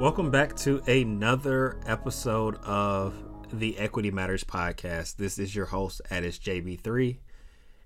Welcome 0.00 0.30
back 0.30 0.56
to 0.56 0.78
another 0.90 1.78
episode 1.84 2.56
of 2.64 3.22
the 3.52 3.76
Equity 3.76 4.10
Matters 4.10 4.42
podcast. 4.42 5.16
This 5.16 5.38
is 5.38 5.54
your 5.54 5.66
host, 5.66 6.00
Addis 6.10 6.38
JB3, 6.38 7.18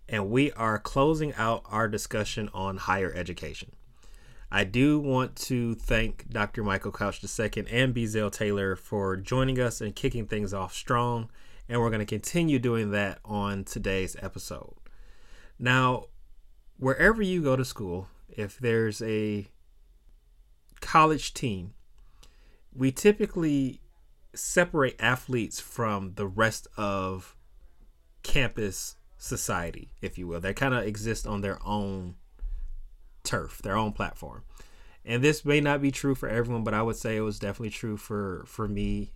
and 0.09 0.31
we 0.31 0.53
are 0.53 0.79
closing 0.79 1.35
out 1.35 1.65
our 1.67 1.89
discussion 1.89 2.49
on 2.55 2.77
higher 2.77 3.13
education. 3.13 3.73
I 4.49 4.63
do 4.63 5.01
want 5.01 5.35
to 5.49 5.75
thank 5.75 6.31
Dr. 6.31 6.63
Michael 6.63 6.93
Couch 6.93 7.21
II 7.21 7.67
and 7.69 7.93
Bezel 7.93 8.31
Taylor 8.31 8.77
for 8.77 9.17
joining 9.17 9.59
us 9.59 9.81
and 9.81 9.97
kicking 9.97 10.29
things 10.29 10.55
off 10.55 10.73
strong, 10.73 11.29
and 11.69 11.81
we're 11.81 11.91
going 11.91 11.99
to 11.99 12.07
continue 12.07 12.61
doing 12.61 12.93
that 12.93 13.19
on 13.25 13.65
today's 13.65 14.15
episode. 14.23 14.77
Now, 15.59 16.05
wherever 16.77 17.23
you 17.23 17.43
go 17.43 17.57
to 17.57 17.65
school, 17.65 18.07
if 18.29 18.57
there's 18.57 19.03
a 19.03 19.49
college 20.81 21.35
team, 21.35 21.75
we 22.75 22.91
typically 22.91 23.81
separate 24.35 24.97
athletes 24.99 25.61
from 25.61 26.15
the 26.15 26.27
rest 26.27 26.67
of 26.77 27.37
campus 28.23 28.97
society, 29.17 29.91
if 30.03 30.19
you 30.19 30.27
will. 30.27 30.41
They 30.41 30.53
kind 30.55 30.75
of 30.75 30.85
exist 30.85 31.27
on 31.27 31.41
their 31.41 31.59
own 31.65 32.17
turf, 33.23 33.63
their 33.63 33.77
own 33.77 33.93
platform. 33.93 34.43
And 35.05 35.23
this 35.23 35.45
may 35.45 35.61
not 35.61 35.83
be 35.83 35.91
true 35.91 36.15
for 36.15 36.29
everyone, 36.29 36.65
but 36.65 36.75
I 36.75 36.83
would 36.83 36.97
say 36.97 37.17
it 37.17 37.21
was 37.21 37.39
definitely 37.39 37.71
true 37.71 37.97
for 37.97 38.45
for 38.47 38.67
me. 38.67 39.13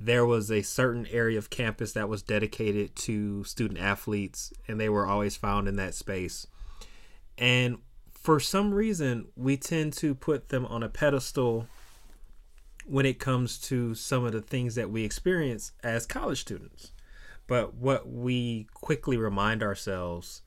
There 0.00 0.24
was 0.24 0.50
a 0.50 0.62
certain 0.62 1.06
area 1.08 1.38
of 1.38 1.50
campus 1.50 1.92
that 1.92 2.08
was 2.08 2.22
dedicated 2.22 2.94
to 2.96 3.42
student 3.42 3.80
athletes, 3.80 4.52
and 4.68 4.78
they 4.78 4.88
were 4.88 5.06
always 5.06 5.36
found 5.36 5.66
in 5.66 5.74
that 5.76 5.94
space. 5.94 6.46
And 7.36 7.78
for 8.12 8.38
some 8.38 8.72
reason, 8.72 9.26
we 9.34 9.56
tend 9.56 9.92
to 9.94 10.14
put 10.14 10.50
them 10.50 10.64
on 10.66 10.84
a 10.84 10.88
pedestal 10.88 11.66
when 12.88 13.04
it 13.04 13.18
comes 13.18 13.58
to 13.58 13.94
some 13.94 14.24
of 14.24 14.32
the 14.32 14.40
things 14.40 14.74
that 14.74 14.90
we 14.90 15.04
experience 15.04 15.72
as 15.82 16.06
college 16.06 16.40
students. 16.40 16.92
But 17.46 17.74
what 17.74 18.08
we 18.08 18.66
quickly 18.74 19.16
remind 19.16 19.62
ourselves 19.62 20.42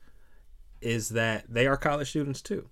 is 0.80 1.10
that 1.10 1.44
they 1.48 1.66
are 1.66 1.76
college 1.76 2.10
students 2.10 2.42
too. 2.42 2.68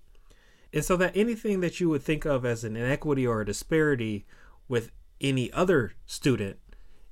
And 0.73 0.83
so 0.83 0.95
that 0.97 1.15
anything 1.15 1.61
that 1.61 1.79
you 1.79 1.89
would 1.89 2.01
think 2.01 2.25
of 2.25 2.45
as 2.45 2.63
an 2.63 2.75
inequity 2.75 3.25
or 3.25 3.41
a 3.41 3.45
disparity 3.45 4.25
with 4.67 4.91
any 5.19 5.51
other 5.53 5.93
student 6.05 6.57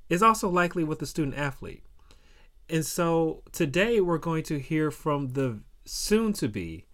is 0.08 0.22
also 0.22 0.48
likely 0.48 0.84
with 0.84 0.98
the 0.98 1.06
student 1.06 1.36
athlete. 1.36 1.84
And 2.68 2.84
so 2.84 3.42
today 3.52 4.00
we're 4.00 4.18
going 4.18 4.44
to 4.44 4.58
hear 4.58 4.90
from 4.90 5.32
the 5.32 5.60
soon 5.84 6.32
to 6.34 6.48
be 6.48 6.86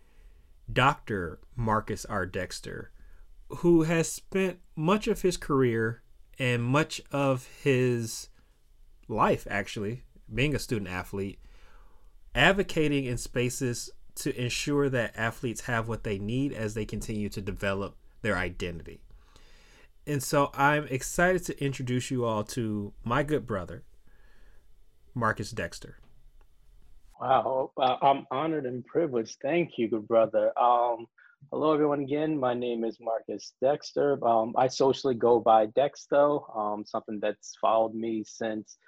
Dr. 0.72 1.41
Marques 1.55 2.05
R. 2.06 2.27
Dexter, 2.27 2.91
who 3.49 3.83
has 3.83 4.11
spent 4.11 4.59
much 4.75 5.07
of 5.07 5.23
his 5.23 5.37
career 5.37 6.03
and 6.39 6.63
much 6.63 7.01
of 7.13 7.49
his 7.63 8.29
life, 9.09 9.47
actually, 9.51 10.03
being 10.33 10.55
a 10.55 10.59
student 10.59 10.91
athlete, 10.91 11.39
advocating 12.35 13.05
in 13.05 13.17
spaces 13.17 13.91
to 14.17 14.39
ensure 14.41 14.89
that 14.89 15.17
athletes 15.17 15.63
have 15.63 15.89
what 15.89 16.05
they 16.05 16.19
need 16.19 16.53
as 16.53 16.75
they 16.75 16.85
continue 16.85 17.29
to 17.29 17.41
develop 17.41 17.97
their 18.23 18.37
identity. 18.37 19.01
And 20.07 20.23
so 20.23 20.51
I'm 20.55 20.87
excited 20.89 21.45
to 21.45 21.65
introduce 21.65 22.11
you 22.11 22.25
all 22.25 22.45
to 22.45 22.93
my 23.05 23.23
good 23.23 23.47
brother, 23.47 23.83
Marques 25.15 25.51
Dexter. 25.51 25.99
Wow, 27.21 27.73
I'm 27.79 28.27
honored 28.31 28.67
and 28.67 28.85
privileged. 28.85 29.39
Thank 29.41 29.73
you, 29.79 29.89
good 29.89 30.06
brother. 30.06 30.53
Um, 30.59 31.06
Hello, 31.53 31.73
everyone. 31.73 32.01
Again, 32.01 32.41
my 32.41 32.55
name 32.55 32.83
is 32.83 32.99
Marques 33.01 33.53
Dexter. 33.63 34.19
Um, 34.27 34.53
I 34.57 34.67
socially 34.67 35.15
go 35.15 35.39
by 35.39 35.67
Dexto, 35.67 36.43
um, 36.57 36.85
something 36.85 37.21
that's 37.21 37.55
followed 37.61 37.95
me 37.95 38.25
since 38.27 38.79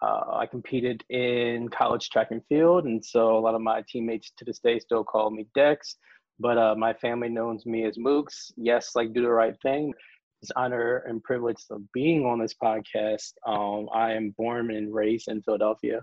uh, 0.00 0.22
I 0.32 0.46
competed 0.46 1.04
in 1.10 1.68
college 1.68 2.08
track 2.08 2.28
and 2.30 2.40
field. 2.48 2.86
And 2.86 3.04
so 3.04 3.36
a 3.36 3.40
lot 3.40 3.54
of 3.54 3.60
my 3.60 3.84
teammates 3.86 4.32
to 4.38 4.44
this 4.44 4.58
day 4.58 4.78
still 4.78 5.04
call 5.04 5.30
me 5.30 5.48
Dex, 5.54 5.96
but 6.40 6.56
uh, 6.56 6.74
my 6.76 6.94
family 6.94 7.28
knows 7.28 7.66
me 7.66 7.84
as 7.84 7.98
Mooks. 7.98 8.52
Yes, 8.56 8.92
like 8.94 9.12
do 9.12 9.22
the 9.22 9.30
right 9.30 9.54
thing. 9.60 9.92
It's 10.40 10.52
honor 10.56 11.04
and 11.06 11.22
privilege 11.22 11.62
of 11.70 11.82
being 11.92 12.24
on 12.24 12.38
this 12.38 12.54
podcast. 12.54 13.32
Um, 13.46 13.88
I 13.92 14.12
am 14.12 14.34
born 14.38 14.70
and 14.70 14.94
raised 14.94 15.28
in 15.28 15.42
Philadelphia. 15.42 16.00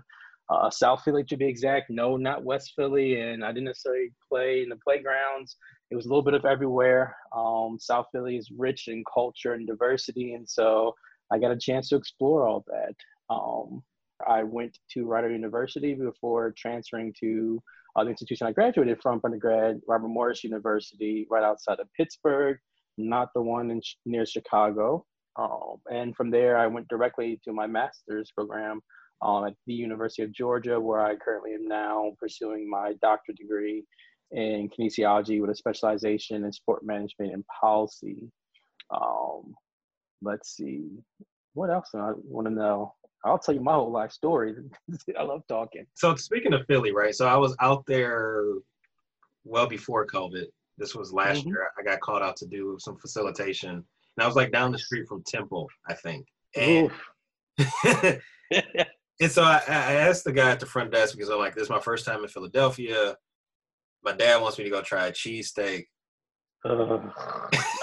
Uh, 0.48 0.70
South 0.70 1.02
Philly 1.02 1.24
to 1.24 1.36
be 1.36 1.48
exact. 1.48 1.90
No, 1.90 2.16
not 2.16 2.44
West 2.44 2.74
Philly. 2.76 3.20
And 3.20 3.44
I 3.44 3.48
didn't 3.48 3.64
necessarily 3.64 4.12
play 4.30 4.62
in 4.62 4.68
the 4.68 4.76
playgrounds 4.76 5.56
it 5.90 5.96
was 5.96 6.06
a 6.06 6.08
little 6.08 6.22
bit 6.22 6.34
of 6.34 6.44
everywhere. 6.44 7.16
Um, 7.34 7.78
South 7.80 8.06
Philly 8.12 8.36
is 8.36 8.50
rich 8.56 8.88
in 8.88 9.04
culture 9.12 9.54
and 9.54 9.66
diversity, 9.66 10.34
and 10.34 10.48
so 10.48 10.94
I 11.30 11.38
got 11.38 11.52
a 11.52 11.58
chance 11.58 11.88
to 11.90 11.96
explore 11.96 12.46
all 12.46 12.64
that. 12.68 12.94
Um, 13.34 13.82
I 14.26 14.42
went 14.42 14.78
to 14.92 15.06
Rider 15.06 15.30
University 15.30 15.94
before 15.94 16.54
transferring 16.56 17.14
to 17.20 17.62
uh, 17.94 18.04
the 18.04 18.10
institution 18.10 18.46
I 18.46 18.52
graduated 18.52 19.00
from, 19.02 19.20
undergrad, 19.24 19.80
Robert 19.86 20.08
Morris 20.08 20.44
University, 20.44 21.26
right 21.30 21.44
outside 21.44 21.80
of 21.80 21.88
Pittsburgh, 21.96 22.58
not 22.98 23.28
the 23.34 23.42
one 23.42 23.70
in, 23.70 23.80
near 24.04 24.26
Chicago. 24.26 25.04
Um, 25.36 25.76
and 25.92 26.16
from 26.16 26.30
there, 26.30 26.56
I 26.56 26.66
went 26.66 26.88
directly 26.88 27.40
to 27.44 27.52
my 27.52 27.66
master's 27.66 28.30
program 28.32 28.80
um, 29.22 29.46
at 29.46 29.54
the 29.66 29.74
University 29.74 30.22
of 30.22 30.32
Georgia, 30.32 30.80
where 30.80 31.00
I 31.00 31.16
currently 31.16 31.54
am 31.54 31.66
now 31.66 32.12
pursuing 32.18 32.68
my 32.68 32.94
doctorate 33.02 33.38
degree 33.38 33.84
in 34.32 34.68
kinesiology 34.68 35.40
with 35.40 35.50
a 35.50 35.54
specialization 35.54 36.44
in 36.44 36.52
sport 36.52 36.84
management 36.84 37.32
and 37.32 37.44
policy. 37.60 38.30
Um, 38.90 39.54
let's 40.22 40.56
see, 40.56 40.88
what 41.54 41.70
else 41.70 41.88
do 41.92 41.98
I 41.98 42.12
want 42.24 42.46
to 42.46 42.52
know? 42.52 42.94
I'll 43.24 43.38
tell 43.38 43.54
you 43.54 43.60
my 43.60 43.72
whole 43.72 43.90
life 43.90 44.12
story. 44.12 44.54
I 45.18 45.22
love 45.22 45.42
talking. 45.48 45.86
So 45.94 46.14
speaking 46.14 46.52
of 46.52 46.66
Philly, 46.66 46.92
right? 46.92 47.14
So 47.14 47.26
I 47.26 47.36
was 47.36 47.56
out 47.60 47.84
there 47.86 48.44
well 49.44 49.66
before 49.66 50.06
COVID. 50.06 50.44
This 50.78 50.94
was 50.94 51.12
last 51.12 51.40
mm-hmm. 51.40 51.48
year. 51.48 51.68
I 51.78 51.82
got 51.82 52.00
called 52.00 52.22
out 52.22 52.36
to 52.36 52.46
do 52.46 52.76
some 52.78 52.98
facilitation, 52.98 53.70
and 53.70 53.84
I 54.18 54.26
was 54.26 54.36
like 54.36 54.52
down 54.52 54.70
the 54.70 54.78
street 54.78 55.08
from 55.08 55.24
Temple, 55.26 55.68
I 55.88 55.94
think. 55.94 56.26
And, 56.54 56.90
and 58.52 59.30
so 59.30 59.42
I, 59.42 59.62
I, 59.66 59.94
asked 59.94 60.24
the 60.24 60.32
guy 60.32 60.50
at 60.50 60.60
the 60.60 60.66
front 60.66 60.92
desk 60.92 61.16
because 61.16 61.30
I'm 61.30 61.38
like, 61.38 61.54
this 61.54 61.64
is 61.64 61.70
my 61.70 61.80
first 61.80 62.04
time 62.04 62.22
in 62.22 62.28
Philadelphia 62.28 63.16
my 64.04 64.12
dad 64.12 64.40
wants 64.40 64.58
me 64.58 64.64
to 64.64 64.70
go 64.70 64.82
try 64.82 65.06
a 65.06 65.12
cheesesteak. 65.12 65.84
Uh, 66.64 66.98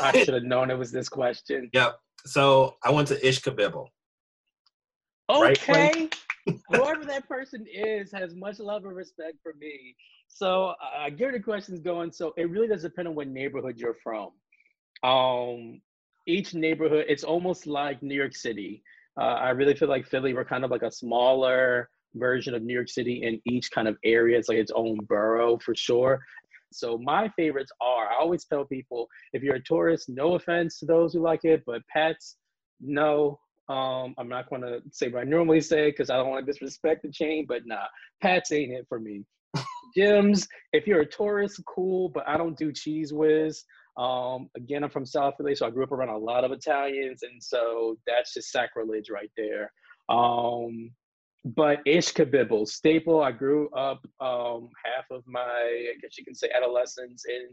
I 0.02 0.12
should 0.24 0.34
have 0.34 0.44
known 0.44 0.72
it 0.72 0.78
was 0.78 0.92
this 0.92 1.10
question. 1.10 1.70
Yep. 1.74 1.98
So 2.26 2.76
I 2.84 2.92
went 2.92 3.08
to 3.10 3.20
Ishkabibble. 3.20 3.88
Okay. 5.30 5.74
Right 5.74 6.16
Whoever 6.70 7.06
that 7.06 7.28
person 7.28 7.66
is 7.72 8.12
has 8.12 8.36
much 8.36 8.60
love 8.60 8.84
and 8.86 8.96
respect 8.96 9.38
for 9.42 9.54
me. 9.60 9.96
So 10.28 10.74
I 10.82 11.08
uh, 11.08 11.10
get 11.10 11.32
the 11.32 11.40
questions 11.40 11.80
going. 11.80 12.12
So 12.12 12.34
it 12.38 12.50
really 12.50 12.68
does 12.68 12.82
depend 12.82 13.08
on 13.08 13.16
what 13.16 13.28
neighborhood 13.28 13.78
you're 13.78 13.96
from. 14.04 14.32
Um, 15.04 15.82
each 16.26 16.54
neighborhood, 16.54 17.06
it's 17.08 17.24
almost 17.24 17.68
like 17.68 18.02
New 18.02 18.16
York 18.16 18.36
City. 18.36 18.84
Uh, 19.20 19.36
I 19.36 19.50
really 19.52 19.76
feel 19.76 19.90
like 19.90 20.06
Philly, 20.08 20.34
we're 20.34 20.46
kind 20.46 20.66
of 20.66 20.72
like 20.72 20.82
a 20.82 20.92
smaller, 20.92 21.90
version 22.16 22.54
of 22.54 22.64
New 22.64 22.74
York 22.74 22.90
City 22.90 23.24
in 23.24 23.42
each 23.52 23.72
kind 23.72 23.88
of 23.88 23.98
area. 24.04 24.38
It's 24.38 24.50
like 24.50 24.58
its 24.58 24.72
own 24.76 24.98
borough 25.08 25.58
for 25.58 25.76
sure. 25.76 26.22
So 26.72 26.98
my 26.98 27.30
favorites 27.36 27.72
are, 27.82 28.08
I 28.12 28.16
always 28.20 28.46
tell 28.46 28.66
people, 28.66 29.08
if 29.32 29.44
you're 29.44 29.56
a 29.56 29.64
tourist, 29.64 30.10
no 30.10 30.36
offense 30.36 30.80
to 30.80 30.86
those 30.86 31.14
who 31.14 31.22
like 31.22 31.42
it, 31.44 31.64
but 31.66 31.82
Pat's, 31.88 32.38
no. 32.82 33.40
Um, 33.70 34.14
I'm 34.18 34.28
not 34.28 34.50
gonna 34.50 34.80
say 34.92 35.08
what 35.08 35.22
I 35.22 35.24
normally 35.24 35.62
say 35.62 35.90
because 35.90 36.10
I 36.10 36.18
don't 36.18 36.30
want 36.30 36.46
to 36.46 36.52
disrespect 36.52 37.04
the 37.04 37.12
chain, 37.12 37.46
but 37.48 37.66
nah, 37.66 37.86
Pat's 38.22 38.52
ain't 38.52 38.74
it 38.74 38.86
for 38.90 39.00
me. 39.00 39.24
Jim's, 39.96 40.48
if 40.74 40.86
you're 40.86 41.02
a 41.02 41.06
tourist, 41.06 41.62
cool, 41.66 42.10
but 42.10 42.28
I 42.28 42.38
don't 42.38 42.58
do 42.58 42.74
Cheez 42.74 43.14
Whiz. 43.14 43.64
Um, 43.96 44.50
again, 44.58 44.84
I'm 44.84 44.90
from 44.90 45.06
South 45.06 45.36
Philly, 45.38 45.56
so 45.56 45.68
I 45.68 45.70
grew 45.70 45.84
up 45.84 45.92
around 45.92 46.10
a 46.10 46.18
lot 46.18 46.44
of 46.44 46.52
Italians, 46.52 47.22
and 47.24 47.42
so 47.42 47.98
that's 48.08 48.34
just 48.34 48.52
sacrilege 48.52 49.10
right 49.10 49.32
there. 49.38 49.72
Um, 50.10 50.92
but 51.46 51.84
Ishkabibble, 51.86 52.68
staple. 52.68 53.22
I 53.22 53.32
grew 53.32 53.70
up 53.72 54.06
um, 54.22 54.70
half 54.84 55.06
of 55.12 55.24
my, 55.28 55.42
I 55.42 55.94
guess 56.02 56.18
you 56.18 56.24
can 56.24 56.36
say, 56.36 56.50
adolescence 56.56 57.26
in 57.28 57.50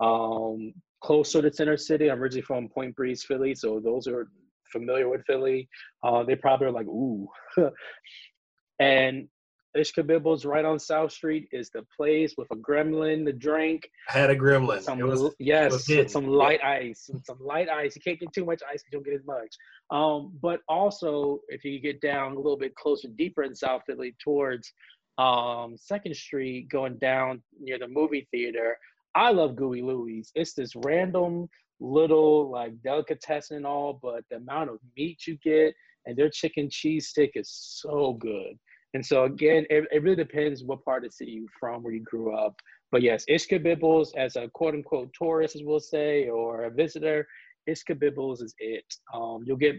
um, 0.00 0.72
closer 1.00 1.40
to 1.42 1.52
Center 1.52 1.76
City. 1.76 2.10
I'm 2.10 2.20
originally 2.20 2.42
from 2.42 2.68
Point 2.68 2.96
Breeze, 2.96 3.24
Philly, 3.24 3.54
so 3.54 3.80
those 3.80 4.06
who 4.06 4.14
are 4.14 4.28
familiar 4.72 5.08
with 5.08 5.24
Philly, 5.26 5.68
uh, 6.02 6.24
they 6.24 6.34
probably 6.36 6.66
are 6.66 6.72
like, 6.72 6.86
ooh. 6.86 7.28
and 8.80 9.28
Ishkabibble's 9.76 10.44
right 10.44 10.64
on 10.64 10.78
South 10.78 11.12
Street 11.12 11.48
is 11.52 11.70
the 11.70 11.84
place 11.96 12.34
with 12.36 12.48
a 12.50 12.56
gremlin, 12.56 13.26
to 13.26 13.32
drink. 13.32 13.90
I 14.08 14.12
had 14.12 14.30
a 14.30 14.36
gremlin. 14.36 14.82
Some, 14.82 14.98
was, 15.00 15.34
yes, 15.38 15.88
with 15.88 16.10
some 16.10 16.26
light 16.26 16.62
ice. 16.64 17.10
With 17.12 17.24
some 17.26 17.38
light 17.40 17.68
ice. 17.68 17.94
You 17.94 18.02
can't 18.02 18.18
get 18.18 18.32
too 18.32 18.44
much 18.44 18.62
ice 18.62 18.82
because 18.82 18.92
you 18.92 18.98
don't 18.98 19.04
get 19.04 19.14
as 19.14 19.26
much. 19.26 19.54
Um, 19.90 20.32
but 20.40 20.60
also, 20.68 21.40
if 21.48 21.64
you 21.64 21.80
get 21.80 22.00
down 22.00 22.32
a 22.32 22.36
little 22.36 22.56
bit 22.56 22.74
closer, 22.76 23.08
deeper 23.08 23.42
in 23.42 23.54
South 23.54 23.82
Philly 23.86 24.14
towards 24.22 24.72
um, 25.18 25.76
Second 25.76 26.16
Street, 26.16 26.68
going 26.70 26.96
down 26.98 27.42
near 27.60 27.78
the 27.78 27.88
movie 27.88 28.26
theater, 28.30 28.78
I 29.14 29.32
love 29.32 29.56
Gooey 29.56 29.82
Looie's. 29.82 30.30
It's 30.34 30.54
this 30.54 30.72
random 30.76 31.48
little 31.80 32.50
like 32.50 32.80
delicatessen 32.82 33.58
and 33.58 33.66
all, 33.66 33.98
but 34.02 34.24
the 34.30 34.36
amount 34.36 34.70
of 34.70 34.78
meat 34.96 35.26
you 35.26 35.36
get 35.44 35.74
and 36.06 36.16
their 36.16 36.30
chicken 36.30 36.68
cheese 36.70 37.08
stick 37.08 37.32
is 37.34 37.50
so 37.50 38.14
good. 38.14 38.58
And 38.94 39.04
so 39.04 39.24
again, 39.24 39.66
it, 39.70 39.84
it 39.92 40.02
really 40.02 40.16
depends 40.16 40.64
what 40.64 40.84
part 40.84 41.04
of 41.04 41.10
the 41.10 41.14
city 41.14 41.32
you're 41.32 41.48
from, 41.58 41.82
where 41.82 41.92
you 41.92 42.02
grew 42.02 42.34
up. 42.34 42.54
But 42.90 43.02
yes, 43.02 43.24
Ishkabibble's 43.28 44.14
as 44.16 44.36
a 44.36 44.48
quote 44.48 44.74
unquote 44.74 45.10
tourist, 45.12 45.56
as 45.56 45.62
we'll 45.62 45.80
say, 45.80 46.28
or 46.28 46.64
a 46.64 46.70
visitor, 46.70 47.26
Ishkabibble's 47.68 48.40
is 48.40 48.54
it. 48.58 48.84
Um, 49.12 49.42
you'll 49.44 49.56
get 49.56 49.76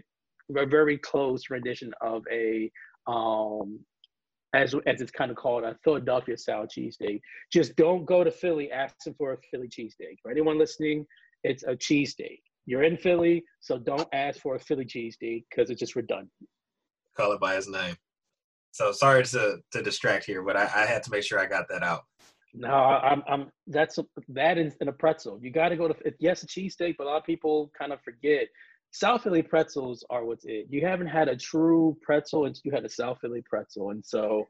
a 0.56 0.66
very 0.66 0.98
close 0.98 1.50
rendition 1.50 1.92
of 2.00 2.22
a 2.32 2.70
um, 3.06 3.80
as 4.54 4.74
as 4.86 5.00
it's 5.00 5.10
kind 5.10 5.30
of 5.30 5.36
called 5.36 5.64
a 5.64 5.76
Philadelphia 5.84 6.36
style 6.36 6.66
cheesesteak. 6.66 7.20
Just 7.52 7.76
don't 7.76 8.04
go 8.04 8.24
to 8.24 8.30
Philly 8.30 8.70
asking 8.70 9.14
for 9.14 9.32
a 9.32 9.36
Philly 9.50 9.68
cheesesteak. 9.68 10.16
For 10.22 10.30
anyone 10.30 10.58
listening, 10.58 11.06
it's 11.44 11.64
a 11.64 11.74
cheesesteak. 11.74 12.40
You're 12.66 12.84
in 12.84 12.96
Philly, 12.96 13.42
so 13.60 13.78
don't 13.78 14.08
ask 14.12 14.40
for 14.40 14.54
a 14.56 14.60
Philly 14.60 14.84
cheesesteak 14.84 15.44
because 15.50 15.70
it's 15.70 15.80
just 15.80 15.96
redundant. 15.96 16.30
Call 17.16 17.32
it 17.32 17.40
by 17.40 17.56
his 17.56 17.68
name. 17.68 17.96
So 18.72 18.92
sorry 18.92 19.24
to 19.24 19.58
to 19.72 19.82
distract 19.82 20.24
here, 20.24 20.42
but 20.42 20.56
I, 20.56 20.62
I 20.62 20.86
had 20.86 21.02
to 21.04 21.10
make 21.10 21.24
sure 21.24 21.38
I 21.38 21.46
got 21.46 21.68
that 21.68 21.82
out. 21.82 22.04
No, 22.52 22.68
I'm, 22.68 23.22
I'm. 23.28 23.50
That's 23.66 23.98
a, 23.98 24.04
that 24.28 24.58
is 24.58 24.74
in 24.80 24.88
a 24.88 24.92
pretzel. 24.92 25.38
You 25.40 25.50
got 25.50 25.68
to 25.68 25.76
go 25.76 25.88
to 25.88 25.94
yes, 26.18 26.42
a 26.42 26.46
cheesesteak, 26.46 26.96
but 26.98 27.04
a 27.04 27.10
lot 27.10 27.18
of 27.18 27.24
people 27.24 27.70
kind 27.78 27.92
of 27.92 28.00
forget. 28.02 28.48
South 28.92 29.22
Philly 29.22 29.42
pretzels 29.42 30.04
are 30.10 30.24
what's 30.24 30.44
it. 30.46 30.66
You 30.68 30.84
haven't 30.84 31.06
had 31.06 31.28
a 31.28 31.36
true 31.36 31.96
pretzel 32.02 32.46
until 32.46 32.62
you 32.64 32.72
had 32.72 32.84
a 32.84 32.88
South 32.88 33.18
Philly 33.20 33.42
pretzel, 33.48 33.90
and 33.90 34.04
so 34.04 34.48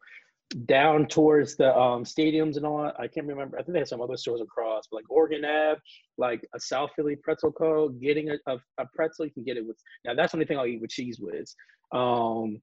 down 0.65 1.07
towards 1.07 1.57
the 1.57 1.77
um, 1.77 2.05
stadiums 2.05 2.57
and 2.57 2.65
all. 2.65 2.91
I 2.99 3.07
can't 3.07 3.27
remember. 3.27 3.59
I 3.59 3.63
think 3.63 3.75
they 3.75 3.81
had 3.81 3.89
some 3.89 4.01
other 4.01 4.17
stores 4.17 4.41
across, 4.41 4.87
but 4.91 4.97
like 4.97 5.11
Oregon 5.11 5.45
Ave, 5.45 5.81
like 6.19 6.47
a 6.55 6.61
South 6.61 6.91
Philly 6.97 7.17
pretzel 7.17 7.53
co. 7.53 7.91
Getting 7.91 8.31
a, 8.31 8.37
a, 8.47 8.57
a, 8.79 8.87
pretzel, 8.95 9.27
you 9.27 9.33
can 9.33 9.45
get 9.45 9.59
it 9.59 9.67
with. 9.67 9.77
Now 10.05 10.15
that's 10.15 10.33
the 10.33 10.39
only 10.39 10.47
thing 10.47 10.59
I'll 10.59 10.67
eat 10.67 10.81
with 10.81 10.91
cheese 10.91 11.21
with. 11.21 11.55
Um, 11.93 12.61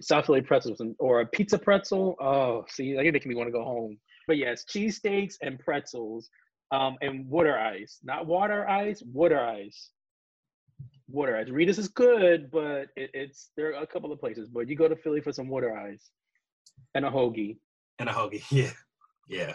South 0.00 0.26
Philly 0.26 0.40
pretzels 0.40 0.80
or 0.98 1.20
a 1.20 1.26
pizza 1.26 1.58
pretzel. 1.58 2.16
Oh, 2.20 2.64
see, 2.68 2.94
that 2.94 3.04
making 3.04 3.28
me 3.28 3.34
want 3.34 3.48
to 3.48 3.52
go 3.52 3.64
home. 3.64 3.98
But 4.26 4.38
yes, 4.38 4.64
cheesesteaks 4.64 5.34
and 5.42 5.58
pretzels, 5.58 6.30
um, 6.70 6.96
and 7.00 7.28
water 7.28 7.58
ice. 7.58 7.98
Not 8.02 8.26
water 8.26 8.68
ice, 8.68 9.02
water 9.02 9.40
ice. 9.40 9.90
Water 11.08 11.36
ice. 11.36 11.48
Rita's 11.48 11.78
is 11.78 11.88
good, 11.88 12.50
but 12.50 12.88
it, 12.96 13.10
it's 13.12 13.50
there 13.56 13.74
are 13.74 13.82
a 13.82 13.86
couple 13.86 14.12
of 14.12 14.20
places. 14.20 14.48
But 14.48 14.68
you 14.68 14.76
go 14.76 14.88
to 14.88 14.96
Philly 14.96 15.20
for 15.20 15.32
some 15.32 15.48
water 15.48 15.76
ice 15.76 16.10
and 16.94 17.04
a 17.04 17.10
hoagie. 17.10 17.58
And 17.98 18.08
a 18.08 18.12
hoagie, 18.12 18.42
yeah, 18.50 18.72
yeah. 19.28 19.54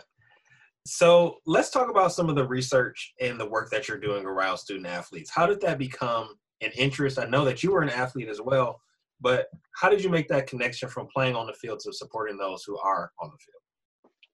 So 0.85 1.37
let's 1.47 1.71
talk 1.71 1.89
about 1.89 2.11
some 2.11 2.29
of 2.29 2.35
the 2.35 2.45
research 2.45 3.13
and 3.19 3.39
the 3.39 3.49
work 3.49 3.71
that 3.71 3.87
you're 3.87 3.99
doing 3.99 4.25
around 4.25 4.57
student 4.57 4.85
athletes. 4.85 5.31
How 5.33 5.47
did 5.47 5.59
that 5.61 5.79
become 5.79 6.35
an 6.61 6.71
interest? 6.75 7.17
I 7.17 7.25
know 7.25 7.43
that 7.45 7.63
you 7.63 7.71
were 7.71 7.81
an 7.81 7.89
athlete 7.89 8.29
as 8.29 8.39
well, 8.39 8.79
but 9.21 9.47
how 9.75 9.89
did 9.89 10.03
you 10.03 10.09
make 10.09 10.27
that 10.29 10.47
connection 10.47 10.89
from 10.89 11.07
playing 11.13 11.35
on 11.35 11.47
the 11.47 11.53
field 11.53 11.79
to 11.81 11.93
supporting 11.93 12.37
those 12.37 12.63
who 12.63 12.77
are 12.79 13.11
on 13.19 13.29
the 13.29 13.37
field? 13.37 13.61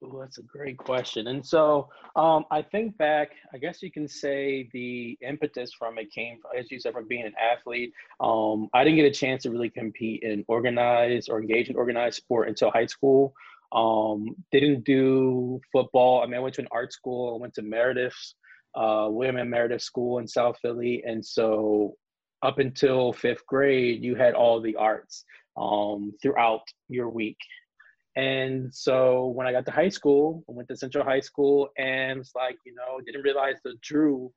Ooh, 0.03 0.17
that's 0.19 0.39
a 0.39 0.43
great 0.43 0.77
question. 0.77 1.27
And 1.27 1.45
so 1.45 1.87
um, 2.15 2.45
I 2.49 2.63
think 2.63 2.97
back, 2.97 3.33
I 3.53 3.57
guess 3.57 3.83
you 3.83 3.91
can 3.91 4.07
say 4.07 4.67
the 4.73 5.17
impetus 5.21 5.73
from 5.73 5.99
it 5.99 6.11
came, 6.11 6.39
as 6.57 6.71
you 6.71 6.79
said, 6.79 6.93
from 6.93 7.07
being 7.07 7.25
an 7.25 7.33
athlete. 7.39 7.93
Um, 8.19 8.67
I 8.73 8.83
didn't 8.83 8.97
get 8.97 9.05
a 9.05 9.11
chance 9.11 9.43
to 9.43 9.51
really 9.51 9.69
compete 9.69 10.23
in 10.23 10.43
organized 10.47 11.29
or 11.29 11.39
engage 11.39 11.69
in 11.69 11.75
organized 11.75 12.17
sport 12.17 12.49
until 12.49 12.71
high 12.71 12.87
school. 12.87 13.33
Um, 13.73 14.35
didn't 14.51 14.85
do 14.85 15.61
football. 15.71 16.23
I 16.23 16.25
mean, 16.25 16.35
I 16.35 16.39
went 16.39 16.55
to 16.55 16.61
an 16.61 16.67
art 16.71 16.91
school. 16.91 17.35
I 17.35 17.39
went 17.39 17.53
to 17.55 17.61
Meredith's, 17.61 18.35
uh, 18.75 19.07
William 19.09 19.37
M. 19.37 19.51
Meredith 19.51 19.83
School 19.83 20.17
in 20.17 20.27
South 20.27 20.57
Philly. 20.61 21.03
And 21.05 21.23
so 21.23 21.95
up 22.43 22.59
until 22.59 23.13
fifth 23.13 23.45
grade, 23.47 24.03
you 24.03 24.15
had 24.15 24.33
all 24.33 24.61
the 24.61 24.75
arts 24.75 25.25
um, 25.57 26.13
throughout 26.21 26.63
your 26.89 27.09
week. 27.09 27.37
And 28.15 28.73
so 28.73 29.27
when 29.27 29.47
I 29.47 29.51
got 29.51 29.65
to 29.65 29.71
high 29.71 29.89
school, 29.89 30.43
I 30.49 30.53
went 30.53 30.67
to 30.69 30.75
Central 30.75 31.05
High 31.05 31.21
School 31.21 31.69
and 31.77 32.19
was 32.19 32.31
like, 32.35 32.57
you 32.65 32.73
know, 32.75 32.99
didn't 33.05 33.23
realize 33.23 33.55
the 33.63 33.75
true 33.81 34.31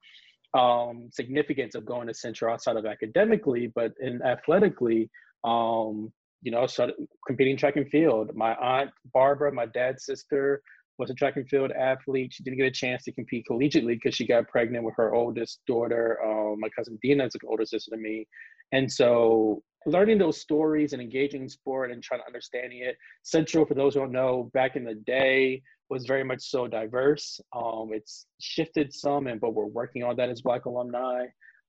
um, 0.55 1.09
significance 1.13 1.75
of 1.75 1.85
going 1.85 2.07
to 2.07 2.15
Central 2.15 2.53
outside 2.53 2.77
of 2.77 2.87
academically, 2.87 3.73
but 3.75 3.93
in 4.01 4.23
athletically, 4.23 5.11
um, 5.43 6.13
you 6.43 6.53
know, 6.53 6.67
started 6.67 6.95
competing 7.27 7.57
track 7.57 7.77
and 7.77 7.89
field. 7.91 8.31
My 8.35 8.55
aunt 8.55 8.91
Barbara, 9.13 9.53
my 9.53 9.67
dad's 9.67 10.05
sister, 10.05 10.63
was 10.99 11.11
a 11.11 11.15
track 11.15 11.37
and 11.37 11.49
field 11.49 11.73
athlete. 11.73 12.33
She 12.33 12.43
didn't 12.43 12.59
get 12.59 12.67
a 12.67 12.71
chance 12.71 13.05
to 13.05 13.13
compete 13.13 13.47
collegiately 13.51 13.95
because 13.95 14.15
she 14.15 14.27
got 14.27 14.49
pregnant 14.49 14.85
with 14.85 14.95
her 14.97 15.15
oldest 15.15 15.61
daughter. 15.67 16.19
Um, 16.25 16.61
my 16.61 16.69
cousin 16.69 16.99
Dina 17.03 17.27
is 17.27 17.35
an 17.35 17.41
older 17.49 17.65
sister 17.65 17.91
to 17.91 17.97
me. 17.97 18.27
And 18.73 18.91
so 18.91 19.63
learning 19.87 20.19
those 20.19 20.41
stories 20.41 20.93
and 20.93 21.03
engaging 21.03 21.43
in 21.43 21.49
sport 21.49 21.91
and 21.91 22.03
trying 22.03 22.21
to 22.21 22.27
understanding 22.27 22.81
it. 22.83 22.97
Central, 23.23 23.67
for 23.67 23.75
those 23.75 23.95
who 23.95 24.01
don't 24.01 24.13
know, 24.13 24.51
back 24.55 24.77
in 24.77 24.85
the 24.85 24.95
day 24.95 25.63
was 25.91 26.07
very 26.07 26.25
much 26.25 26.43
so 26.43 26.67
diverse. 26.67 27.41
Um, 27.55 27.91
it's 27.93 28.27
shifted 28.41 28.93
some, 28.93 29.27
and 29.27 29.41
but 29.41 29.55
we're 29.55 29.67
working 29.67 30.03
on 30.03 30.17
that 30.17 30.31
as 30.31 30.43
Black 30.43 30.65
alumni. 30.65 31.27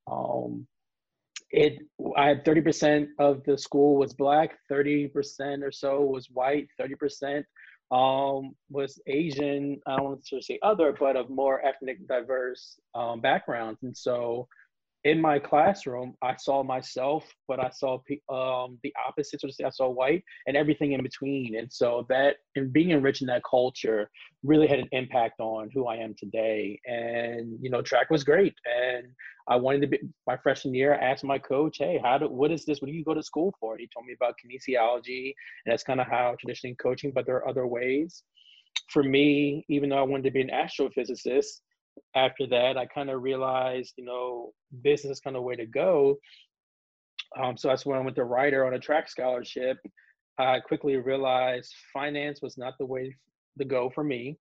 Um, 0.09 0.67
it 1.51 1.79
I 2.17 2.27
had 2.27 2.45
30% 2.45 3.07
of 3.19 3.43
the 3.45 3.57
school 3.57 3.97
was 3.97 4.13
black, 4.13 4.57
30% 4.71 5.63
or 5.63 5.71
so 5.71 6.01
was 6.01 6.27
white, 6.31 6.67
30% 6.79 7.43
um, 7.95 8.55
was 8.69 8.99
Asian, 9.07 9.79
I 9.87 9.95
don't 9.95 10.05
want 10.05 10.25
to 10.25 10.41
say 10.41 10.59
other, 10.61 10.93
but 10.99 11.15
of 11.15 11.29
more 11.29 11.65
ethnic 11.65 12.05
diverse 12.07 12.77
um, 12.93 13.21
backgrounds. 13.21 13.83
And 13.83 13.95
so 13.95 14.49
in 15.05 15.21
my 15.21 15.37
classroom, 15.37 16.15
I 16.23 16.35
saw 16.35 16.63
myself, 16.63 17.31
but 17.47 17.59
I 17.59 17.69
saw 17.69 17.99
um, 18.27 18.79
the 18.81 18.91
opposite. 19.07 19.39
So 19.39 19.47
I 19.63 19.69
saw 19.69 19.87
white 19.87 20.23
and 20.47 20.57
everything 20.57 20.93
in 20.93 21.03
between. 21.03 21.59
And 21.59 21.71
so 21.71 22.07
that, 22.09 22.37
and 22.55 22.73
being 22.73 22.89
enriched 22.89 23.21
in 23.21 23.27
that 23.27 23.43
culture 23.47 24.09
really 24.43 24.65
had 24.65 24.79
an 24.79 24.89
impact 24.93 25.39
on 25.39 25.69
who 25.71 25.85
I 25.85 25.97
am 25.97 26.15
today. 26.17 26.79
And, 26.85 27.55
you 27.61 27.69
know, 27.69 27.83
track 27.83 28.09
was 28.09 28.23
great. 28.23 28.55
And 28.65 29.05
I 29.47 29.57
wanted 29.57 29.81
to 29.81 29.87
be, 29.87 29.99
my 30.25 30.37
freshman 30.37 30.73
year, 30.73 30.95
I 30.95 31.05
asked 31.05 31.23
my 31.23 31.37
coach, 31.37 31.77
hey, 31.77 31.99
how 32.03 32.17
do, 32.17 32.27
what 32.27 32.51
is 32.51 32.65
this? 32.65 32.81
What 32.81 32.87
do 32.87 32.93
you 32.93 33.05
go 33.05 33.13
to 33.13 33.21
school 33.21 33.53
for? 33.59 33.77
He 33.77 33.87
told 33.93 34.07
me 34.07 34.13
about 34.19 34.33
kinesiology. 34.43 35.35
And 35.65 35.71
that's 35.71 35.83
kind 35.83 36.01
of 36.01 36.07
how 36.07 36.35
traditionally 36.39 36.75
coaching, 36.81 37.11
but 37.13 37.27
there 37.27 37.35
are 37.35 37.47
other 37.47 37.67
ways. 37.67 38.23
For 38.89 39.03
me, 39.03 39.65
even 39.69 39.89
though 39.89 39.99
I 39.99 40.01
wanted 40.01 40.23
to 40.23 40.31
be 40.31 40.41
an 40.41 40.49
astrophysicist, 40.49 41.61
after 42.15 42.47
that, 42.47 42.77
I 42.77 42.85
kind 42.85 43.09
of 43.09 43.21
realized, 43.21 43.93
you 43.97 44.05
know, 44.05 44.51
business 44.81 45.17
is 45.17 45.19
kind 45.19 45.35
of 45.35 45.43
way 45.43 45.55
to 45.55 45.65
go. 45.65 46.17
Um, 47.41 47.57
so 47.57 47.67
that's 47.67 47.85
when 47.85 47.97
I 47.97 48.01
went 48.01 48.15
to 48.15 48.23
Rider 48.23 48.65
on 48.65 48.73
a 48.73 48.79
track 48.79 49.09
scholarship. 49.09 49.77
I 50.37 50.59
quickly 50.59 50.97
realized 50.97 51.73
finance 51.93 52.41
was 52.41 52.57
not 52.57 52.73
the 52.77 52.85
way 52.85 53.15
to 53.57 53.65
go 53.65 53.89
for 53.89 54.03
me. 54.03 54.37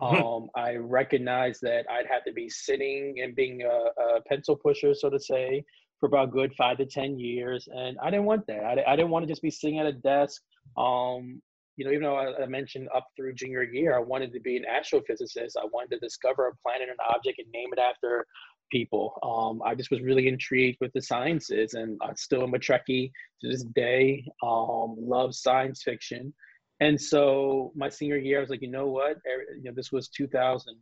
Um, 0.00 0.48
I 0.54 0.74
recognized 0.74 1.62
that 1.62 1.86
I'd 1.90 2.06
have 2.06 2.24
to 2.24 2.32
be 2.32 2.50
sitting 2.50 3.20
and 3.22 3.34
being 3.34 3.62
a, 3.62 4.02
a, 4.16 4.20
pencil 4.28 4.56
pusher, 4.56 4.94
so 4.94 5.08
to 5.08 5.18
say, 5.18 5.64
for 5.98 6.06
about 6.06 6.32
good 6.32 6.52
five 6.54 6.76
to 6.78 6.86
ten 6.86 7.18
years, 7.18 7.66
and 7.74 7.96
I 8.02 8.10
didn't 8.10 8.26
want 8.26 8.46
that. 8.48 8.62
I, 8.62 8.92
I 8.92 8.96
didn't 8.96 9.10
want 9.10 9.22
to 9.22 9.32
just 9.32 9.40
be 9.40 9.50
sitting 9.50 9.78
at 9.78 9.86
a 9.86 9.92
desk, 9.92 10.42
um, 10.76 11.40
you 11.76 11.84
know, 11.84 11.90
even 11.90 12.02
though 12.02 12.16
I, 12.16 12.42
I, 12.42 12.46
mentioned 12.46 12.88
up 12.94 13.06
through 13.14 13.34
junior 13.34 13.62
year, 13.62 13.94
I 13.94 14.00
wanted 14.00 14.32
to 14.32 14.40
be 14.40 14.56
an 14.56 14.64
astrophysicist. 14.64 15.56
I 15.60 15.66
wanted 15.72 15.90
to 15.90 15.98
discover 16.00 16.48
a 16.48 16.56
planet 16.56 16.88
and 16.88 16.98
object 17.14 17.38
and 17.38 17.50
name 17.52 17.68
it 17.72 17.78
after 17.78 18.26
people. 18.70 19.18
Um, 19.22 19.62
I 19.66 19.74
just 19.74 19.90
was 19.90 20.00
really 20.00 20.26
intrigued 20.28 20.78
with 20.80 20.92
the 20.94 21.02
sciences, 21.02 21.74
and 21.74 21.98
I 22.02 22.14
still 22.14 22.42
am 22.42 22.54
a 22.54 22.58
Trekkie 22.58 23.10
to 23.42 23.48
this 23.48 23.62
day. 23.62 24.24
Um, 24.42 24.96
love 24.98 25.34
science 25.34 25.82
fiction, 25.82 26.32
and 26.80 27.00
so 27.00 27.72
my 27.74 27.88
senior 27.88 28.16
year, 28.16 28.38
I 28.38 28.40
was 28.40 28.50
like, 28.50 28.62
you 28.62 28.70
know 28.70 28.86
what? 28.86 29.16
You 29.56 29.64
know, 29.64 29.72
this 29.74 29.92
was 29.92 30.08
2000. 30.08 30.74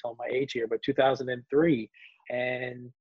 Tell 0.00 0.16
my 0.18 0.26
age 0.30 0.52
here, 0.52 0.66
but 0.68 0.82
2003, 0.82 1.90
and 2.30 2.92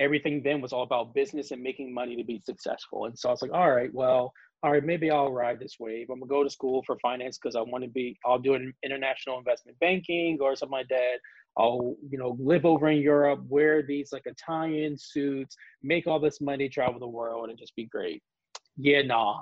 everything 0.00 0.42
then 0.42 0.60
was 0.60 0.72
all 0.72 0.82
about 0.82 1.14
business 1.14 1.50
and 1.50 1.62
making 1.62 1.92
money 1.92 2.16
to 2.16 2.24
be 2.24 2.40
successful. 2.40 3.04
And 3.04 3.16
so 3.16 3.28
I 3.28 3.32
was 3.32 3.42
like, 3.42 3.52
all 3.52 3.70
right, 3.70 3.92
well, 3.92 4.32
all 4.62 4.72
right, 4.72 4.84
maybe 4.84 5.10
I'll 5.10 5.32
ride 5.32 5.58
this 5.58 5.76
wave. 5.80 6.08
I'm 6.10 6.20
gonna 6.20 6.28
go 6.28 6.44
to 6.44 6.50
school 6.50 6.82
for 6.86 6.98
finance 6.98 7.38
because 7.38 7.56
I 7.56 7.62
want 7.62 7.82
to 7.84 7.90
be. 7.90 8.18
I'll 8.26 8.38
do 8.38 8.54
an 8.54 8.74
international 8.84 9.38
investment 9.38 9.78
banking 9.78 10.38
or 10.40 10.54
something 10.54 10.78
like 10.78 10.88
that. 10.88 11.16
I'll 11.56 11.96
you 12.08 12.18
know 12.18 12.36
live 12.38 12.66
over 12.66 12.90
in 12.90 12.98
Europe, 12.98 13.40
wear 13.48 13.82
these 13.82 14.12
like 14.12 14.26
Italian 14.26 14.98
suits, 14.98 15.56
make 15.82 16.06
all 16.06 16.20
this 16.20 16.40
money, 16.40 16.68
travel 16.68 17.00
the 17.00 17.08
world, 17.08 17.48
and 17.48 17.58
just 17.58 17.74
be 17.74 17.86
great. 17.86 18.22
Yeah, 18.76 19.02
nah. 19.02 19.40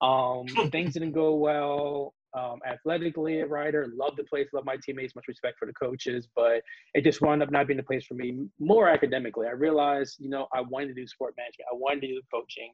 Um, 0.00 0.46
things 0.70 0.94
didn't 0.94 1.12
go 1.12 1.34
well. 1.34 2.14
Um, 2.32 2.60
athletically 2.64 3.40
at 3.40 3.50
Rider, 3.50 3.88
love 3.92 4.14
the 4.16 4.22
place, 4.22 4.46
love 4.52 4.64
my 4.64 4.76
teammates, 4.76 5.16
much 5.16 5.26
respect 5.26 5.58
for 5.58 5.66
the 5.66 5.72
coaches, 5.72 6.28
but 6.36 6.62
it 6.94 7.02
just 7.02 7.20
wound 7.20 7.42
up 7.42 7.50
not 7.50 7.66
being 7.66 7.76
the 7.76 7.82
place 7.82 8.04
for 8.06 8.14
me. 8.14 8.46
More 8.60 8.88
academically, 8.88 9.48
I 9.48 9.50
realized, 9.50 10.18
you 10.20 10.28
know, 10.28 10.46
I 10.54 10.60
wanted 10.60 10.88
to 10.88 10.94
do 10.94 11.08
sport 11.08 11.34
management, 11.36 11.66
I 11.72 11.74
wanted 11.74 12.02
to 12.02 12.06
do 12.06 12.20
coaching. 12.32 12.72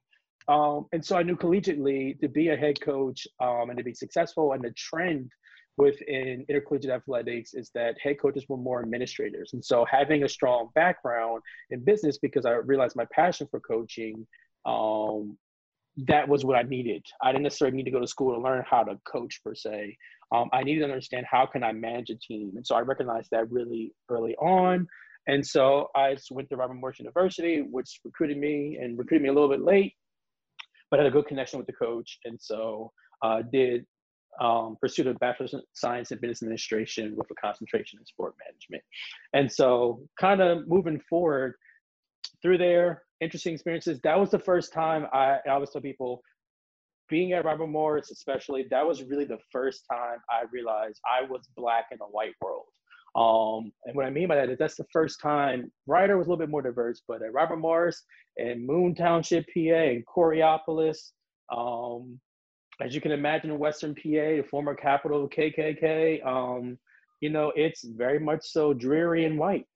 Um, 0.48 0.86
and 0.92 1.04
so 1.04 1.16
I 1.16 1.22
knew 1.22 1.36
collegiately 1.36 2.20
to 2.20 2.28
be 2.28 2.48
a 2.48 2.56
head 2.56 2.80
coach 2.80 3.26
um, 3.40 3.70
and 3.70 3.78
to 3.78 3.84
be 3.84 3.94
successful, 3.94 4.52
and 4.52 4.62
the 4.62 4.70
trend 4.72 5.30
within 5.76 6.44
intercollegiate 6.48 6.90
athletics 6.90 7.52
is 7.52 7.70
that 7.74 7.96
head 8.00 8.18
coaches 8.20 8.46
were 8.48 8.56
more 8.56 8.80
administrators. 8.80 9.50
And 9.52 9.62
so 9.64 9.84
having 9.84 10.22
a 10.22 10.28
strong 10.28 10.70
background 10.74 11.42
in 11.70 11.84
business, 11.84 12.18
because 12.18 12.46
I 12.46 12.52
realized 12.52 12.96
my 12.96 13.06
passion 13.12 13.46
for 13.50 13.60
coaching, 13.60 14.26
um, 14.64 15.36
that 16.08 16.28
was 16.28 16.44
what 16.44 16.56
I 16.56 16.62
needed. 16.62 17.04
I 17.22 17.32
didn't 17.32 17.44
necessarily 17.44 17.76
need 17.76 17.84
to 17.84 17.90
go 17.90 18.00
to 18.00 18.06
school 18.06 18.34
to 18.34 18.40
learn 18.40 18.64
how 18.68 18.84
to 18.84 18.98
coach 19.06 19.40
per 19.44 19.54
se. 19.54 19.96
Um, 20.34 20.48
I 20.52 20.62
needed 20.62 20.80
to 20.80 20.86
understand 20.86 21.26
how 21.30 21.46
can 21.46 21.62
I 21.62 21.72
manage 21.72 22.10
a 22.10 22.16
team. 22.16 22.52
And 22.56 22.66
so 22.66 22.74
I 22.74 22.80
recognized 22.80 23.28
that 23.32 23.50
really 23.50 23.92
early 24.08 24.34
on. 24.36 24.86
And 25.26 25.46
so 25.46 25.88
I 25.94 26.16
went 26.30 26.48
to 26.50 26.56
Robert 26.56 26.74
Morris 26.74 26.98
University, 26.98 27.62
which 27.62 28.00
recruited 28.04 28.38
me 28.38 28.78
and 28.80 28.98
recruited 28.98 29.22
me 29.22 29.28
a 29.28 29.32
little 29.32 29.48
bit 29.48 29.62
late, 29.62 29.94
but 30.90 31.00
had 31.00 31.06
a 31.06 31.10
good 31.10 31.26
connection 31.26 31.58
with 31.58 31.66
the 31.66 31.72
coach. 31.72 32.18
And 32.24 32.38
so 32.40 32.92
uh, 33.22 33.42
did 33.52 33.84
um, 34.40 34.76
pursued 34.80 35.06
a 35.06 35.14
bachelor's 35.14 35.54
in 35.54 35.62
science 35.72 36.10
and 36.10 36.20
business 36.20 36.42
administration 36.42 37.14
with 37.16 37.26
a 37.30 37.34
concentration 37.34 37.98
in 37.98 38.06
sport 38.06 38.34
management. 38.46 38.82
And 39.32 39.50
so, 39.50 40.00
kind 40.20 40.40
of 40.40 40.68
moving 40.68 41.00
forward 41.08 41.54
through 42.42 42.58
there, 42.58 43.02
interesting 43.20 43.54
experiences. 43.54 44.00
That 44.04 44.18
was 44.18 44.30
the 44.30 44.38
first 44.38 44.72
time 44.72 45.06
I, 45.12 45.38
I 45.46 45.50
always 45.50 45.70
tell 45.70 45.80
people, 45.80 46.20
being 47.08 47.32
at 47.32 47.44
Robert 47.44 47.68
Morris, 47.68 48.10
especially, 48.10 48.66
that 48.70 48.86
was 48.86 49.02
really 49.04 49.24
the 49.24 49.38
first 49.52 49.84
time 49.90 50.18
I 50.28 50.44
realized 50.52 51.00
I 51.06 51.24
was 51.24 51.48
black 51.56 51.86
in 51.92 51.98
a 52.00 52.04
white 52.04 52.34
world. 52.42 52.64
Um, 53.16 53.72
and 53.84 53.96
what 53.96 54.04
I 54.04 54.10
mean 54.10 54.28
by 54.28 54.36
that 54.36 54.50
is 54.50 54.58
that's 54.58 54.76
the 54.76 54.86
first 54.92 55.20
time 55.20 55.72
Rider 55.86 56.18
was 56.18 56.26
a 56.26 56.30
little 56.30 56.44
bit 56.44 56.50
more 56.50 56.62
diverse, 56.62 57.02
but 57.08 57.22
at 57.22 57.32
Robert 57.32 57.56
Morris 57.56 58.02
and 58.36 58.66
Moon 58.66 58.94
Township, 58.94 59.46
PA, 59.46 59.60
and 59.60 60.04
Coraopolis, 60.06 61.12
um, 61.50 62.20
as 62.80 62.94
you 62.94 63.00
can 63.00 63.12
imagine 63.12 63.58
Western 63.58 63.94
PA, 63.94 64.02
the 64.02 64.44
former 64.50 64.74
capital 64.74 65.24
of 65.24 65.30
KKK, 65.30 66.24
um, 66.26 66.78
you 67.20 67.30
know, 67.30 67.52
it's 67.56 67.84
very 67.84 68.18
much 68.18 68.44
so 68.44 68.74
dreary 68.74 69.24
and 69.24 69.38
white. 69.38 69.66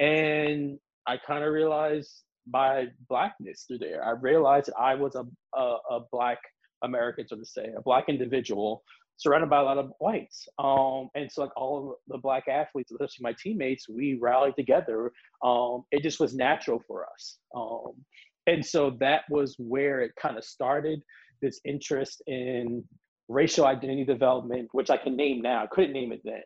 And 0.00 0.78
I 1.06 1.18
kind 1.18 1.44
of 1.44 1.52
realized 1.52 2.24
my 2.50 2.88
blackness 3.08 3.64
through 3.66 3.78
there. 3.78 4.04
I 4.04 4.10
realized 4.10 4.70
I 4.78 4.94
was 4.94 5.14
a, 5.14 5.24
a, 5.56 5.76
a, 5.90 6.00
black 6.10 6.38
American, 6.82 7.28
so 7.28 7.36
to 7.36 7.44
say, 7.44 7.70
a 7.76 7.82
black 7.82 8.08
individual 8.08 8.82
surrounded 9.18 9.50
by 9.50 9.60
a 9.60 9.64
lot 9.64 9.78
of 9.78 9.92
whites. 9.98 10.48
Um, 10.58 11.10
and 11.14 11.30
so 11.30 11.42
like 11.42 11.56
all 11.56 11.90
of 11.90 11.96
the 12.06 12.18
black 12.18 12.44
athletes, 12.48 12.90
especially 12.92 13.22
my 13.22 13.34
teammates, 13.40 13.88
we 13.88 14.14
rallied 14.20 14.56
together. 14.56 15.12
Um, 15.44 15.82
it 15.90 16.02
just 16.02 16.20
was 16.20 16.34
natural 16.34 16.82
for 16.86 17.04
us. 17.04 17.38
Um, 17.54 17.92
and 18.46 18.64
so 18.64 18.96
that 19.00 19.22
was 19.28 19.56
where 19.58 20.00
it 20.00 20.12
kind 20.20 20.38
of 20.38 20.44
started 20.44 21.02
this 21.42 21.60
interest 21.64 22.22
in 22.26 22.84
racial 23.28 23.66
identity 23.66 24.04
development, 24.04 24.68
which 24.72 24.88
I 24.88 24.96
can 24.96 25.16
name 25.16 25.42
now. 25.42 25.64
I 25.64 25.66
couldn't 25.66 25.92
name 25.92 26.12
it 26.12 26.22
then. 26.24 26.42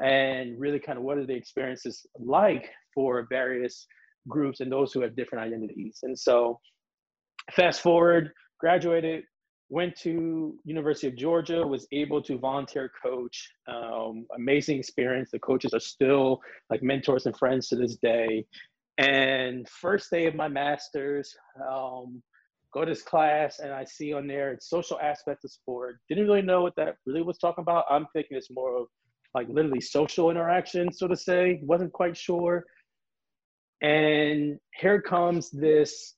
And 0.00 0.58
really 0.58 0.78
kind 0.78 0.98
of 0.98 1.04
what 1.04 1.18
are 1.18 1.26
the 1.26 1.34
experiences 1.34 2.06
like 2.18 2.70
for 2.94 3.26
various 3.28 3.86
groups 4.28 4.60
and 4.60 4.70
those 4.70 4.92
who 4.92 5.02
have 5.02 5.16
different 5.16 5.44
identities. 5.44 5.98
And 6.04 6.18
so 6.18 6.60
fast 7.50 7.80
forward, 7.80 8.30
graduated, 8.60 9.24
went 9.72 9.96
to 9.96 10.54
University 10.64 11.06
of 11.06 11.16
Georgia, 11.16 11.66
was 11.66 11.86
able 11.92 12.20
to 12.20 12.36
volunteer 12.36 12.92
coach. 13.02 13.50
Um, 13.66 14.26
amazing 14.36 14.78
experience. 14.78 15.30
The 15.30 15.38
coaches 15.38 15.72
are 15.72 15.80
still 15.80 16.42
like 16.68 16.82
mentors 16.82 17.24
and 17.24 17.34
friends 17.34 17.68
to 17.68 17.76
this 17.76 17.96
day. 17.96 18.44
And 18.98 19.66
first 19.66 20.10
day 20.10 20.26
of 20.26 20.34
my 20.34 20.46
master's, 20.46 21.34
um, 21.66 22.22
go 22.74 22.84
to 22.84 22.90
this 22.90 23.00
class 23.02 23.60
and 23.60 23.72
I 23.72 23.84
see 23.84 24.12
on 24.12 24.26
there 24.26 24.52
it's 24.52 24.68
social 24.68 25.00
aspects 25.00 25.44
of 25.44 25.50
sport. 25.50 25.96
Didn't 26.06 26.26
really 26.26 26.42
know 26.42 26.60
what 26.60 26.76
that 26.76 26.96
really 27.06 27.22
was 27.22 27.38
talking 27.38 27.62
about. 27.62 27.86
I'm 27.88 28.06
thinking 28.12 28.36
it's 28.36 28.50
more 28.50 28.76
of 28.76 28.88
like 29.34 29.48
literally 29.48 29.80
social 29.80 30.30
interaction, 30.30 30.92
so 30.92 31.08
to 31.08 31.16
say. 31.16 31.60
Wasn't 31.62 31.94
quite 31.94 32.14
sure. 32.14 32.66
And 33.80 34.58
here 34.78 35.00
comes 35.00 35.50
this 35.50 36.14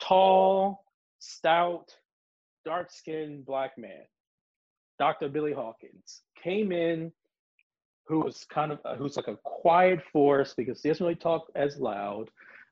tall, 0.00 0.82
stout, 1.18 1.94
dark 2.64 2.90
skinned 2.90 3.44
black 3.44 3.76
man, 3.78 4.04
Dr. 4.98 5.28
Billy 5.28 5.52
Hawkins, 5.52 6.22
came 6.42 6.72
in 6.72 7.12
who 8.06 8.20
was 8.20 8.44
kind 8.50 8.72
of 8.72 8.78
who's 8.98 9.16
like 9.16 9.28
a 9.28 9.38
quiet 9.44 10.00
force 10.12 10.54
because 10.54 10.82
he 10.82 10.88
doesn't 10.88 11.04
really 11.04 11.16
talk 11.16 11.50
as 11.54 11.78
loud. 11.78 12.30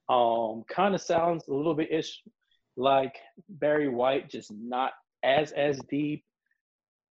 Um, 0.08 0.64
kind 0.68 0.94
of 0.94 1.00
sounds 1.00 1.49
a 1.49 1.54
little 1.54 1.75
bit 1.75 1.90
ish 1.90 2.22
like 2.76 3.16
Barry 3.49 3.88
White, 3.88 4.28
just 4.28 4.52
not 4.52 4.92
as 5.22 5.52
as 5.52 5.78
deep. 5.88 6.25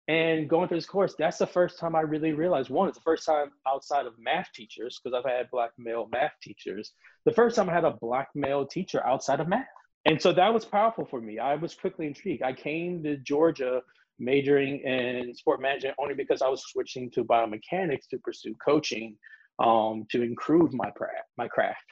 And 0.08 0.50
going 0.50 0.70
through 0.70 0.78
this 0.78 0.86
course, 0.86 1.16
that's 1.20 1.38
the 1.38 1.46
first 1.46 1.80
time 1.80 1.94
I 1.94 2.00
really 2.02 2.32
realized 2.32 2.70
one, 2.70 2.88
it's 2.88 2.98
the 2.98 3.04
first 3.04 3.26
time 3.26 3.52
outside 3.68 4.06
of 4.06 4.14
math 4.18 4.48
teachers, 4.54 5.00
because 5.04 5.18
I've 5.18 5.30
had 5.30 5.52
black 5.52 5.72
male 5.78 6.08
math 6.12 6.32
teachers, 6.42 6.94
the 7.26 7.34
first 7.34 7.58
time 7.58 7.70
I 7.70 7.74
had 7.74 7.84
a 7.84 7.98
black 8.00 8.30
male 8.34 8.66
teacher 8.66 9.06
outside 9.06 9.42
of 9.42 9.50
math. 9.50 9.68
And 10.08 10.22
so 10.22 10.32
that 10.32 10.54
was 10.54 10.64
powerful 10.64 11.06
for 11.06 11.20
me. 11.20 11.38
I 11.38 11.56
was 11.56 11.76
quickly 11.76 12.08
intrigued. 12.08 12.42
I 12.42 12.54
came 12.54 13.04
to 13.04 13.18
Georgia 13.18 13.82
majoring 14.20 14.80
in 14.80 15.34
sport 15.36 15.62
management 15.62 15.96
only 16.00 16.14
because 16.14 16.42
I 16.42 16.48
was 16.48 16.64
switching 16.66 17.12
to 17.12 17.26
biomechanics 17.26 18.08
to 18.12 18.18
pursue 18.20 18.56
coaching 18.66 19.18
um, 19.60 20.06
to 20.12 20.22
improve 20.22 20.74
my 20.74 20.90
craft, 20.92 21.28
my 21.38 21.50
craft. 21.50 21.84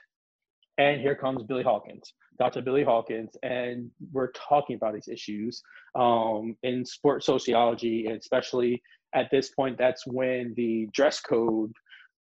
And 0.77 1.01
here 1.01 1.15
comes 1.15 1.43
Billy 1.43 1.63
Hawkins, 1.63 2.13
Dr. 2.39 2.61
Billy 2.61 2.85
Hawkins, 2.85 3.35
and 3.43 3.91
we're 4.13 4.31
talking 4.31 4.77
about 4.77 4.93
these 4.93 5.09
issues 5.09 5.61
um, 5.95 6.55
in 6.63 6.85
sports 6.85 7.25
sociology, 7.25 8.05
and 8.07 8.17
especially 8.17 8.81
at 9.13 9.29
this 9.29 9.49
point, 9.49 9.77
that's 9.77 10.07
when 10.07 10.53
the 10.55 10.87
dress 10.93 11.19
code 11.19 11.73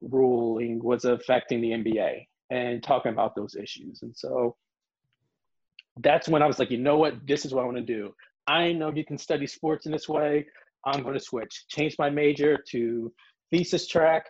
ruling 0.01 0.83
was 0.83 1.05
affecting 1.05 1.61
the 1.61 1.71
NBA 1.71 2.27
and 2.51 2.83
talking 2.83 3.13
about 3.13 3.37
those 3.37 3.57
issues. 3.57 4.01
And 4.03 4.17
so 4.17 4.57
that's 5.99 6.29
when 6.29 6.43
I 6.43 6.47
was 6.47 6.59
like, 6.59 6.71
you 6.71 6.79
know 6.79 6.97
what, 6.97 7.27
this 7.27 7.45
is 7.45 7.53
what 7.53 7.63
I 7.63 7.67
want 7.67 7.79
to 7.79 7.83
do. 7.83 8.15
I 8.47 8.73
know 8.73 8.93
you 8.93 9.05
can 9.05 9.19
study 9.19 9.47
sports 9.47 9.87
in 9.87 9.93
this 9.93 10.09
way. 10.09 10.47
I'm 10.85 11.03
going 11.03 11.15
to 11.15 11.21
switch, 11.21 11.67
change 11.69 11.97
my 11.99 12.11
major 12.11 12.59
to 12.71 13.13
thesis 13.51 13.87
track. 13.87 14.27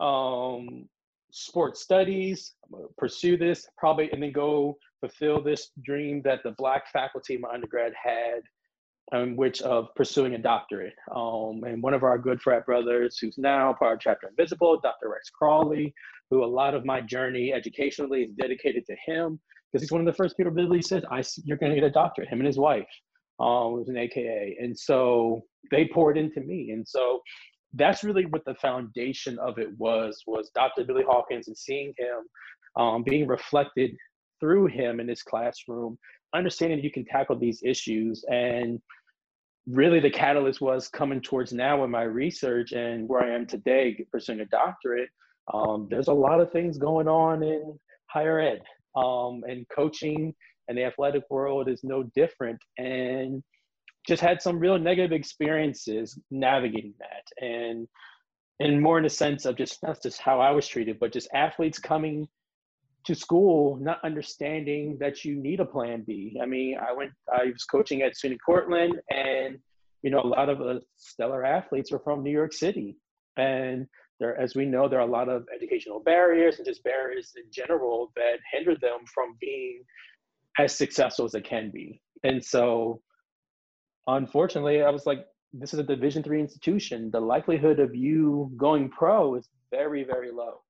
Um, 0.00 0.88
sports 1.32 1.82
studies, 1.82 2.54
pursue 2.96 3.36
this 3.36 3.66
probably, 3.76 4.10
and 4.12 4.22
then 4.22 4.32
go 4.32 4.76
fulfill 5.00 5.42
this 5.42 5.70
dream 5.84 6.22
that 6.24 6.40
the 6.44 6.52
black 6.52 6.90
faculty 6.92 7.34
in 7.34 7.40
my 7.40 7.50
undergrad 7.50 7.92
had, 8.00 8.40
um, 9.12 9.36
which 9.36 9.60
of 9.62 9.88
pursuing 9.94 10.34
a 10.34 10.38
doctorate. 10.38 10.94
Um, 11.14 11.64
and 11.64 11.82
one 11.82 11.94
of 11.94 12.02
our 12.02 12.18
good 12.18 12.40
frat 12.40 12.66
brothers, 12.66 13.18
who's 13.18 13.38
now 13.38 13.74
part 13.74 13.94
of 13.94 14.00
Chapter 14.00 14.28
Invisible, 14.28 14.80
Dr. 14.80 15.10
Rex 15.10 15.30
Crawley, 15.30 15.92
who 16.30 16.44
a 16.44 16.46
lot 16.46 16.74
of 16.74 16.84
my 16.84 17.00
journey 17.00 17.52
educationally 17.52 18.22
is 18.22 18.32
dedicated 18.34 18.84
to 18.86 18.96
him, 19.06 19.40
because 19.72 19.82
he's 19.82 19.92
one 19.92 20.00
of 20.00 20.06
the 20.06 20.16
first 20.16 20.36
people 20.36 20.52
really 20.52 20.82
said, 20.82 21.04
"I 21.10 21.22
you're 21.44 21.58
going 21.58 21.72
to 21.72 21.80
get 21.80 21.86
a 21.86 21.90
doctorate." 21.90 22.28
Him 22.28 22.40
and 22.40 22.46
his 22.46 22.58
wife, 22.58 22.88
um, 23.40 23.72
was 23.72 23.88
an 23.88 23.96
AKA, 23.96 24.56
and 24.60 24.78
so 24.78 25.42
they 25.70 25.86
poured 25.86 26.18
into 26.18 26.40
me, 26.40 26.70
and 26.70 26.86
so 26.86 27.20
that's 27.74 28.02
really 28.02 28.24
what 28.26 28.44
the 28.46 28.54
foundation 28.54 29.38
of 29.40 29.58
it 29.58 29.68
was 29.76 30.22
was 30.26 30.50
dr 30.54 30.82
billy 30.84 31.02
hawkins 31.06 31.48
and 31.48 31.56
seeing 31.58 31.92
him 31.98 32.82
um, 32.82 33.02
being 33.02 33.26
reflected 33.26 33.90
through 34.40 34.64
him 34.64 35.00
in 35.00 35.06
his 35.06 35.22
classroom 35.22 35.98
understanding 36.34 36.80
you 36.80 36.90
can 36.90 37.04
tackle 37.04 37.38
these 37.38 37.62
issues. 37.64 38.24
And 38.30 38.80
really 39.66 40.00
the 40.00 40.10
catalyst 40.10 40.60
was 40.60 40.88
coming 40.88 41.20
towards 41.20 41.52
now 41.52 41.84
in 41.84 41.90
my 41.90 42.02
research 42.02 42.72
and 42.72 43.06
where 43.06 43.22
i 43.22 43.34
am 43.34 43.46
today 43.46 43.94
pursuing 44.10 44.40
a 44.40 44.46
doctorate 44.46 45.10
um, 45.52 45.86
there's 45.90 46.08
a 46.08 46.12
lot 46.12 46.40
of 46.40 46.50
things 46.50 46.78
going 46.78 47.06
on 47.06 47.42
in 47.42 47.78
higher 48.06 48.40
ed 48.40 48.62
um, 48.98 49.44
and 49.48 49.66
coaching 49.68 50.34
and 50.68 50.76
the 50.76 50.84
athletic 50.84 51.24
world 51.30 51.68
is 51.68 51.82
no 51.82 52.02
different. 52.14 52.58
And 52.76 53.42
just 54.06 54.22
had 54.22 54.40
some 54.40 54.58
real 54.58 54.78
negative 54.78 55.12
experiences 55.12 56.18
navigating 56.30 56.94
that. 56.98 57.44
And 57.44 57.86
and 58.60 58.82
more 58.82 58.98
in 58.98 59.04
the 59.04 59.10
sense 59.10 59.44
of 59.44 59.56
just 59.56 59.82
not 59.82 60.02
just 60.02 60.20
how 60.20 60.40
I 60.40 60.50
was 60.50 60.66
treated, 60.66 60.98
but 60.98 61.12
just 61.12 61.28
athletes 61.32 61.78
coming 61.78 62.26
to 63.04 63.14
school 63.14 63.76
not 63.76 64.00
understanding 64.04 64.96
that 64.98 65.24
you 65.24 65.36
need 65.36 65.60
a 65.60 65.64
plan 65.64 66.02
B. 66.06 66.38
I 66.42 66.46
mean, 66.46 66.76
I 66.78 66.92
went, 66.92 67.12
I 67.32 67.44
was 67.44 67.64
coaching 67.64 68.02
at 68.02 68.14
SUNY 68.14 68.36
Cortland, 68.44 69.00
and 69.10 69.58
you 70.02 70.10
know, 70.10 70.20
a 70.20 70.26
lot 70.26 70.48
of 70.48 70.58
the 70.58 70.80
stellar 70.96 71.44
athletes 71.44 71.92
are 71.92 72.00
from 72.00 72.22
New 72.22 72.32
York 72.32 72.52
City, 72.52 72.96
and 73.36 73.86
there, 74.18 74.38
as 74.38 74.54
we 74.54 74.64
know, 74.64 74.88
there 74.88 74.98
are 74.98 75.08
a 75.08 75.10
lot 75.10 75.28
of 75.28 75.46
educational 75.54 76.00
barriers 76.00 76.56
and 76.56 76.66
just 76.66 76.82
barriers 76.82 77.32
in 77.36 77.44
general 77.52 78.12
that 78.16 78.38
hinder 78.52 78.74
them 78.74 79.00
from 79.12 79.36
being 79.40 79.82
as 80.58 80.74
successful 80.74 81.24
as 81.24 81.32
they 81.32 81.40
can 81.40 81.70
be. 81.70 82.00
And 82.24 82.44
so 82.44 83.00
unfortunately, 84.06 84.82
I 84.82 84.90
was 84.90 85.06
like, 85.06 85.24
this 85.52 85.72
is 85.72 85.80
a 85.80 85.84
Division 85.84 86.22
three 86.22 86.40
institution. 86.40 87.10
The 87.10 87.20
likelihood 87.20 87.78
of 87.78 87.94
you 87.94 88.52
going 88.56 88.90
pro 88.90 89.36
is 89.36 89.48
very, 89.70 90.04
very 90.04 90.30
low. 90.30 90.62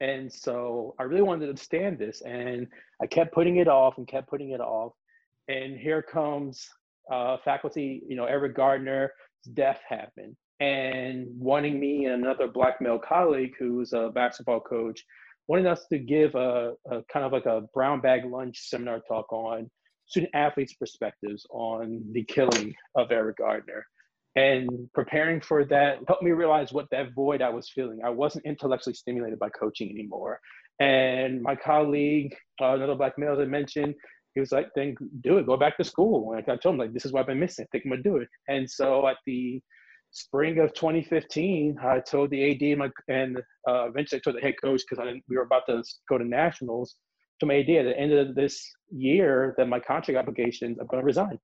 And 0.00 0.32
so 0.32 0.94
I 1.00 1.04
really 1.04 1.22
wanted 1.22 1.54
to 1.56 1.62
stand 1.62 1.98
this, 1.98 2.20
and 2.22 2.66
I 3.02 3.06
kept 3.06 3.34
putting 3.34 3.56
it 3.56 3.68
off 3.68 3.98
and 3.98 4.06
kept 4.06 4.28
putting 4.28 4.50
it 4.50 4.60
off. 4.60 4.92
And 5.48 5.76
here 5.78 6.02
comes 6.02 6.68
uh, 7.10 7.38
faculty, 7.44 8.02
you 8.06 8.16
know, 8.16 8.26
Eric 8.26 8.54
Gardner's 8.54 9.10
death 9.54 9.80
happened. 9.88 10.36
And 10.60 11.26
wanting 11.38 11.78
me 11.78 12.06
and 12.06 12.24
another 12.24 12.48
black 12.48 12.80
male 12.80 12.98
colleague 12.98 13.54
who's 13.58 13.92
a 13.92 14.10
basketball 14.14 14.60
coach, 14.60 15.04
wanting 15.46 15.66
us 15.66 15.86
to 15.86 15.98
give 15.98 16.34
a, 16.34 16.72
a 16.90 17.02
kind 17.12 17.24
of 17.24 17.32
like 17.32 17.46
a 17.46 17.62
brown 17.74 18.00
bag 18.00 18.24
lunch 18.24 18.58
seminar 18.68 19.00
talk 19.08 19.32
on 19.32 19.70
student 20.06 20.34
athletes' 20.34 20.74
perspectives 20.74 21.46
on 21.50 22.02
the 22.12 22.24
killing 22.24 22.74
of 22.96 23.12
Eric 23.12 23.38
Gardner. 23.38 23.86
And 24.36 24.88
preparing 24.94 25.40
for 25.40 25.64
that 25.66 25.98
helped 26.06 26.22
me 26.22 26.30
realize 26.30 26.72
what 26.72 26.86
that 26.90 27.14
void 27.14 27.42
I 27.42 27.48
was 27.48 27.70
feeling. 27.70 28.00
I 28.04 28.10
wasn't 28.10 28.46
intellectually 28.46 28.94
stimulated 28.94 29.38
by 29.38 29.48
coaching 29.50 29.90
anymore. 29.90 30.40
And 30.80 31.42
my 31.42 31.56
colleague, 31.56 32.34
uh, 32.60 32.74
another 32.74 32.94
black 32.94 33.18
male, 33.18 33.32
as 33.32 33.40
I 33.40 33.46
mentioned, 33.46 33.94
he 34.34 34.40
was 34.40 34.52
like, 34.52 34.68
then 34.76 34.94
do 35.22 35.38
it, 35.38 35.46
go 35.46 35.56
back 35.56 35.76
to 35.78 35.84
school. 35.84 36.32
And 36.32 36.44
I 36.48 36.56
told 36.56 36.74
him, 36.74 36.78
like, 36.78 36.92
this 36.92 37.04
is 37.04 37.12
what 37.12 37.20
I've 37.20 37.26
been 37.26 37.40
missing. 37.40 37.64
I 37.64 37.68
think 37.72 37.84
I'm 37.84 37.90
gonna 37.90 38.02
do 38.02 38.18
it. 38.18 38.28
And 38.46 38.70
so 38.70 39.08
at 39.08 39.16
the 39.26 39.60
spring 40.10 40.58
of 40.58 40.74
2015, 40.74 41.78
I 41.82 42.00
told 42.00 42.30
the 42.30 42.50
AD 42.50 42.62
and, 42.62 42.78
my, 42.78 42.90
and 43.08 43.38
uh, 43.68 43.88
eventually 43.88 44.20
I 44.20 44.22
told 44.22 44.36
the 44.36 44.40
head 44.40 44.54
coach 44.62 44.82
because 44.88 45.04
we 45.28 45.36
were 45.36 45.42
about 45.42 45.66
to 45.68 45.82
go 46.08 46.18
to 46.18 46.24
nationals. 46.24 46.96
To 47.40 47.46
my 47.46 47.58
AD 47.58 47.70
at 47.70 47.84
the 47.84 47.96
end 47.96 48.12
of 48.12 48.34
this 48.34 48.68
year, 48.90 49.54
that 49.58 49.68
my 49.68 49.78
contract 49.78 50.18
obligations, 50.18 50.78
I'm 50.80 50.88
going 50.88 51.00
to 51.00 51.06
resign. 51.06 51.38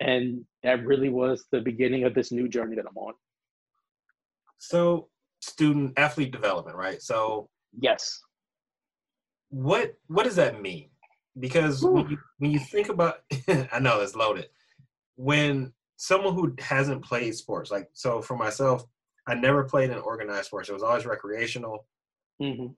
And 0.00 0.44
that 0.64 0.84
really 0.84 1.08
was 1.08 1.44
the 1.52 1.60
beginning 1.60 2.02
of 2.02 2.14
this 2.14 2.32
new 2.32 2.48
journey 2.48 2.74
that 2.74 2.84
I'm 2.88 2.96
on. 2.96 3.14
So, 4.58 5.08
student 5.40 5.92
athlete 5.96 6.32
development, 6.32 6.76
right? 6.76 7.00
So, 7.00 7.48
yes. 7.78 8.20
What 9.50 9.94
what 10.08 10.24
does 10.24 10.34
that 10.34 10.60
mean? 10.60 10.88
Because 11.38 11.84
when 11.84 12.08
you 12.10 12.18
when 12.38 12.50
you 12.50 12.58
think 12.58 12.88
about, 12.88 13.18
I 13.48 13.78
know 13.78 14.00
it's 14.00 14.16
loaded. 14.16 14.48
When 15.14 15.72
someone 15.96 16.34
who 16.34 16.54
hasn't 16.58 17.04
played 17.04 17.34
sports, 17.34 17.70
like 17.70 17.88
so 17.92 18.20
for 18.20 18.36
myself, 18.36 18.84
I 19.26 19.34
never 19.34 19.64
played 19.64 19.90
in 19.90 19.98
organized 19.98 20.46
sports. 20.46 20.68
It 20.68 20.74
was 20.74 20.82
always 20.82 21.06
recreational. 21.06 21.86
Mm-hmm. 22.40 22.72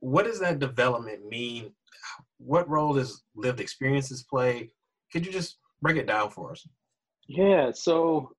What 0.00 0.26
does 0.26 0.38
that 0.40 0.58
development 0.58 1.26
mean? 1.26 1.72
What 2.38 2.68
role 2.68 2.94
does 2.94 3.24
lived 3.34 3.60
experiences 3.60 4.24
play? 4.28 4.70
Could 5.12 5.26
you 5.26 5.32
just 5.32 5.58
break 5.82 5.96
it 5.96 6.06
down 6.06 6.30
for 6.30 6.52
us? 6.52 6.66
Yeah, 7.26 7.72
so 7.72 8.30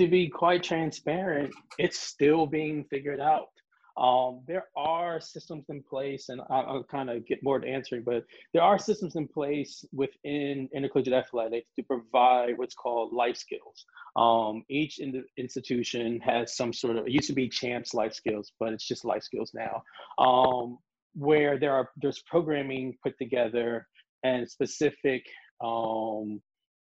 to 0.00 0.08
be 0.08 0.28
quite 0.28 0.62
transparent, 0.62 1.52
it's 1.78 1.98
still 1.98 2.46
being 2.46 2.84
figured 2.84 3.20
out. 3.20 3.48
Um, 3.96 4.40
there 4.46 4.64
are 4.76 5.20
systems 5.20 5.66
in 5.68 5.82
place, 5.82 6.28
and 6.28 6.40
I'll, 6.50 6.66
I'll 6.66 6.84
kind 6.84 7.10
of 7.10 7.24
get 7.26 7.42
more 7.44 7.60
to 7.60 7.66
answering, 7.66 8.02
but 8.04 8.24
there 8.52 8.62
are 8.62 8.78
systems 8.78 9.14
in 9.14 9.28
place 9.28 9.84
within 9.92 10.68
intercollegiate 10.74 11.14
athletics 11.14 11.70
to 11.76 11.82
provide 11.84 12.58
what's 12.58 12.74
called 12.74 13.12
life 13.12 13.36
skills. 13.36 13.84
Um, 14.16 14.64
each 14.68 14.98
in 14.98 15.24
institution 15.36 16.20
has 16.20 16.56
some 16.56 16.72
sort 16.72 16.96
of, 16.96 17.06
it 17.06 17.12
used 17.12 17.28
to 17.28 17.34
be 17.34 17.48
CHAMPS 17.48 17.94
life 17.94 18.14
skills, 18.14 18.52
but 18.58 18.72
it's 18.72 18.86
just 18.86 19.04
life 19.04 19.22
skills 19.22 19.52
now, 19.54 19.82
um, 20.18 20.78
where 21.14 21.58
there 21.58 21.72
are 21.72 21.90
there's 21.96 22.22
programming 22.22 22.96
put 23.02 23.16
together 23.18 23.86
and 24.24 24.50
specific 24.50 25.24
um, 25.60 26.40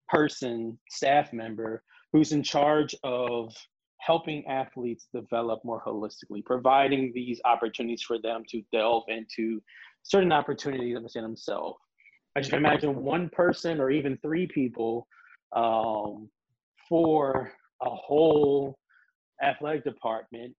person, 0.09 0.79
staff 0.89 1.33
member 1.33 1.83
who's 2.11 2.31
in 2.31 2.41
charge 2.41 2.95
of 3.03 3.53
helping 4.05 4.45
athletes 4.45 5.07
develop 5.13 5.63
more 5.63 5.81
holistically, 5.81 6.45
providing 6.45 7.11
these 7.13 7.41
opportunities 7.45 8.01
for 8.01 8.19
them 8.19 8.43
to 8.47 8.61
delve 8.71 9.03
into 9.07 9.61
certain 10.03 10.31
opportunities 10.31 10.95
within 11.01 11.23
themselves. 11.23 11.79
I 12.35 12.41
just 12.41 12.53
imagine 12.53 13.03
one 13.03 13.29
person 13.29 13.79
or 13.79 13.89
even 13.89 14.17
three 14.21 14.45
people 14.45 15.07
um, 15.55 16.29
for 16.87 17.51
a 17.81 17.89
whole 17.89 18.77
athletic 19.41 19.83
department 19.83 20.53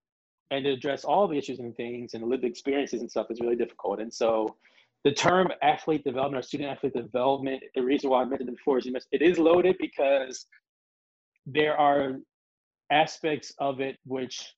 and 0.51 0.65
to 0.65 0.73
address 0.73 1.05
all 1.05 1.29
the 1.29 1.37
issues 1.37 1.59
and 1.61 1.77
things 1.77 2.15
and 2.15 2.25
lived 2.25 2.45
experiences 2.45 3.01
and 3.01 3.11
stuff 3.11 3.27
is 3.31 3.41
really 3.41 3.57
difficult. 3.57 4.01
And 4.01 4.13
so 4.13 4.57
the 5.05 5.13
term 5.13 5.49
athlete 5.63 6.03
development 6.03 6.43
or 6.43 6.47
student 6.47 6.71
athlete 6.71 6.95
development, 6.95 7.63
the 7.75 7.83
reason 7.83 8.11
why 8.11 8.23
I 8.23 8.25
mentioned 8.25 8.49
it 8.49 8.57
before 8.57 8.79
is 8.79 8.89
it 9.13 9.23
is 9.23 9.39
loaded 9.39 9.77
because 9.79 10.47
there 11.47 11.77
are 11.77 12.17
aspects 12.91 13.53
of 13.59 13.81
it 13.81 13.97
which 14.05 14.53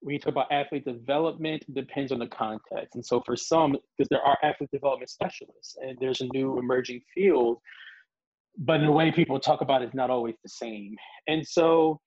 when 0.00 0.14
you 0.14 0.18
talk 0.18 0.32
about 0.32 0.50
athlete 0.50 0.84
development 0.84 1.64
depends 1.74 2.10
on 2.10 2.18
the 2.18 2.26
context. 2.26 2.96
And 2.96 3.06
so 3.06 3.22
for 3.24 3.36
some 3.36 3.76
because 3.96 4.08
there 4.10 4.22
are 4.22 4.36
athlete 4.42 4.70
development 4.72 5.10
specialists 5.10 5.76
and 5.80 5.96
there's 6.00 6.20
a 6.20 6.26
new 6.32 6.58
emerging 6.58 7.00
field 7.14 7.58
but 8.58 8.80
in 8.80 8.86
the 8.86 8.92
way 8.92 9.10
people 9.10 9.38
talk 9.40 9.60
about 9.60 9.82
it 9.82 9.88
is 9.88 9.94
not 9.94 10.10
always 10.10 10.34
the 10.42 10.48
same. 10.48 10.96
And 11.26 11.46
so 11.46 12.00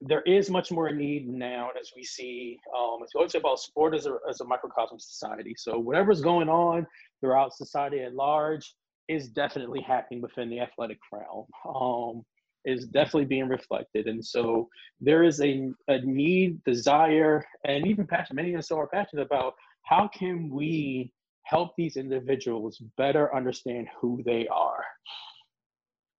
there 0.00 0.22
is 0.22 0.50
much 0.50 0.70
more 0.70 0.90
need 0.90 1.28
now 1.28 1.70
as 1.78 1.90
we 1.96 2.02
see 2.02 2.58
um, 2.76 2.98
it's 3.02 3.14
always 3.14 3.34
about 3.34 3.58
sport 3.58 3.94
as 3.94 4.06
a, 4.06 4.16
as 4.28 4.40
a 4.40 4.44
microcosm 4.44 4.98
society. 4.98 5.54
So 5.56 5.78
whatever's 5.78 6.20
going 6.20 6.48
on 6.48 6.86
throughout 7.20 7.54
society 7.54 8.00
at 8.00 8.14
large 8.14 8.74
is 9.08 9.28
definitely 9.28 9.80
happening 9.80 10.22
within 10.22 10.48
the 10.48 10.60
athletic 10.60 10.98
realm. 11.12 11.46
Um, 11.68 12.22
is 12.64 12.86
definitely 12.86 13.26
being 13.26 13.48
reflected. 13.48 14.06
And 14.06 14.24
so 14.24 14.68
there 15.00 15.22
is 15.22 15.40
a, 15.40 15.70
a 15.88 15.98
need, 16.00 16.62
desire, 16.64 17.44
and 17.64 17.86
even 17.86 18.06
passion. 18.06 18.36
Many 18.36 18.54
of 18.54 18.60
us 18.60 18.70
are 18.70 18.86
passionate 18.86 19.22
about 19.22 19.54
how 19.82 20.08
can 20.08 20.50
we 20.50 21.12
help 21.44 21.72
these 21.76 21.96
individuals 21.96 22.82
better 22.96 23.34
understand 23.34 23.86
who 24.00 24.22
they 24.24 24.48
are. 24.48 24.82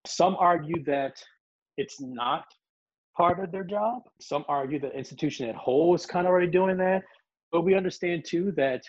Some 0.05 0.35
argue 0.39 0.83
that 0.83 1.21
it's 1.77 1.99
not 1.99 2.45
part 3.17 3.39
of 3.39 3.51
their 3.51 3.63
job. 3.63 4.03
Some 4.21 4.45
argue 4.47 4.79
that 4.81 4.95
institution 4.95 5.49
at 5.49 5.55
whole 5.55 5.95
is 5.95 6.05
kind 6.05 6.27
of 6.27 6.31
already 6.31 6.51
doing 6.51 6.77
that. 6.77 7.03
But 7.51 7.61
we 7.61 7.75
understand 7.75 8.25
too 8.25 8.51
that 8.55 8.83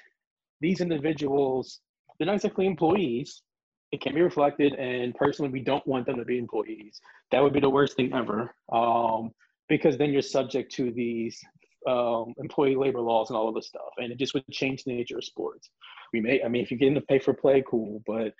these 0.60 0.80
individuals, 0.80 1.80
they're 2.18 2.26
not 2.26 2.36
exactly 2.36 2.66
employees, 2.66 3.42
it 3.92 4.00
can 4.00 4.14
be 4.14 4.22
reflected 4.22 4.74
and 4.74 5.14
personally 5.14 5.50
we 5.50 5.60
don't 5.60 5.86
want 5.86 6.06
them 6.06 6.16
to 6.16 6.24
be 6.24 6.38
employees 6.38 7.00
that 7.30 7.42
would 7.42 7.52
be 7.52 7.60
the 7.60 7.70
worst 7.70 7.96
thing 7.96 8.12
ever 8.12 8.54
um, 8.72 9.30
because 9.68 9.96
then 9.96 10.12
you're 10.12 10.22
subject 10.22 10.72
to 10.72 10.90
these 10.92 11.40
um, 11.88 12.34
employee 12.38 12.74
labor 12.74 13.00
laws 13.00 13.30
and 13.30 13.36
all 13.36 13.48
of 13.48 13.54
this 13.54 13.68
stuff 13.68 13.92
and 13.98 14.12
it 14.12 14.18
just 14.18 14.34
would 14.34 14.44
change 14.50 14.84
the 14.84 14.92
nature 14.92 15.18
of 15.18 15.24
sports 15.24 15.70
we 16.12 16.20
may 16.20 16.42
i 16.42 16.48
mean 16.48 16.62
if 16.62 16.70
you 16.70 16.76
get 16.76 16.88
into 16.88 17.00
pay 17.02 17.18
for 17.18 17.32
play 17.34 17.62
cool 17.68 18.02
but 18.06 18.32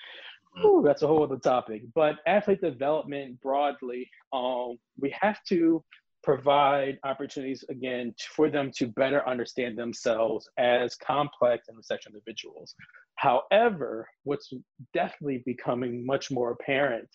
mm-hmm. 0.59 0.85
that's 0.85 1.02
a 1.02 1.06
whole 1.06 1.22
other 1.22 1.38
topic 1.38 1.82
but 1.94 2.16
athlete 2.26 2.61
development 2.61 3.40
broadly 3.40 4.09
um, 4.32 4.76
we 4.98 5.14
have 5.20 5.38
to 5.44 5.82
provide 6.26 6.98
opportunities 7.04 7.64
again 7.70 8.12
for 8.35 8.50
them 8.50 8.72
to 8.76 8.88
better 8.88 9.26
understand 9.28 9.78
themselves 9.78 10.50
as 10.59 10.96
complex 10.96 11.68
and 11.68 11.82
such 11.85 12.04
individuals. 12.04 12.74
However, 13.16 14.09
what's 14.24 14.52
definitely 14.94 15.42
becoming 15.44 16.05
much 16.05 16.31
more 16.31 16.52
apparent 16.52 17.09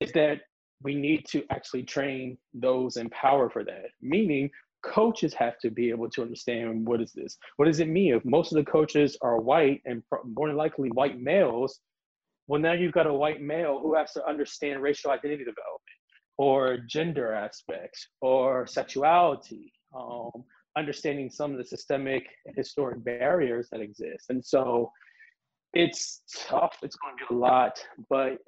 is 0.00 0.12
that 0.12 0.40
we 0.82 0.94
need 0.94 1.26
to 1.28 1.44
actually 1.50 1.82
train 1.82 2.38
those 2.54 2.96
in 2.96 3.10
power 3.10 3.50
for 3.50 3.64
that, 3.64 3.86
meaning 4.00 4.50
coaches 4.82 5.34
have 5.34 5.58
to 5.58 5.70
be 5.70 5.90
able 5.90 6.08
to 6.10 6.22
understand 6.22 6.86
what 6.86 7.00
is 7.00 7.12
this? 7.12 7.36
What 7.56 7.66
does 7.66 7.80
it 7.80 7.88
mean 7.88 8.14
if 8.14 8.24
most 8.24 8.52
of 8.52 8.56
the 8.56 8.70
coaches 8.70 9.16
are 9.22 9.40
white 9.40 9.82
and 9.84 10.02
more 10.36 10.48
than 10.48 10.56
likely 10.56 10.90
white 10.90 11.20
males? 11.20 11.80
Well, 12.46 12.60
now 12.60 12.72
you've 12.72 12.92
got 12.92 13.06
a 13.06 13.12
white 13.12 13.42
male 13.42 13.80
who 13.82 13.94
has 13.94 14.12
to 14.12 14.26
understand 14.26 14.80
racial 14.80 15.10
identity 15.10 15.44
development 15.44 15.82
or 16.38 16.78
gender 16.88 17.34
aspects 17.34 18.08
or 18.20 18.66
sexuality, 18.66 19.72
um, 19.94 20.44
understanding 20.76 21.28
some 21.28 21.50
of 21.50 21.58
the 21.58 21.64
systemic 21.64 22.24
and 22.46 22.54
historic 22.56 23.02
barriers 23.04 23.68
that 23.72 23.80
exist. 23.80 24.26
And 24.30 24.44
so 24.44 24.92
it's 25.74 26.22
tough, 26.46 26.76
it's 26.82 26.96
going 26.96 27.16
to 27.16 27.26
be 27.28 27.34
a 27.34 27.38
lot, 27.38 27.78
but 28.08 28.38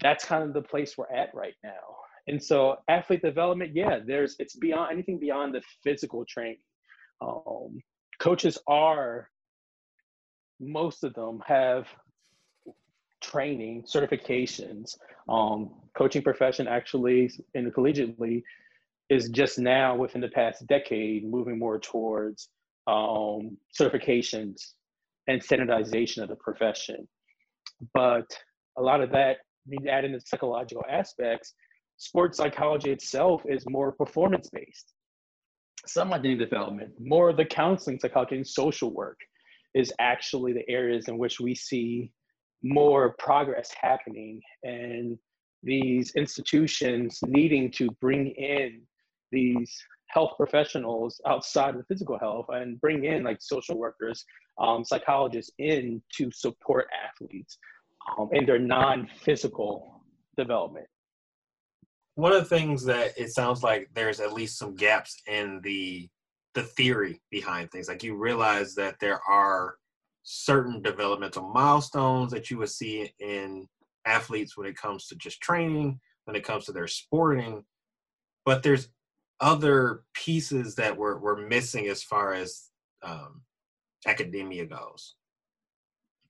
that's 0.00 0.24
kind 0.24 0.42
of 0.42 0.52
the 0.52 0.62
place 0.62 0.96
we're 0.96 1.10
at 1.10 1.34
right 1.34 1.54
now. 1.64 1.70
And 2.28 2.42
so 2.42 2.76
athlete 2.88 3.22
development, 3.22 3.72
yeah, 3.74 4.00
there's 4.04 4.36
it's 4.38 4.56
beyond 4.56 4.92
anything 4.92 5.18
beyond 5.18 5.54
the 5.54 5.62
physical 5.84 6.24
training. 6.24 6.58
Um, 7.20 7.80
coaches 8.20 8.58
are 8.66 9.28
most 10.60 11.04
of 11.04 11.14
them 11.14 11.42
have 11.46 11.86
training 13.20 13.84
certifications 13.84 14.96
um, 15.28 15.70
coaching 15.96 16.22
profession 16.22 16.68
actually 16.68 17.30
in 17.54 17.64
the 17.64 17.70
collegiately 17.70 18.42
is 19.08 19.28
just 19.30 19.58
now 19.58 19.96
within 19.96 20.20
the 20.20 20.28
past 20.28 20.66
decade 20.66 21.28
moving 21.28 21.58
more 21.58 21.78
towards 21.78 22.48
um, 22.86 23.56
certifications 23.78 24.74
and 25.28 25.42
standardization 25.42 26.22
of 26.22 26.28
the 26.28 26.36
profession. 26.36 27.06
But 27.94 28.26
a 28.78 28.82
lot 28.82 29.00
of 29.00 29.10
that 29.10 29.38
need 29.66 29.84
to 29.84 29.90
add 29.90 30.04
in 30.04 30.12
the 30.12 30.20
psychological 30.20 30.84
aspects 30.88 31.54
sports 31.98 32.36
psychology 32.36 32.90
itself 32.90 33.42
is 33.46 33.64
more 33.68 33.90
performance 33.90 34.50
based 34.52 34.92
some 35.86 36.12
identity 36.12 36.36
development 36.44 36.92
more 37.00 37.30
of 37.30 37.36
the 37.36 37.44
counseling 37.44 37.98
psychology 37.98 38.36
and 38.36 38.46
social 38.46 38.92
work 38.94 39.18
is 39.74 39.92
actually 39.98 40.52
the 40.52 40.68
areas 40.68 41.08
in 41.08 41.16
which 41.16 41.40
we 41.40 41.54
see 41.54 42.12
more 42.62 43.14
progress 43.18 43.70
happening 43.80 44.40
and 44.62 45.18
these 45.62 46.12
institutions 46.14 47.18
needing 47.26 47.70
to 47.70 47.88
bring 48.00 48.28
in 48.28 48.80
these 49.32 49.74
health 50.08 50.32
professionals 50.36 51.20
outside 51.26 51.74
of 51.74 51.86
physical 51.88 52.18
health 52.18 52.46
and 52.50 52.80
bring 52.80 53.04
in 53.04 53.24
like 53.24 53.38
social 53.40 53.76
workers, 53.76 54.24
um, 54.58 54.84
psychologists 54.84 55.52
in 55.58 56.02
to 56.16 56.30
support 56.32 56.88
athletes 57.04 57.58
um, 58.18 58.28
in 58.32 58.46
their 58.46 58.58
non-physical 58.58 60.02
development. 60.36 60.86
One 62.14 62.32
of 62.32 62.38
the 62.38 62.56
things 62.56 62.84
that 62.84 63.12
it 63.16 63.30
sounds 63.30 63.62
like 63.62 63.90
there's 63.94 64.20
at 64.20 64.32
least 64.32 64.58
some 64.58 64.74
gaps 64.74 65.20
in 65.26 65.60
the 65.62 66.08
the 66.54 66.62
theory 66.62 67.20
behind 67.30 67.70
things. 67.70 67.86
Like 67.86 68.02
you 68.02 68.16
realize 68.16 68.74
that 68.76 68.96
there 68.98 69.20
are 69.28 69.76
certain 70.22 70.80
developmental 70.80 71.50
milestones 71.50 72.32
that 72.32 72.50
you 72.50 72.56
would 72.56 72.70
see 72.70 73.12
in 73.20 73.68
athletes 74.06 74.56
when 74.56 74.66
it 74.66 74.76
comes 74.76 75.06
to 75.06 75.16
just 75.16 75.42
training, 75.42 76.00
when 76.24 76.34
it 76.34 76.44
comes 76.44 76.64
to 76.64 76.72
their 76.72 76.88
sporting, 76.88 77.62
but 78.46 78.62
there's 78.62 78.88
other 79.40 80.04
pieces 80.14 80.74
that 80.76 80.96
we're, 80.96 81.18
we're 81.18 81.46
missing 81.46 81.88
as 81.88 82.02
far 82.02 82.32
as 82.32 82.70
um, 83.02 83.42
academia 84.06 84.66
goes. 84.66 85.14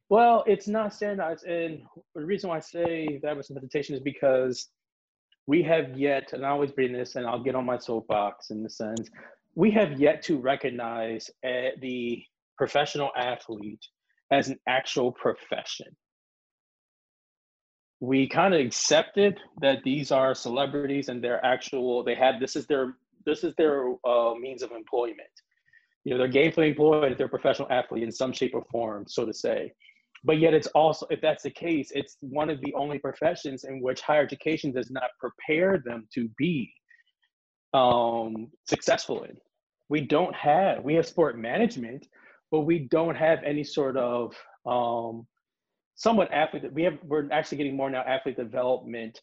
Well, 0.09 0.45
it's 0.47 0.69
not 0.69 0.95
standardized. 0.95 1.45
And 1.47 1.83
the 2.15 2.25
reason 2.25 2.51
why 2.51 2.59
I 2.59 2.61
say 2.61 3.21
that 3.23 3.37
was 3.37 3.49
some 3.49 3.57
hesitation 3.57 3.95
is 3.95 4.01
because 4.01 4.69
we 5.47 5.63
have 5.63 5.99
yet, 5.99 6.33
and 6.33 6.45
I 6.45 6.51
always 6.51 6.73
bring 6.73 6.93
this, 6.93 7.17
and 7.17 7.27
I'll 7.27 7.43
get 7.43 7.55
on 7.55 7.65
my 7.67 7.79
soapbox 7.79 8.51
in 8.51 8.63
the 8.63 8.71
sense, 8.71 9.09
we 9.55 9.71
have 9.73 9.99
yet 10.01 10.23
to 10.23 10.39
recognize 10.39 11.31
uh, 11.45 11.71
the 11.81 12.23
professional 12.57 13.11
athlete 13.17 13.85
as 14.31 14.49
an 14.49 14.59
actual 14.69 15.13
profession. 15.13 15.87
We 18.01 18.29
kind 18.29 18.55
of 18.55 18.61
accepted 18.61 19.41
that 19.61 19.83
these 19.83 20.13
are 20.13 20.35
celebrities 20.35 21.09
and 21.09 21.25
they're 21.25 21.45
actual. 21.45 22.05
They 22.05 22.15
have 22.15 22.39
this 22.39 22.55
is 22.55 22.67
their 22.67 22.97
this 23.25 23.43
is 23.43 23.55
their 23.57 23.95
uh, 24.05 24.35
means 24.35 24.63
of 24.63 24.71
employment. 24.73 25.31
You 26.07 26.13
know, 26.13 26.19
they're 26.19 26.29
gainfully 26.29 26.69
employed. 26.69 27.19
They're 27.19 27.27
a 27.27 27.29
professional 27.29 27.69
athlete 27.69 28.05
in 28.05 28.13
some 28.13 28.33
shape 28.33 28.53
or 28.55 28.65
form, 28.71 29.07
so 29.09 29.27
to 29.27 29.35
say. 29.35 29.73
But 30.23 30.39
yet 30.39 30.55
it's 30.55 30.69
also 30.69 31.05
if 31.11 31.21
that's 31.21 31.43
the 31.43 31.51
case 31.51 31.91
it's 31.97 32.17
one 32.21 32.49
of 32.49 32.61
the 32.61 32.73
only 32.75 33.01
professions 33.01 33.65
in 33.65 33.83
which 33.83 34.01
higher 34.03 34.23
education 34.23 34.71
does 34.71 34.89
not 34.89 35.11
prepare 35.19 35.83
them 35.85 36.07
to 36.15 36.29
be 36.39 36.73
um, 37.75 38.53
successful 38.69 39.25
in. 39.25 39.37
We 39.89 40.01
don't 40.01 40.35
have 40.37 40.85
we 40.85 40.95
have 40.95 41.07
sport 41.07 41.39
management 41.39 42.07
but 42.53 42.61
we 42.61 42.87
don't 42.89 43.17
have 43.17 43.41
any 43.45 43.65
sort 43.65 43.97
of 43.97 44.33
um, 44.65 45.27
somewhat 45.97 46.33
athlete 46.33 46.73
we 46.73 46.85
have 46.85 46.99
we're 47.03 47.29
actually 47.33 47.59
getting 47.59 47.77
more 47.77 47.91
now 47.91 48.05
athlete 48.07 48.37
development 48.37 49.21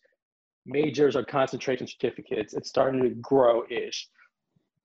majors 0.65 1.15
or 1.15 1.23
concentration 1.23 1.87
certificates. 1.87 2.53
It's 2.53 2.67
starting 2.67 3.01
to 3.03 3.09
grow 3.21 3.63
ish 3.69 4.09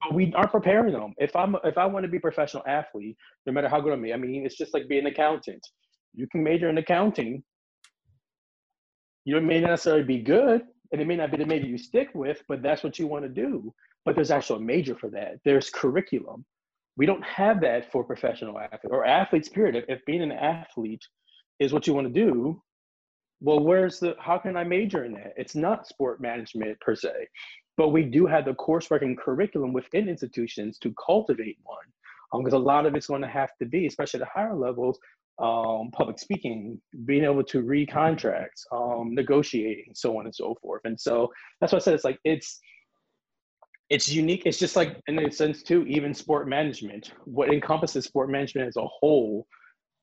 but 0.02 0.14
we 0.14 0.32
aren't 0.34 0.52
preparing 0.52 0.92
them 0.92 1.12
if 1.18 1.34
i'm 1.34 1.56
if 1.64 1.76
i 1.76 1.84
want 1.84 2.04
to 2.04 2.11
be 2.11 2.18
a 2.18 2.20
professional 2.20 2.62
athlete 2.66 3.16
no 3.46 3.52
matter 3.52 3.68
how 3.68 3.80
good 3.80 3.92
i'm 3.92 4.04
i 4.04 4.16
mean 4.16 4.44
it's 4.46 4.56
just 4.56 4.74
like 4.74 4.88
being 4.88 5.06
an 5.06 5.12
accountant 5.12 5.62
you 6.14 6.26
can 6.26 6.42
major 6.42 6.68
in 6.68 6.78
accounting. 6.78 7.42
You 9.24 9.40
may 9.40 9.61
not 9.61 9.70
necessarily 9.70 10.04
be 10.04 10.18
good, 10.18 10.62
and 10.90 11.00
it 11.00 11.06
may 11.06 11.16
not 11.16 11.30
be 11.30 11.37
the 11.37 11.46
major 11.46 11.66
you 11.66 11.78
stick 11.78 12.08
with, 12.14 12.42
but 12.48 12.62
that's 12.62 12.82
what 12.82 12.98
you 12.98 13.06
want 13.06 13.24
to 13.24 13.28
do. 13.28 13.72
But 14.04 14.14
there's 14.14 14.30
actually 14.30 14.62
a 14.62 14.66
major 14.66 14.96
for 14.96 15.11
that. 15.11 15.37
There's 15.44 15.70
curriculum. 15.70 16.44
We 16.96 17.06
don't 17.06 17.22
have 17.22 17.61
that 17.61 17.92
for 17.92 18.02
professional 18.02 18.58
athletes 18.58 18.87
or 18.90 19.04
athletes, 19.04 19.48
period. 19.48 19.76
If, 19.76 19.84
if 19.88 20.04
being 20.06 20.22
an 20.22 20.32
athlete 20.32 21.04
is 21.61 21.72
what 21.72 21.87
you 21.87 21.94
want 21.94 22.12
to 22.12 22.12
do, 22.12 22.61
well, 23.40 23.61
where's 23.61 24.00
the, 24.00 24.16
how 24.18 24.38
can 24.38 24.56
I 24.56 24.64
major 24.64 25.04
in 25.04 25.12
that? 25.12 25.34
It's 25.37 25.54
not 25.54 25.87
sport 25.87 26.20
management 26.20 26.80
per 26.80 26.96
se, 26.96 27.28
but 27.78 27.88
we 27.90 28.02
do 28.02 28.26
have 28.26 28.44
the 28.44 28.54
coursework 28.54 29.02
and 29.02 29.16
curriculum 29.16 29.72
within 29.72 30.08
institutions 30.08 30.78
to 30.78 30.92
cultivate 31.06 31.56
one 31.62 32.42
because 32.42 32.52
um, 32.52 32.60
a 32.60 32.64
lot 32.64 32.84
of 32.84 32.94
it's 32.94 33.06
going 33.06 33.22
to 33.22 33.28
have 33.28 33.50
to 33.58 33.64
be, 33.64 33.86
especially 33.86 34.20
at 34.20 34.28
higher 34.28 34.54
levels, 34.54 34.98
um, 35.38 35.90
public 35.92 36.18
speaking, 36.18 36.78
being 37.06 37.24
able 37.24 37.44
to 37.44 37.62
read 37.62 37.90
contracts, 37.90 38.66
um, 38.72 39.14
negotiating, 39.14 39.92
so 39.94 40.18
on 40.18 40.26
and 40.26 40.34
so 40.34 40.56
forth. 40.60 40.82
And 40.84 41.00
so 41.00 41.32
that's 41.60 41.72
why 41.72 41.76
I 41.76 41.80
said 41.80 41.94
it's 41.94 42.04
like 42.04 42.18
it's 42.24 42.60
it's 43.88 44.10
unique. 44.10 44.42
It's 44.44 44.58
just 44.58 44.76
like 44.76 45.00
in 45.06 45.18
a 45.24 45.30
sense 45.30 45.62
too, 45.62 45.86
even 45.86 46.12
sport 46.12 46.48
management. 46.48 47.12
What 47.24 47.50
encompasses 47.50 48.04
sport 48.04 48.28
management 48.28 48.68
as 48.68 48.76
a 48.76 48.84
whole 48.86 49.46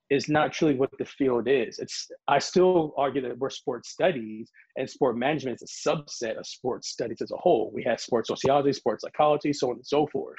is 0.10 0.30
not 0.30 0.54
truly 0.54 0.76
what 0.76 0.92
the 1.00 1.06
field 1.06 1.48
is. 1.48 1.80
It's 1.80 2.10
I 2.28 2.40
still 2.40 2.94
argue 2.98 3.22
that 3.22 3.38
we're 3.38 3.50
sports 3.50 3.90
studies 3.90 4.52
and 4.78 4.90
sport 4.90 5.18
management 5.18 5.62
is 5.62 5.86
a 5.86 5.90
subset 5.90 6.38
of 6.38 6.46
sports 6.46 6.90
studies 6.90 7.22
as 7.22 7.32
a 7.32 7.38
whole. 7.38 7.72
We 7.74 7.84
have 7.84 8.00
sports 8.00 8.30
sociology, 8.30 8.74
sports 8.74 9.04
psychology, 9.04 9.52
so 9.54 9.70
on 9.70 9.78
and 9.78 9.86
so 9.86 10.08
forth. 10.08 10.38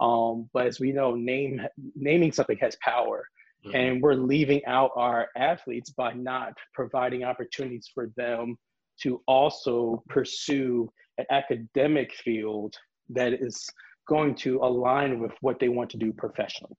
Um, 0.00 0.48
but 0.52 0.66
as 0.66 0.78
we 0.78 0.92
know, 0.92 1.14
name 1.14 1.60
naming 1.96 2.32
something 2.32 2.58
has 2.60 2.76
power. 2.82 3.24
Mm-hmm. 3.66 3.76
And 3.76 4.02
we're 4.02 4.14
leaving 4.14 4.64
out 4.66 4.92
our 4.94 5.28
athletes 5.36 5.90
by 5.90 6.12
not 6.12 6.52
providing 6.74 7.24
opportunities 7.24 7.90
for 7.92 8.10
them 8.16 8.56
to 9.02 9.20
also 9.26 10.02
pursue 10.08 10.88
an 11.18 11.26
academic 11.30 12.14
field 12.14 12.74
that 13.10 13.32
is 13.32 13.68
going 14.06 14.34
to 14.36 14.58
align 14.58 15.18
with 15.18 15.32
what 15.40 15.58
they 15.58 15.68
want 15.68 15.90
to 15.90 15.96
do 15.96 16.12
professionally. 16.12 16.74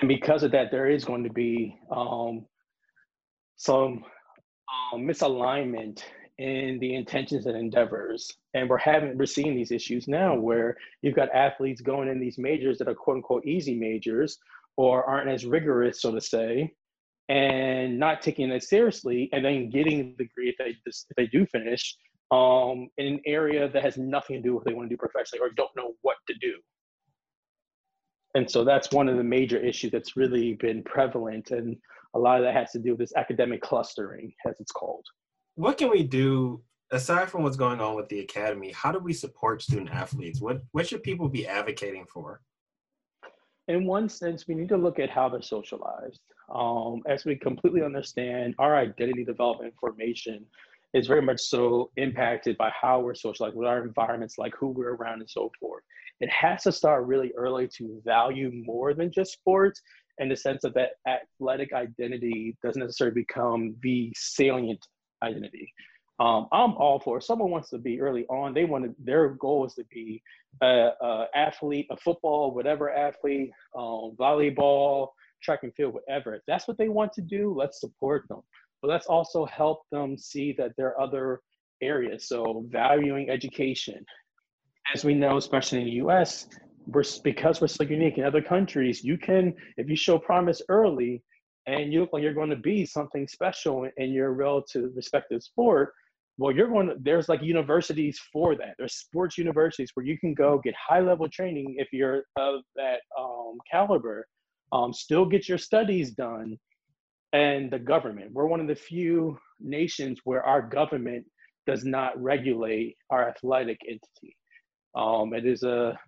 And 0.00 0.08
because 0.08 0.42
of 0.42 0.52
that, 0.52 0.70
there 0.70 0.88
is 0.88 1.04
going 1.04 1.24
to 1.24 1.32
be 1.32 1.78
um, 1.90 2.46
some 3.56 4.04
um, 4.92 5.02
misalignment 5.02 6.02
in 6.38 6.78
the 6.80 6.94
intentions 6.94 7.46
and 7.46 7.56
endeavors. 7.56 8.30
And 8.54 8.68
we're 8.68 8.78
having 8.78 9.16
we're 9.16 9.26
seeing 9.26 9.54
these 9.54 9.70
issues 9.70 10.08
now 10.08 10.34
where 10.34 10.76
you've 11.02 11.14
got 11.14 11.34
athletes 11.34 11.80
going 11.80 12.08
in 12.08 12.20
these 12.20 12.38
majors 12.38 12.78
that 12.78 12.88
are 12.88 12.94
quote 12.94 13.16
unquote 13.18 13.46
easy 13.46 13.74
majors 13.74 14.38
or 14.76 15.04
aren't 15.04 15.30
as 15.30 15.44
rigorous, 15.44 16.00
so 16.00 16.12
to 16.12 16.20
say, 16.20 16.72
and 17.28 17.98
not 17.98 18.22
taking 18.22 18.50
it 18.50 18.62
seriously, 18.62 19.28
and 19.32 19.44
then 19.44 19.70
getting 19.70 20.14
the 20.16 20.24
degree 20.24 20.48
if 20.48 20.56
they 20.58 20.74
if 20.84 21.16
they 21.16 21.26
do 21.26 21.46
finish 21.46 21.96
um, 22.30 22.88
in 22.96 23.06
an 23.06 23.20
area 23.26 23.68
that 23.68 23.82
has 23.82 23.98
nothing 23.98 24.36
to 24.36 24.42
do 24.42 24.54
with 24.54 24.60
what 24.60 24.66
they 24.66 24.74
want 24.74 24.88
to 24.88 24.94
do 24.94 24.98
professionally 24.98 25.46
or 25.46 25.50
don't 25.54 25.70
know 25.76 25.92
what 26.00 26.16
to 26.26 26.34
do. 26.40 26.54
And 28.34 28.50
so 28.50 28.64
that's 28.64 28.90
one 28.90 29.08
of 29.08 29.16
the 29.16 29.24
major 29.24 29.58
issues 29.58 29.90
that's 29.92 30.16
really 30.16 30.54
been 30.54 30.82
prevalent, 30.84 31.50
and 31.50 31.76
a 32.14 32.18
lot 32.18 32.38
of 32.38 32.44
that 32.44 32.54
has 32.54 32.72
to 32.72 32.78
do 32.78 32.90
with 32.90 33.00
this 33.00 33.12
academic 33.16 33.60
clustering, 33.60 34.32
as 34.48 34.58
it's 34.58 34.72
called. 34.72 35.04
What 35.54 35.76
can 35.76 35.90
we 35.90 36.02
do 36.02 36.62
aside 36.90 37.28
from 37.28 37.42
what's 37.42 37.56
going 37.56 37.80
on 37.80 37.94
with 37.94 38.08
the 38.08 38.20
academy? 38.20 38.72
How 38.72 38.90
do 38.90 38.98
we 38.98 39.12
support 39.12 39.62
student 39.62 39.90
athletes? 39.90 40.40
What 40.40 40.62
what 40.72 40.86
should 40.86 41.02
people 41.02 41.28
be 41.28 41.46
advocating 41.46 42.06
for? 42.06 42.40
in 43.68 43.86
one 43.86 44.08
sense, 44.08 44.46
we 44.46 44.54
need 44.54 44.68
to 44.68 44.76
look 44.76 44.98
at 44.98 45.10
how 45.10 45.28
they're 45.28 45.42
socialized. 45.42 46.20
Um, 46.52 47.02
as 47.06 47.24
we 47.24 47.36
completely 47.36 47.82
understand, 47.82 48.54
our 48.58 48.76
identity 48.76 49.24
development 49.24 49.74
formation 49.78 50.44
is 50.94 51.06
very 51.06 51.22
much 51.22 51.40
so 51.40 51.90
impacted 51.96 52.58
by 52.58 52.70
how 52.78 53.00
we're 53.00 53.14
socialized, 53.14 53.56
what 53.56 53.66
our 53.66 53.82
environments 53.82 54.36
like, 54.36 54.54
who 54.54 54.68
we're 54.68 54.94
around, 54.94 55.20
and 55.20 55.30
so 55.30 55.50
forth. 55.58 55.82
It 56.22 56.30
has 56.30 56.62
to 56.62 56.72
start 56.72 57.06
really 57.06 57.32
early 57.36 57.68
to 57.76 58.00
value 58.04 58.50
more 58.64 58.94
than 58.94 59.12
just 59.12 59.32
sports 59.32 59.82
in 60.18 60.30
the 60.30 60.36
sense 60.36 60.64
of 60.64 60.72
that 60.74 60.92
athletic 61.06 61.74
identity 61.74 62.56
doesn't 62.62 62.80
necessarily 62.80 63.14
become 63.14 63.74
the 63.82 64.10
salient 64.16 64.86
identity 65.22 65.72
um, 66.22 66.46
I'm 66.52 66.74
all 66.74 67.00
for. 67.00 67.18
If 67.18 67.24
someone 67.24 67.50
wants 67.50 67.70
to 67.70 67.78
be 67.78 68.00
early 68.00 68.26
on, 68.26 68.54
they 68.54 68.64
want 68.64 68.84
to. 68.84 68.94
Their 69.02 69.30
goal 69.30 69.66
is 69.66 69.74
to 69.74 69.84
be 69.90 70.22
a, 70.60 70.90
a 71.00 71.26
athlete, 71.34 71.88
a 71.90 71.96
football, 71.96 72.54
whatever 72.54 72.92
athlete, 72.92 73.50
um, 73.76 74.14
volleyball, 74.18 75.08
track 75.42 75.64
and 75.64 75.74
field, 75.74 75.94
whatever. 75.94 76.34
If 76.34 76.42
that's 76.46 76.68
what 76.68 76.78
they 76.78 76.88
want 76.88 77.12
to 77.14 77.22
do, 77.22 77.52
let's 77.52 77.80
support 77.80 78.28
them. 78.28 78.40
But 78.80 78.88
let's 78.88 79.06
also 79.06 79.44
help 79.46 79.82
them 79.90 80.16
see 80.16 80.54
that 80.58 80.72
there 80.76 80.88
are 80.88 81.00
other 81.00 81.40
areas. 81.80 82.28
So 82.28 82.64
valuing 82.68 83.28
education, 83.28 84.04
as 84.94 85.04
we 85.04 85.14
know, 85.14 85.36
especially 85.36 85.80
in 85.80 85.84
the 85.84 85.92
U.S., 85.92 86.48
we're 86.86 87.04
because 87.22 87.60
we're 87.60 87.68
so 87.68 87.84
unique 87.84 88.18
in 88.18 88.24
other 88.24 88.42
countries. 88.42 89.04
You 89.04 89.16
can, 89.16 89.54
if 89.76 89.88
you 89.88 89.96
show 89.96 90.18
promise 90.18 90.60
early, 90.68 91.22
and 91.66 91.92
you 91.92 92.00
look 92.00 92.12
like 92.12 92.22
you're 92.22 92.34
going 92.34 92.50
to 92.50 92.56
be 92.56 92.84
something 92.84 93.28
special 93.28 93.88
in 93.96 94.10
your 94.10 94.32
relative 94.32 94.90
respective 94.96 95.42
sport, 95.42 95.92
well 96.38 96.54
you're 96.54 96.68
going 96.68 96.88
to 96.88 96.94
there's 97.00 97.28
like 97.28 97.42
universities 97.42 98.20
for 98.32 98.56
that 98.56 98.74
there's 98.78 98.94
sports 98.94 99.36
universities 99.36 99.90
where 99.94 100.06
you 100.06 100.18
can 100.18 100.34
go 100.34 100.60
get 100.62 100.74
high 100.74 101.00
level 101.00 101.28
training 101.28 101.74
if 101.78 101.88
you're 101.92 102.24
of 102.36 102.62
that 102.76 103.00
um, 103.18 103.58
caliber 103.70 104.26
um, 104.72 104.92
still 104.92 105.26
get 105.26 105.48
your 105.48 105.58
studies 105.58 106.12
done 106.12 106.56
and 107.32 107.70
the 107.70 107.78
government 107.78 108.32
we're 108.32 108.46
one 108.46 108.60
of 108.60 108.66
the 108.66 108.74
few 108.74 109.38
nations 109.60 110.20
where 110.24 110.42
our 110.42 110.62
government 110.62 111.24
does 111.66 111.84
not 111.84 112.20
regulate 112.20 112.96
our 113.10 113.28
athletic 113.28 113.78
entity 113.86 114.36
um, 114.94 115.34
it 115.34 115.46
is 115.46 115.62
a 115.62 115.98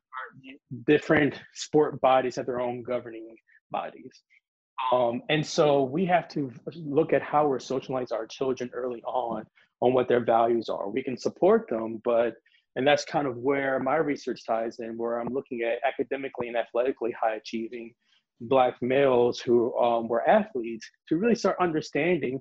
different 0.87 1.41
sport 1.55 2.01
bodies 2.01 2.37
have 2.37 2.47
their 2.47 2.61
own 2.61 2.83
governing 2.83 3.37
bodies 3.71 4.23
um, 4.93 5.23
and 5.29 5.45
so 5.47 5.83
we 5.85 6.05
have 6.07 6.29
to 6.29 6.53
look 6.75 7.13
at 7.13 7.23
how 7.23 7.47
we're 7.47 7.59
socializing 7.59 8.17
our 8.17 8.27
children 8.27 8.71
early 8.75 9.03
on 9.03 9.45
on 9.81 9.93
what 9.93 10.09
their 10.09 10.25
values 10.25 10.69
are. 10.69 10.89
We 10.89 11.03
can 11.03 11.17
support 11.17 11.69
them, 11.69 12.01
but 12.05 12.35
And 12.77 12.87
that's 12.87 13.05
kind 13.05 13.29
of 13.29 13.37
where 13.37 13.79
my 13.79 13.97
research 13.97 14.45
ties 14.45 14.81
in, 14.81 14.97
where 14.97 15.21
I'm 15.21 15.33
looking 15.33 15.63
at 15.63 15.79
academically 15.87 16.49
and 16.49 16.57
athletically 16.57 17.13
high 17.13 17.37
achieving 17.37 17.95
Black 18.41 18.75
males 18.83 19.39
who 19.39 19.77
um, 19.79 20.09
were 20.09 20.29
athletes 20.29 20.85
to 21.09 21.17
really 21.17 21.37
start 21.37 21.57
understanding 21.61 22.41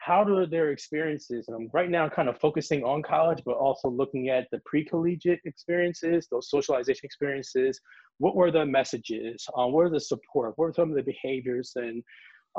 how 0.00 0.24
do 0.24 0.46
their 0.46 0.70
experiences, 0.70 1.48
um, 1.50 1.68
right 1.74 1.90
now, 1.90 2.08
kind 2.08 2.28
of 2.28 2.38
focusing 2.38 2.82
on 2.84 3.02
college, 3.02 3.42
but 3.44 3.56
also 3.56 3.88
looking 3.88 4.30
at 4.30 4.48
the 4.50 4.58
pre 4.64 4.82
collegiate 4.82 5.40
experiences, 5.44 6.26
those 6.30 6.48
socialization 6.48 7.04
experiences. 7.04 7.78
What 8.16 8.34
were 8.34 8.50
the 8.50 8.64
messages? 8.64 9.46
Um, 9.56 9.72
what 9.72 9.86
are 9.86 9.90
the 9.90 10.00
support? 10.00 10.54
What 10.56 10.66
are 10.66 10.72
some 10.72 10.90
of 10.90 10.96
the 10.96 11.02
behaviors 11.02 11.72
and 11.76 12.02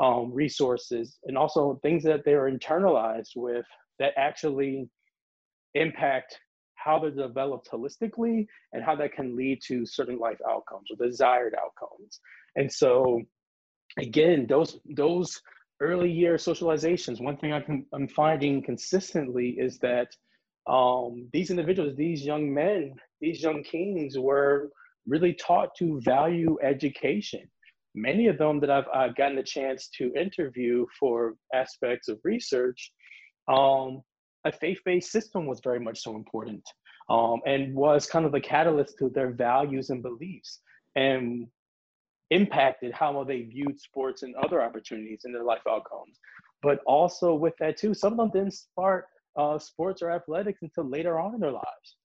um, 0.00 0.32
resources? 0.32 1.18
And 1.24 1.36
also 1.36 1.80
things 1.82 2.04
that 2.04 2.24
they're 2.24 2.50
internalized 2.50 3.32
with 3.34 3.66
that 3.98 4.12
actually 4.16 4.88
impact 5.74 6.38
how 6.74 7.00
they're 7.00 7.10
developed 7.10 7.68
holistically 7.72 8.46
and 8.72 8.84
how 8.84 8.94
that 8.96 9.12
can 9.12 9.36
lead 9.36 9.60
to 9.66 9.84
certain 9.84 10.18
life 10.18 10.38
outcomes 10.48 10.88
or 10.90 11.06
desired 11.06 11.54
outcomes. 11.60 12.20
And 12.54 12.72
so, 12.72 13.22
again, 13.98 14.46
those 14.48 14.78
those 14.96 15.40
early 15.82 16.10
year 16.10 16.36
socializations, 16.36 17.20
one 17.20 17.36
thing 17.36 17.52
I 17.52 17.60
can, 17.60 17.84
I'm 17.92 18.08
finding 18.08 18.62
consistently 18.62 19.50
is 19.58 19.78
that 19.80 20.08
um, 20.68 21.28
these 21.32 21.50
individuals, 21.50 21.96
these 21.96 22.24
young 22.24 22.54
men, 22.54 22.94
these 23.20 23.42
young 23.42 23.62
kings 23.64 24.16
were 24.16 24.70
really 25.06 25.34
taught 25.34 25.74
to 25.78 26.00
value 26.02 26.56
education. 26.62 27.42
Many 27.94 28.28
of 28.28 28.38
them 28.38 28.60
that 28.60 28.70
I've, 28.70 28.86
I've 28.94 29.16
gotten 29.16 29.38
a 29.38 29.42
chance 29.42 29.88
to 29.98 30.14
interview 30.14 30.86
for 30.98 31.34
aspects 31.52 32.08
of 32.08 32.18
research, 32.22 32.92
um, 33.48 34.02
a 34.44 34.52
faith-based 34.52 35.10
system 35.10 35.46
was 35.46 35.60
very 35.62 35.80
much 35.80 36.00
so 36.00 36.14
important 36.14 36.62
um, 37.10 37.40
and 37.44 37.74
was 37.74 38.06
kind 38.06 38.24
of 38.24 38.32
the 38.32 38.40
catalyst 38.40 38.98
to 38.98 39.08
their 39.10 39.32
values 39.32 39.90
and 39.90 40.02
beliefs 40.02 40.60
and 40.94 41.48
impacted 42.32 42.92
how 42.92 43.22
they 43.24 43.42
viewed 43.42 43.80
sports 43.80 44.22
and 44.22 44.34
other 44.36 44.62
opportunities 44.62 45.22
in 45.24 45.32
their 45.32 45.44
life 45.44 45.62
outcomes. 45.68 46.18
But 46.62 46.80
also 46.86 47.34
with 47.34 47.54
that 47.60 47.76
too, 47.76 47.94
some 47.94 48.12
of 48.12 48.18
them 48.18 48.30
didn't 48.30 48.54
start 48.54 49.06
uh, 49.36 49.58
sports 49.58 50.02
or 50.02 50.10
athletics 50.10 50.60
until 50.62 50.88
later 50.88 51.18
on 51.18 51.34
in 51.34 51.40
their 51.40 51.52
lives. 51.52 51.96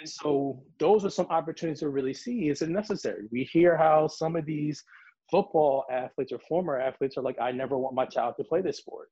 And 0.00 0.08
so 0.08 0.62
those 0.78 1.04
are 1.04 1.10
some 1.10 1.26
opportunities 1.26 1.80
to 1.80 1.88
really 1.88 2.14
see 2.14 2.48
is 2.48 2.62
it 2.62 2.68
necessary. 2.68 3.24
We 3.30 3.44
hear 3.44 3.76
how 3.76 4.08
some 4.08 4.36
of 4.36 4.44
these 4.44 4.82
football 5.30 5.84
athletes 5.90 6.32
or 6.32 6.40
former 6.48 6.78
athletes 6.80 7.16
are 7.16 7.22
like, 7.22 7.36
I 7.40 7.52
never 7.52 7.78
want 7.78 7.94
my 7.94 8.04
child 8.04 8.34
to 8.38 8.44
play 8.44 8.60
this 8.60 8.78
sport 8.78 9.08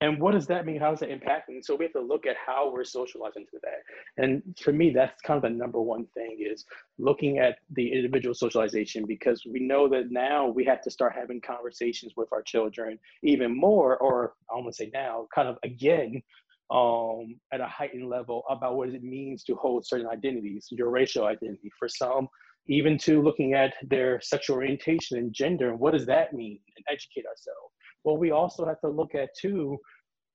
and 0.00 0.20
what 0.20 0.32
does 0.32 0.46
that 0.48 0.66
mean? 0.66 0.80
How 0.80 0.90
does 0.90 1.00
that 1.00 1.10
impact? 1.10 1.48
And 1.48 1.64
so 1.64 1.76
we 1.76 1.84
have 1.84 1.92
to 1.92 2.00
look 2.00 2.26
at 2.26 2.36
how 2.44 2.70
we're 2.70 2.84
socializing 2.84 3.46
to 3.52 3.58
that 3.62 3.84
and 4.16 4.42
for 4.62 4.72
me 4.72 4.90
that's 4.90 5.20
kind 5.22 5.36
of 5.36 5.42
the 5.42 5.50
number 5.50 5.80
one 5.80 6.06
thing 6.14 6.36
is 6.40 6.64
looking 6.98 7.38
at 7.38 7.58
the 7.70 7.92
individual 7.92 8.34
socialization 8.34 9.04
because 9.06 9.42
we 9.44 9.60
know 9.60 9.88
that 9.88 10.10
now 10.10 10.46
we 10.46 10.64
have 10.64 10.80
to 10.82 10.90
start 10.90 11.12
having 11.14 11.40
conversations 11.40 12.12
with 12.16 12.32
our 12.32 12.42
children 12.42 12.98
even 13.22 13.56
more 13.56 13.96
or 13.98 14.34
i 14.50 14.54
want 14.54 14.66
to 14.66 14.72
say 14.72 14.90
now 14.92 15.26
kind 15.34 15.48
of 15.48 15.58
again 15.62 16.22
um, 16.70 17.36
at 17.52 17.60
a 17.60 17.66
heightened 17.66 18.08
level 18.08 18.42
about 18.48 18.76
what 18.76 18.88
it 18.88 19.02
means 19.02 19.44
to 19.44 19.54
hold 19.54 19.86
certain 19.86 20.06
identities 20.06 20.68
your 20.70 20.88
racial 20.88 21.26
identity. 21.26 21.70
For 21.78 21.88
some 21.88 22.28
even 22.66 22.96
to 22.96 23.20
looking 23.20 23.52
at 23.52 23.74
their 23.86 24.18
sexual 24.22 24.56
orientation 24.56 25.18
and 25.18 25.30
gender 25.30 25.68
and 25.68 25.78
what 25.78 25.92
does 25.92 26.06
that 26.06 26.32
mean? 26.32 26.58
And 26.74 26.84
educate 26.88 27.26
ourselves 27.26 27.74
well, 28.04 28.16
we 28.16 28.30
also 28.30 28.66
have 28.66 28.80
to 28.80 28.88
look 28.88 29.14
at 29.14 29.30
too 29.40 29.78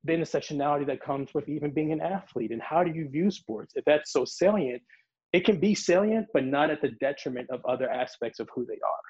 the 0.04 0.14
intersectionality 0.14 0.88
that 0.88 1.02
comes 1.02 1.34
with 1.34 1.48
even 1.50 1.72
being 1.72 1.92
an 1.92 2.02
athlete 2.02 2.52
and 2.52 2.62
how 2.62 2.84
do 2.84 2.92
you 2.92 3.10
view 3.10 3.30
sports? 3.30 3.74
If 3.76 3.86
that's 3.86 4.12
so 4.12 4.26
salient, 4.26 4.82
it 5.34 5.46
can 5.46 5.60
be 5.60 5.76
salient, 5.76 6.28
but 6.34 6.46
not 6.46 6.70
at 6.70 6.82
the 6.82 6.92
detriment 7.00 7.50
of 7.52 7.62
other 7.66 7.90
aspects 7.90 8.40
of 8.40 8.48
who 8.54 8.66
they 8.66 8.74
are. 8.74 9.10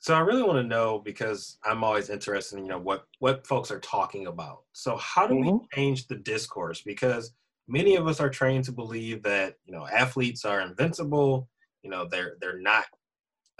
So 0.00 0.14
I 0.14 0.20
really 0.20 0.42
want 0.42 0.58
to 0.58 0.68
know 0.68 0.98
because 0.98 1.56
I'm 1.64 1.82
always 1.82 2.10
interested 2.10 2.58
in 2.58 2.64
you 2.64 2.70
know 2.70 2.78
what 2.78 3.06
what 3.20 3.46
folks 3.46 3.70
are 3.70 3.80
talking 3.80 4.26
about. 4.26 4.64
So 4.72 4.96
how 4.96 5.26
do 5.26 5.34
mm-hmm. 5.34 5.50
we 5.50 5.60
change 5.74 6.08
the 6.08 6.16
discourse? 6.16 6.82
Because 6.82 7.32
many 7.68 7.96
of 7.96 8.06
us 8.06 8.20
are 8.20 8.28
trained 8.28 8.64
to 8.64 8.72
believe 8.72 9.22
that 9.22 9.54
you 9.64 9.72
know 9.72 9.86
athletes 9.86 10.44
are 10.44 10.60
invincible. 10.60 11.48
You 11.82 11.88
know 11.88 12.06
they're 12.06 12.36
they're 12.38 12.60
not 12.60 12.84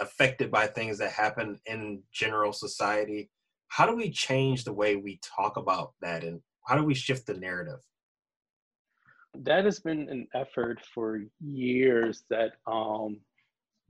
affected 0.00 0.50
by 0.50 0.66
things 0.66 0.98
that 0.98 1.12
happen 1.12 1.60
in 1.66 2.02
general 2.12 2.52
society 2.52 3.30
how 3.74 3.86
do 3.86 3.96
we 3.96 4.08
change 4.08 4.62
the 4.62 4.72
way 4.72 4.94
we 4.94 5.18
talk 5.20 5.56
about 5.56 5.94
that 6.00 6.22
and 6.22 6.40
how 6.64 6.76
do 6.76 6.84
we 6.84 6.94
shift 6.94 7.26
the 7.26 7.34
narrative? 7.34 7.80
That 9.36 9.64
has 9.64 9.80
been 9.80 10.08
an 10.08 10.28
effort 10.32 10.80
for 10.94 11.24
years 11.40 12.22
that 12.30 12.52
um 12.68 13.18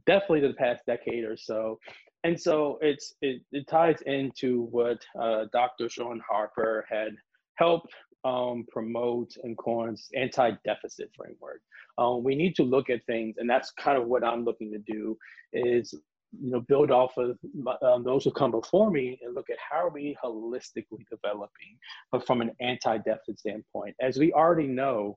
definitely 0.07 0.40
the 0.40 0.55
past 0.55 0.85
decade 0.87 1.25
or 1.25 1.37
so. 1.37 1.79
And 2.25 2.40
so 2.40 2.79
it's 2.81 3.12
it, 3.21 3.43
it 3.53 3.69
ties 3.69 4.01
into 4.07 4.62
what 4.71 5.05
uh, 5.21 5.45
dr 5.53 5.87
Shaun 5.90 6.23
harper 6.27 6.87
had 6.88 7.14
helped 7.57 7.93
um, 8.24 8.64
promote 8.70 9.37
and 9.42 9.56
coins 9.58 10.08
anti-deficit 10.16 11.10
framework. 11.16 11.60
Um, 11.98 12.24
we 12.24 12.34
need 12.34 12.56
to 12.56 12.62
look 12.62 12.90
at 12.90 13.04
things, 13.06 13.37
and 13.38 13.48
that's 13.48 13.70
kind 13.72 13.98
of 14.00 14.08
what 14.08 14.24
I'm 14.24 14.44
looking 14.44 14.72
to 14.72 14.78
do 14.78 15.16
is 15.52 15.94
you 16.40 16.50
know 16.50 16.60
build 16.60 16.90
off 16.90 17.16
of 17.16 17.38
um, 17.82 18.02
those 18.02 18.24
who 18.24 18.32
come 18.32 18.50
before 18.50 18.90
me 18.90 19.18
and 19.22 19.34
look 19.34 19.50
at 19.50 19.58
how 19.58 19.87
are 19.87 19.90
we 19.90 20.16
holistically 20.22 21.04
developing 21.10 21.78
but 22.10 22.26
from 22.26 22.40
an 22.40 22.50
anti-deficit 22.60 23.38
standpoint. 23.38 23.94
As 24.00 24.18
we 24.18 24.32
already 24.32 24.66
know 24.66 25.16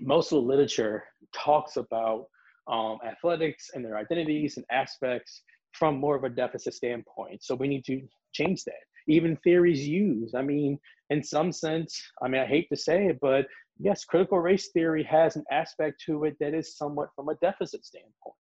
most 0.00 0.32
of 0.32 0.42
the 0.42 0.48
literature 0.48 1.04
talks 1.34 1.76
about 1.76 2.26
um, 2.68 2.98
athletics 3.06 3.70
and 3.74 3.84
their 3.84 3.96
identities 3.96 4.56
and 4.56 4.66
aspects 4.70 5.42
from 5.72 5.98
more 5.98 6.14
of 6.14 6.24
a 6.24 6.28
deficit 6.28 6.74
standpoint. 6.74 7.42
So 7.42 7.54
we 7.54 7.68
need 7.68 7.84
to 7.86 8.02
change 8.32 8.64
that. 8.64 8.74
Even 9.06 9.36
theories 9.36 9.88
used 9.88 10.34
i 10.34 10.42
mean 10.42 10.78
in 11.10 11.22
some 11.22 11.52
sense 11.52 12.02
i 12.22 12.28
mean 12.28 12.40
i 12.40 12.46
hate 12.46 12.68
to 12.68 12.76
say 12.76 13.06
it 13.06 13.18
but 13.20 13.46
yes, 13.78 14.04
critical 14.04 14.38
race 14.38 14.68
theory 14.68 15.02
has 15.04 15.36
an 15.36 15.44
aspect 15.50 16.02
to 16.06 16.24
it 16.24 16.36
that 16.40 16.54
is 16.54 16.76
somewhat 16.76 17.10
from 17.14 17.28
a 17.28 17.34
deficit 17.36 17.84
standpoint. 17.84 18.34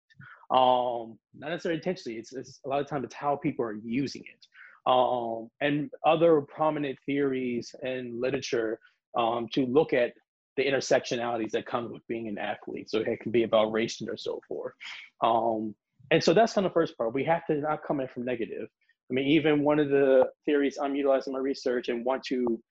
Um, 0.51 1.17
not 1.37 1.49
necessarily 1.49 1.79
intentionally. 1.79 2.17
It's, 2.17 2.33
it's 2.33 2.59
a 2.65 2.69
lot 2.69 2.79
of 2.79 2.87
times 2.87 3.05
it's 3.05 3.15
how 3.15 3.35
people 3.35 3.65
are 3.65 3.79
using 3.83 4.23
it. 4.23 4.45
Um, 4.89 5.49
and 5.61 5.89
other 6.05 6.41
prominent 6.41 6.97
theories 7.05 7.73
and 7.81 8.21
literature 8.21 8.79
um, 9.17 9.47
to 9.53 9.65
look 9.65 9.93
at 9.93 10.13
the 10.57 10.63
intersectionalities 10.63 11.51
that 11.51 11.65
come 11.65 11.91
with 11.91 12.05
being 12.07 12.27
an 12.27 12.37
athlete. 12.37 12.89
So 12.89 12.99
it 12.99 13.19
can 13.19 13.31
be 13.31 13.43
about 13.43 13.71
race 13.71 13.99
and 13.99 14.09
so 14.17 14.39
forth. 14.47 14.73
Um, 15.23 15.75
and 16.11 16.23
so 16.23 16.33
that's 16.33 16.53
kind 16.53 16.65
of 16.65 16.71
the 16.71 16.75
first 16.75 16.95
part. 16.97 17.13
We 17.13 17.23
have 17.25 17.45
to 17.47 17.55
not 17.55 17.83
come 17.85 17.99
in 17.99 18.07
from 18.07 18.25
negative. 18.25 18.69
I 19.09 19.13
mean, 19.13 19.27
even 19.27 19.63
one 19.63 19.79
of 19.79 19.89
the 19.89 20.25
theories 20.45 20.77
I'm 20.81 20.95
utilizing 20.95 21.33
my 21.33 21.39
research 21.39 21.89
and 21.89 22.03
want 22.03 22.23
to 22.25 22.61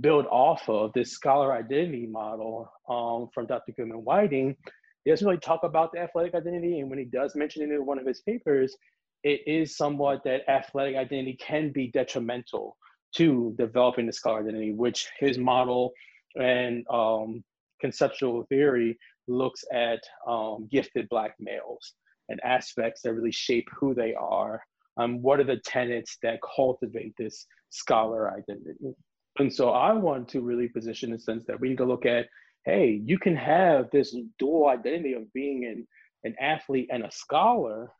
build 0.00 0.26
off 0.26 0.68
of 0.68 0.92
this 0.92 1.12
scholar 1.12 1.52
identity 1.52 2.06
model 2.06 2.70
um, 2.88 3.28
from 3.32 3.46
Dr. 3.46 3.72
Gilman 3.72 4.04
Whiting, 4.04 4.56
he 5.04 5.10
doesn't 5.10 5.26
really 5.26 5.38
talk 5.38 5.60
about 5.62 5.92
the 5.92 6.00
athletic 6.00 6.34
identity. 6.34 6.80
And 6.80 6.90
when 6.90 6.98
he 6.98 7.04
does 7.04 7.36
mention 7.36 7.62
it 7.62 7.74
in 7.74 7.86
one 7.86 7.98
of 7.98 8.06
his 8.06 8.22
papers, 8.22 8.76
it 9.22 9.40
is 9.46 9.76
somewhat 9.76 10.22
that 10.24 10.48
athletic 10.48 10.96
identity 10.96 11.38
can 11.40 11.70
be 11.70 11.88
detrimental 11.88 12.76
to 13.16 13.54
developing 13.56 14.06
the 14.06 14.12
scholar 14.12 14.40
identity, 14.40 14.72
which 14.72 15.08
his 15.18 15.38
model 15.38 15.92
and 16.34 16.84
um, 16.90 17.42
conceptual 17.80 18.44
theory 18.48 18.98
looks 19.28 19.64
at 19.72 20.00
um, 20.28 20.68
gifted 20.70 21.08
Black 21.08 21.34
males 21.38 21.94
and 22.28 22.40
aspects 22.44 23.02
that 23.02 23.14
really 23.14 23.32
shape 23.32 23.68
who 23.78 23.94
they 23.94 24.14
are. 24.14 24.62
Um, 24.96 25.22
what 25.22 25.40
are 25.40 25.44
the 25.44 25.58
tenets 25.58 26.18
that 26.22 26.40
cultivate 26.56 27.14
this 27.18 27.46
scholar 27.70 28.30
identity? 28.30 28.94
And 29.38 29.52
so 29.52 29.70
I 29.70 29.92
want 29.92 30.28
to 30.30 30.40
really 30.40 30.68
position 30.68 31.10
the 31.10 31.18
sense 31.18 31.44
that 31.46 31.60
we 31.60 31.68
need 31.68 31.78
to 31.78 31.84
look 31.84 32.06
at, 32.06 32.26
hey, 32.64 33.00
you 33.04 33.18
can 33.18 33.36
have 33.36 33.90
this 33.92 34.16
dual 34.38 34.68
identity 34.68 35.12
of 35.12 35.30
being 35.32 35.64
an, 35.66 35.86
an 36.24 36.34
athlete 36.40 36.88
and 36.90 37.04
a 37.04 37.10
scholar 37.10 37.92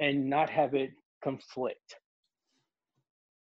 and 0.00 0.28
not 0.28 0.50
have 0.50 0.74
it 0.74 0.90
conflict. 1.22 1.96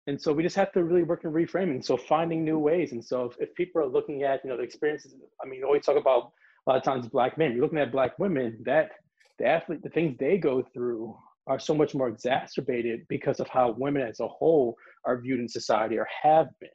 And 0.07 0.21
so 0.21 0.33
we 0.33 0.43
just 0.43 0.55
have 0.55 0.71
to 0.73 0.83
really 0.83 1.03
work 1.03 1.23
in 1.23 1.31
reframing. 1.31 1.85
So 1.85 1.95
finding 1.95 2.43
new 2.43 2.59
ways. 2.59 2.91
And 2.91 3.03
so 3.03 3.25
if, 3.25 3.35
if 3.39 3.55
people 3.55 3.81
are 3.81 3.87
looking 3.87 4.23
at, 4.23 4.41
you 4.43 4.49
know, 4.49 4.57
the 4.57 4.63
experiences, 4.63 5.15
I 5.43 5.47
mean, 5.47 5.63
always 5.63 5.85
talk 5.85 5.97
about 5.97 6.31
a 6.65 6.71
lot 6.71 6.77
of 6.77 6.83
times 6.83 7.07
black 7.07 7.37
men, 7.37 7.53
you're 7.53 7.61
looking 7.61 7.79
at 7.79 7.91
black 7.91 8.17
women, 8.19 8.57
that 8.65 8.91
the 9.37 9.45
athlete, 9.45 9.83
the 9.83 9.89
things 9.89 10.17
they 10.19 10.37
go 10.37 10.63
through 10.73 11.15
are 11.49 11.59
so 11.59 11.73
much 11.73 11.95
more 11.95 12.07
exacerbated 12.07 13.01
because 13.09 13.39
of 13.39 13.47
how 13.49 13.75
women 13.77 14.03
as 14.03 14.19
a 14.19 14.27
whole 14.27 14.75
are 15.05 15.19
viewed 15.19 15.39
in 15.39 15.49
society 15.49 15.97
or 15.97 16.07
have 16.23 16.47
been. 16.59 16.69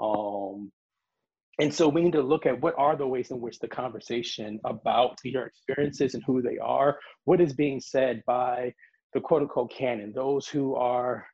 Um, 0.00 0.72
and 1.60 1.72
so 1.72 1.88
we 1.88 2.02
need 2.02 2.12
to 2.12 2.22
look 2.22 2.46
at 2.46 2.60
what 2.60 2.74
are 2.78 2.96
the 2.96 3.06
ways 3.06 3.30
in 3.30 3.40
which 3.40 3.58
the 3.58 3.68
conversation 3.68 4.60
about 4.64 5.18
your 5.24 5.46
experiences 5.46 6.14
and 6.14 6.22
who 6.24 6.42
they 6.42 6.58
are, 6.58 6.98
what 7.24 7.40
is 7.40 7.52
being 7.52 7.80
said 7.80 8.22
by 8.26 8.74
the 9.12 9.20
quote 9.20 9.42
unquote 9.42 9.72
canon, 9.72 10.12
those 10.14 10.46
who 10.46 10.74
are 10.74 11.26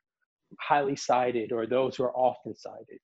highly 0.59 0.95
cited 0.95 1.51
or 1.51 1.67
those 1.67 1.95
who 1.95 2.03
are 2.03 2.15
often 2.15 2.55
cited. 2.55 2.99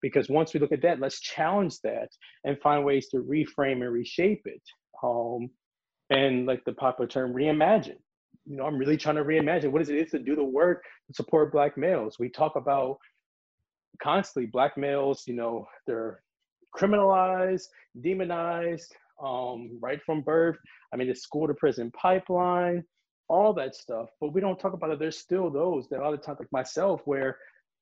Because 0.00 0.28
once 0.28 0.54
we 0.54 0.60
look 0.60 0.72
at 0.72 0.82
that, 0.82 1.00
let's 1.00 1.20
challenge 1.20 1.76
that 1.82 2.08
and 2.44 2.58
find 2.60 2.84
ways 2.84 3.08
to 3.08 3.18
reframe 3.18 3.82
and 3.82 3.92
reshape 3.92 4.42
it. 4.44 4.62
Um, 5.02 5.50
and 6.10 6.46
like 6.46 6.64
the 6.64 6.72
popular 6.72 7.08
term, 7.08 7.34
reimagine. 7.34 7.98
You 8.48 8.56
know, 8.56 8.64
I'm 8.64 8.78
really 8.78 8.96
trying 8.96 9.16
to 9.16 9.24
reimagine 9.24 9.70
what 9.70 9.82
is 9.82 9.90
it 9.90 9.96
is 9.96 10.10
to 10.12 10.18
do 10.18 10.34
the 10.34 10.44
work 10.44 10.82
to 11.06 11.14
support 11.14 11.52
Black 11.52 11.76
males. 11.76 12.18
We 12.18 12.30
talk 12.30 12.56
about 12.56 12.98
constantly 14.02 14.46
Black 14.46 14.76
males, 14.76 15.24
you 15.26 15.34
know, 15.34 15.66
they're 15.86 16.22
criminalized, 16.74 17.66
demonized, 18.00 18.94
um, 19.22 19.78
right 19.82 20.00
from 20.04 20.22
birth. 20.22 20.56
I 20.92 20.96
mean, 20.96 21.08
the 21.08 21.14
school 21.14 21.46
to 21.46 21.54
prison 21.54 21.90
pipeline, 21.90 22.84
all 23.28 23.52
that 23.54 23.74
stuff. 23.74 24.08
But 24.20 24.32
we 24.32 24.40
don't 24.40 24.58
talk 24.58 24.72
about 24.72 24.90
it. 24.90 24.98
There's 24.98 25.18
still 25.18 25.50
those 25.50 25.88
that 25.88 26.00
a 26.00 26.02
lot 26.02 26.14
of 26.14 26.22
times, 26.22 26.38
like 26.40 26.52
myself, 26.52 27.02
where 27.04 27.36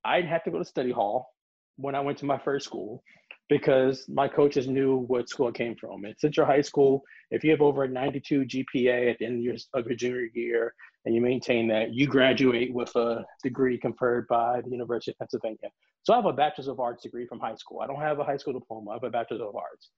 I'd 0.04 0.26
have 0.26 0.42
to 0.44 0.50
go 0.50 0.58
to 0.58 0.64
study 0.64 0.90
hall 0.90 1.28
when 1.76 1.94
I 1.94 2.00
went 2.00 2.18
to 2.18 2.24
my 2.24 2.38
first 2.38 2.64
school 2.66 3.02
because 3.48 4.04
my 4.08 4.26
coaches 4.26 4.66
knew 4.66 4.96
what 5.06 5.28
school 5.28 5.48
I 5.48 5.52
came 5.52 5.76
from. 5.76 6.04
At 6.04 6.20
Central 6.20 6.46
High 6.46 6.62
School, 6.62 7.04
if 7.30 7.44
you 7.44 7.50
have 7.52 7.60
over 7.60 7.84
a 7.84 7.88
92 7.88 8.44
GPA 8.44 9.10
at 9.10 9.18
the 9.18 9.26
end 9.26 9.38
of 9.38 9.42
your, 9.42 9.54
of 9.74 9.86
your 9.86 9.96
junior 9.96 10.28
year 10.34 10.74
and 11.04 11.14
you 11.14 11.20
maintain 11.20 11.68
that, 11.68 11.94
you 11.94 12.06
graduate 12.06 12.74
with 12.74 12.94
a 12.96 13.24
degree 13.44 13.78
conferred 13.78 14.26
by 14.28 14.60
the 14.62 14.70
University 14.70 15.12
of 15.12 15.18
Pennsylvania. 15.18 15.70
So 16.02 16.12
I 16.12 16.16
have 16.16 16.26
a 16.26 16.32
Bachelor's 16.32 16.68
of 16.68 16.80
Arts 16.80 17.02
degree 17.02 17.26
from 17.26 17.38
high 17.38 17.54
school. 17.54 17.80
I 17.80 17.86
don't 17.86 18.00
have 18.00 18.18
a 18.18 18.24
high 18.24 18.36
school 18.36 18.52
diploma. 18.52 18.90
I 18.90 18.94
have 18.94 19.04
a 19.04 19.10
Bachelor's 19.10 19.42
of 19.42 19.54
Arts. 19.54 19.90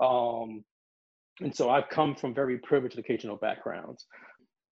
Um, 0.00 0.64
and 1.40 1.54
so 1.54 1.68
I've 1.68 1.88
come 1.90 2.14
from 2.14 2.34
very 2.34 2.58
privileged 2.58 2.98
educational 2.98 3.36
backgrounds. 3.36 4.06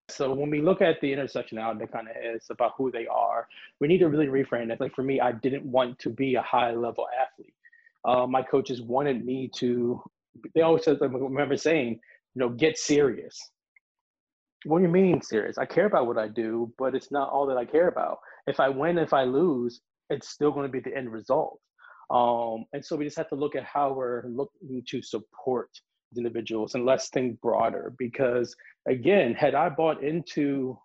So 0.08 0.34
when 0.34 0.50
we 0.50 0.60
look 0.60 0.82
at 0.82 1.00
the 1.00 1.12
intersectionality 1.12 1.80
that 1.80 1.92
kind 1.92 2.08
of 2.08 2.37
is 2.37 2.46
about 2.50 2.72
who 2.76 2.90
they 2.90 3.06
are, 3.06 3.48
we 3.80 3.88
need 3.88 3.98
to 3.98 4.08
really 4.08 4.26
reframe 4.26 4.70
it. 4.70 4.80
Like 4.80 4.94
for 4.94 5.02
me, 5.02 5.20
I 5.20 5.32
didn't 5.32 5.64
want 5.64 5.98
to 6.00 6.10
be 6.10 6.34
a 6.34 6.42
high 6.42 6.72
level 6.72 7.06
athlete. 7.20 7.53
Uh, 8.04 8.26
my 8.26 8.42
coaches 8.42 8.82
wanted 8.82 9.24
me 9.24 9.50
to. 9.56 10.02
They 10.54 10.62
always 10.62 10.84
said, 10.84 10.98
I 11.00 11.06
remember 11.06 11.56
saying, 11.56 12.00
you 12.34 12.40
know, 12.40 12.48
get 12.48 12.76
serious. 12.76 13.38
What 14.64 14.78
do 14.78 14.84
you 14.84 14.90
mean 14.90 15.20
serious? 15.20 15.58
I 15.58 15.66
care 15.66 15.86
about 15.86 16.06
what 16.06 16.18
I 16.18 16.28
do, 16.28 16.72
but 16.78 16.94
it's 16.94 17.12
not 17.12 17.28
all 17.30 17.46
that 17.46 17.56
I 17.56 17.64
care 17.64 17.88
about. 17.88 18.18
If 18.46 18.60
I 18.60 18.68
win, 18.68 18.98
if 18.98 19.12
I 19.12 19.24
lose, 19.24 19.80
it's 20.10 20.28
still 20.28 20.50
going 20.50 20.66
to 20.66 20.72
be 20.72 20.80
the 20.80 20.96
end 20.96 21.12
result. 21.12 21.60
Um, 22.10 22.64
and 22.72 22.84
so 22.84 22.96
we 22.96 23.04
just 23.04 23.16
have 23.16 23.28
to 23.28 23.34
look 23.34 23.56
at 23.56 23.64
how 23.64 23.92
we're 23.92 24.24
looking 24.26 24.82
to 24.88 25.02
support 25.02 25.70
individuals 26.16 26.74
and 26.74 26.84
let's 26.84 27.08
think 27.08 27.40
broader 27.40 27.92
because 27.98 28.54
again 28.88 29.34
had 29.34 29.54
i 29.54 29.68
bought 29.68 30.02
into 30.02 30.78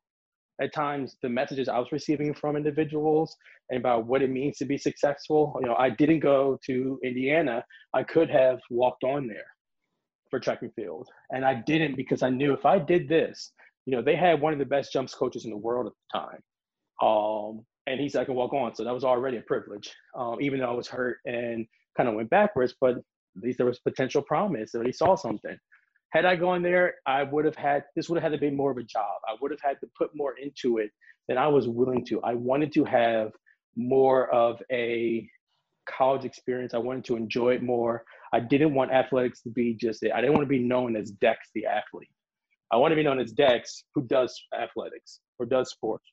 at 0.61 0.73
times 0.73 1.17
the 1.21 1.29
messages 1.29 1.69
i 1.69 1.77
was 1.77 1.91
receiving 1.91 2.33
from 2.33 2.55
individuals 2.55 3.35
and 3.69 3.79
about 3.79 4.05
what 4.05 4.21
it 4.21 4.29
means 4.29 4.57
to 4.57 4.65
be 4.65 4.77
successful. 4.77 5.57
You 5.61 5.67
know 5.67 5.75
i 5.75 5.89
didn't 5.89 6.19
go 6.19 6.59
to 6.65 6.99
indiana. 7.03 7.63
I 7.93 8.03
could 8.03 8.29
have 8.29 8.59
walked 8.69 9.03
on 9.03 9.27
there 9.27 9.47
for 10.29 10.39
track 10.39 10.61
and 10.61 10.73
field. 10.73 11.07
And 11.31 11.45
i 11.45 11.55
didn't 11.55 11.95
because 11.95 12.23
i 12.23 12.29
knew 12.29 12.53
if 12.53 12.65
i 12.65 12.79
did 12.79 13.07
this 13.09 13.51
you 13.85 13.95
know 13.95 14.01
they 14.01 14.15
had 14.15 14.41
one 14.41 14.53
of 14.53 14.59
the 14.59 14.65
best 14.65 14.93
jumps 14.93 15.15
coaches 15.15 15.45
in 15.45 15.51
the 15.51 15.57
world 15.57 15.87
at 15.87 15.93
the 15.93 16.19
time. 16.19 16.41
Um, 17.01 17.65
and 17.87 17.99
he 17.99 18.09
said 18.09 18.21
i 18.21 18.25
can 18.25 18.35
walk 18.35 18.53
on. 18.53 18.75
So 18.75 18.83
that 18.83 18.93
was 18.93 19.03
already 19.03 19.37
a 19.37 19.41
privilege 19.41 19.91
um, 20.17 20.37
even 20.41 20.59
though 20.59 20.69
i 20.69 20.73
was 20.73 20.87
hurt 20.87 21.17
and 21.25 21.65
kind 21.97 22.09
of 22.09 22.15
went 22.15 22.29
backwards 22.29 22.75
but 22.79 22.97
at 23.37 23.43
least 23.43 23.57
there 23.57 23.67
was 23.67 23.79
potential 23.79 24.21
promise 24.21 24.71
that 24.71 24.85
he 24.85 24.91
saw 24.91 25.15
something. 25.15 25.57
Had 26.11 26.25
I 26.25 26.35
gone 26.35 26.63
there, 26.63 26.95
I 27.05 27.23
would 27.23 27.45
have 27.45 27.55
had 27.55 27.83
this 27.95 28.09
would 28.09 28.21
have 28.21 28.31
had 28.31 28.39
to 28.39 28.49
be 28.49 28.53
more 28.53 28.71
of 28.71 28.77
a 28.77 28.83
job. 28.83 29.21
I 29.27 29.35
would 29.41 29.51
have 29.51 29.61
had 29.61 29.79
to 29.81 29.87
put 29.97 30.09
more 30.15 30.33
into 30.41 30.79
it 30.79 30.91
than 31.27 31.37
I 31.37 31.47
was 31.47 31.67
willing 31.67 32.05
to. 32.05 32.21
I 32.23 32.33
wanted 32.33 32.73
to 32.73 32.83
have 32.85 33.31
more 33.75 34.33
of 34.33 34.61
a 34.71 35.29
college 35.87 36.25
experience. 36.25 36.73
I 36.73 36.79
wanted 36.79 37.05
to 37.05 37.15
enjoy 37.15 37.53
it 37.53 37.63
more. 37.63 38.03
I 38.33 38.39
didn't 38.39 38.73
want 38.73 38.91
athletics 38.91 39.41
to 39.41 39.49
be 39.49 39.73
just 39.73 40.03
it. 40.03 40.11
I 40.11 40.21
didn't 40.21 40.33
want 40.33 40.45
to 40.45 40.49
be 40.49 40.59
known 40.59 40.95
as 40.95 41.11
Dex 41.11 41.49
the 41.53 41.65
athlete. 41.65 42.09
I 42.71 42.77
want 42.77 42.91
to 42.91 42.95
be 42.95 43.03
known 43.03 43.19
as 43.19 43.31
Dex 43.31 43.83
who 43.95 44.03
does 44.03 44.39
athletics 44.59 45.19
or 45.39 45.45
does 45.45 45.71
sports. 45.71 46.05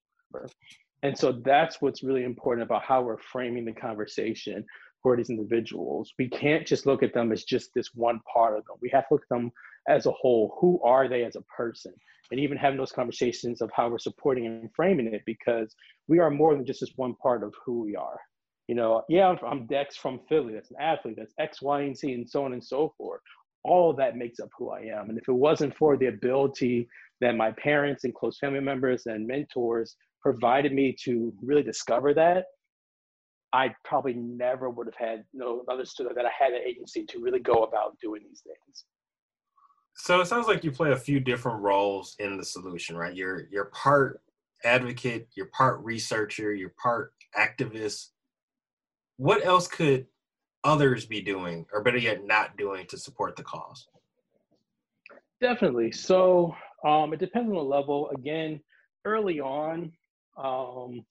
And 1.02 1.16
so 1.16 1.32
that's 1.44 1.80
what's 1.80 2.02
really 2.02 2.24
important 2.24 2.64
about 2.64 2.82
how 2.82 3.02
we're 3.02 3.18
framing 3.18 3.64
the 3.64 3.72
conversation 3.72 4.64
for 5.02 5.16
these 5.16 5.30
individuals. 5.30 6.12
We 6.18 6.28
can't 6.28 6.66
just 6.66 6.86
look 6.86 7.02
at 7.02 7.14
them 7.14 7.32
as 7.32 7.44
just 7.44 7.70
this 7.74 7.90
one 7.94 8.20
part 8.32 8.58
of 8.58 8.64
them. 8.64 8.76
We 8.80 8.90
have 8.92 9.06
to 9.08 9.14
look 9.14 9.22
at 9.22 9.34
them 9.34 9.52
as 9.88 10.06
a 10.06 10.12
whole. 10.12 10.56
Who 10.60 10.80
are 10.82 11.08
they 11.08 11.24
as 11.24 11.36
a 11.36 11.42
person? 11.42 11.92
And 12.30 12.40
even 12.40 12.56
having 12.56 12.78
those 12.78 12.92
conversations 12.92 13.60
of 13.60 13.70
how 13.74 13.88
we're 13.88 13.98
supporting 13.98 14.46
and 14.46 14.70
framing 14.74 15.12
it 15.12 15.22
because 15.26 15.74
we 16.08 16.18
are 16.18 16.30
more 16.30 16.54
than 16.54 16.66
just 16.66 16.80
this 16.80 16.92
one 16.96 17.14
part 17.16 17.42
of 17.42 17.54
who 17.64 17.82
we 17.82 17.94
are. 17.94 18.18
You 18.66 18.74
know, 18.74 19.02
yeah, 19.08 19.28
I'm, 19.28 19.38
I'm 19.46 19.66
Dex 19.66 19.96
from 19.96 20.20
Philly. 20.28 20.54
That's 20.54 20.70
an 20.70 20.78
athlete. 20.80 21.16
That's 21.18 21.34
X, 21.38 21.62
Y, 21.62 21.82
and 21.82 21.96
Z, 21.96 22.12
and 22.12 22.28
so 22.28 22.44
on 22.44 22.52
and 22.52 22.64
so 22.64 22.92
forth. 22.98 23.20
All 23.62 23.92
that 23.94 24.16
makes 24.16 24.40
up 24.40 24.48
who 24.58 24.70
I 24.70 24.80
am. 24.80 25.08
And 25.08 25.18
if 25.18 25.28
it 25.28 25.32
wasn't 25.32 25.76
for 25.76 25.96
the 25.96 26.06
ability 26.06 26.88
that 27.20 27.36
my 27.36 27.52
parents 27.52 28.04
and 28.04 28.14
close 28.14 28.38
family 28.38 28.60
members 28.60 29.06
and 29.06 29.26
mentors 29.26 29.96
provided 30.20 30.72
me 30.72 30.96
to 31.04 31.32
really 31.42 31.62
discover 31.62 32.12
that, 32.14 32.46
I 33.52 33.74
probably 33.84 34.14
never 34.14 34.68
would 34.68 34.86
have 34.86 34.96
had 34.96 35.24
you 35.32 35.40
know 35.40 35.62
understood 35.70 36.08
that 36.14 36.26
I 36.26 36.30
had 36.36 36.52
an 36.52 36.62
agency 36.66 37.04
to 37.06 37.20
really 37.20 37.38
go 37.38 37.62
about 37.62 37.98
doing 38.00 38.22
these 38.28 38.42
things. 38.42 38.84
So 39.96 40.20
it 40.20 40.26
sounds 40.26 40.46
like 40.46 40.62
you 40.62 40.70
play 40.70 40.92
a 40.92 40.96
few 40.96 41.20
different 41.20 41.62
roles 41.62 42.16
in 42.18 42.36
the 42.36 42.44
solution, 42.44 42.96
right? 42.96 43.14
You're 43.14 43.48
you're 43.50 43.66
part 43.66 44.20
advocate, 44.62 45.28
you're 45.34 45.46
part 45.46 45.82
researcher, 45.82 46.54
you're 46.54 46.74
part 46.80 47.12
activist. 47.36 48.10
What 49.16 49.44
else 49.44 49.66
could 49.66 50.06
others 50.64 51.06
be 51.06 51.22
doing, 51.22 51.64
or 51.72 51.82
better 51.82 51.96
yet, 51.96 52.26
not 52.26 52.58
doing 52.58 52.86
to 52.88 52.98
support 52.98 53.36
the 53.36 53.42
cause? 53.42 53.88
Definitely. 55.40 55.92
So 55.92 56.54
um, 56.84 57.14
it 57.14 57.18
depends 57.20 57.48
on 57.48 57.56
the 57.56 57.62
level. 57.62 58.10
Again, 58.10 58.60
early 59.06 59.40
on, 59.40 59.92
um, 60.36 61.06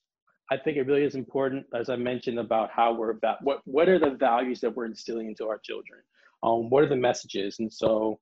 I 0.51 0.57
think 0.57 0.77
it 0.77 0.83
really 0.83 1.03
is 1.03 1.15
important, 1.15 1.65
as 1.73 1.89
I 1.89 1.95
mentioned, 1.95 2.37
about 2.37 2.69
how 2.69 2.93
we're 2.93 3.11
about 3.11 3.43
what 3.43 3.61
what 3.65 3.89
are 3.89 3.97
the 3.97 4.11
values 4.11 4.61
that 4.61 4.75
we're 4.75 4.85
instilling 4.85 5.27
into 5.27 5.47
our 5.47 5.57
children. 5.57 6.01
Um, 6.43 6.69
what 6.69 6.83
are 6.83 6.89
the 6.89 6.95
messages? 6.95 7.57
And 7.57 7.73
so 7.73 8.19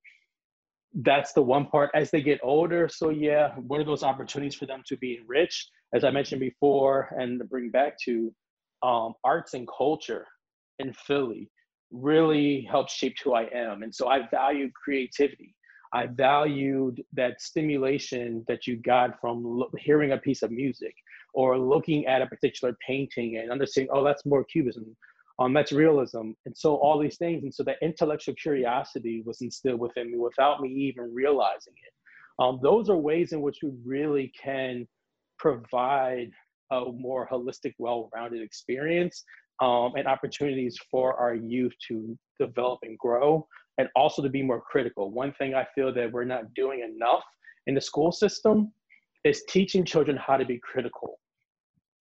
that's 1.01 1.33
the 1.33 1.41
one 1.41 1.65
part 1.65 1.89
as 1.95 2.11
they 2.11 2.21
get 2.21 2.39
older. 2.43 2.87
So 2.87 3.09
yeah, 3.09 3.55
what 3.55 3.79
are 3.79 3.85
those 3.85 4.03
opportunities 4.03 4.55
for 4.55 4.65
them 4.65 4.83
to 4.87 4.97
be 4.97 5.17
enriched? 5.19 5.69
As 5.93 6.03
I 6.03 6.11
mentioned 6.11 6.41
before, 6.41 7.09
and 7.17 7.39
to 7.39 7.45
bring 7.45 7.69
back 7.69 7.97
to 8.05 8.33
um, 8.83 9.13
arts 9.23 9.53
and 9.53 9.67
culture 9.67 10.25
in 10.79 10.93
Philly 10.93 11.49
really 11.91 12.67
helped 12.69 12.91
shape 12.91 13.15
who 13.23 13.33
I 13.33 13.43
am. 13.53 13.83
And 13.83 13.93
so 13.93 14.07
I 14.07 14.27
value 14.29 14.69
creativity. 14.71 15.55
I 15.93 16.07
valued 16.07 17.03
that 17.13 17.39
stimulation 17.39 18.43
that 18.47 18.65
you 18.65 18.77
got 18.77 19.19
from 19.21 19.63
hearing 19.77 20.11
a 20.11 20.17
piece 20.17 20.41
of 20.41 20.49
music 20.49 20.95
or 21.35 21.57
looking 21.57 22.07
at 22.07 22.21
a 22.21 22.27
particular 22.27 22.75
painting 22.85 23.37
and 23.37 23.51
understanding, 23.51 23.91
oh, 23.93 24.03
that's 24.03 24.25
more 24.25 24.43
cubism, 24.43 24.95
um, 25.43 25.53
that's 25.53 25.71
realism. 25.71 26.31
And 26.45 26.55
so 26.55 26.75
all 26.75 26.97
these 26.99 27.17
things. 27.17 27.43
And 27.43 27.53
so 27.53 27.63
that 27.63 27.75
intellectual 27.81 28.35
curiosity 28.35 29.23
was 29.25 29.41
instilled 29.41 29.79
within 29.79 30.11
me 30.11 30.17
without 30.17 30.61
me 30.61 30.69
even 30.69 31.13
realizing 31.13 31.73
it. 31.85 31.93
Um, 32.39 32.59
those 32.63 32.89
are 32.89 32.95
ways 32.95 33.33
in 33.33 33.41
which 33.41 33.57
we 33.61 33.71
really 33.85 34.31
can 34.41 34.87
provide 35.37 36.31
a 36.71 36.85
more 36.95 37.27
holistic, 37.31 37.73
well-rounded 37.77 38.41
experience 38.41 39.23
um, 39.61 39.91
and 39.95 40.07
opportunities 40.07 40.77
for 40.89 41.15
our 41.19 41.35
youth 41.35 41.73
to 41.89 42.17
develop 42.39 42.79
and 42.83 42.97
grow 42.97 43.45
and 43.77 43.89
also 43.95 44.21
to 44.21 44.29
be 44.29 44.41
more 44.41 44.61
critical. 44.61 45.11
One 45.11 45.33
thing 45.33 45.53
I 45.55 45.65
feel 45.75 45.93
that 45.93 46.11
we're 46.11 46.23
not 46.23 46.53
doing 46.53 46.79
enough 46.79 47.23
in 47.67 47.75
the 47.75 47.81
school 47.81 48.11
system 48.11 48.71
is 49.23 49.43
teaching 49.49 49.83
children 49.83 50.17
how 50.17 50.37
to 50.37 50.45
be 50.45 50.59
critical. 50.59 51.19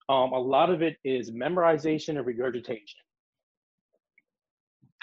Um, 0.09 0.33
a 0.33 0.39
lot 0.39 0.69
of 0.69 0.81
it 0.81 0.97
is 1.03 1.31
memorization 1.31 2.17
and 2.17 2.25
regurgitation. 2.25 3.02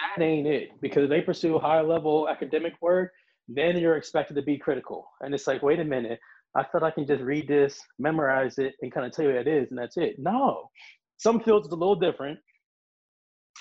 That 0.01 0.23
ain't 0.25 0.47
it 0.47 0.71
because 0.81 1.09
they 1.09 1.21
pursue 1.21 1.59
high 1.59 1.81
level 1.81 2.29
academic 2.29 2.75
work, 2.81 3.13
then 3.49 3.79
you're 3.79 3.97
expected 3.97 4.35
to 4.35 4.43
be 4.43 4.59
critical. 4.59 5.09
And 5.21 5.35
it's 5.35 5.47
like, 5.47 5.63
wait 5.63 5.81
a 5.81 5.85
minute, 5.85 6.21
I 6.57 6.65
thought 6.65 6.83
I 6.83 6.91
can 6.91 7.07
just 7.07 7.23
read 7.23 7.49
this, 7.49 7.81
memorize 7.99 8.59
it, 8.59 8.75
and 8.83 8.93
kind 8.93 9.07
of 9.07 9.13
tell 9.13 9.25
you 9.27 9.33
what 9.33 9.47
it 9.47 9.49
is, 9.49 9.71
and 9.71 9.79
that's 9.79 9.97
it. 9.97 10.17
No, 10.19 10.71
some 11.19 11.41
fields 11.41 11.67
is 11.67 11.73
a 11.73 11.77
little 11.77 11.97
different, 11.97 12.39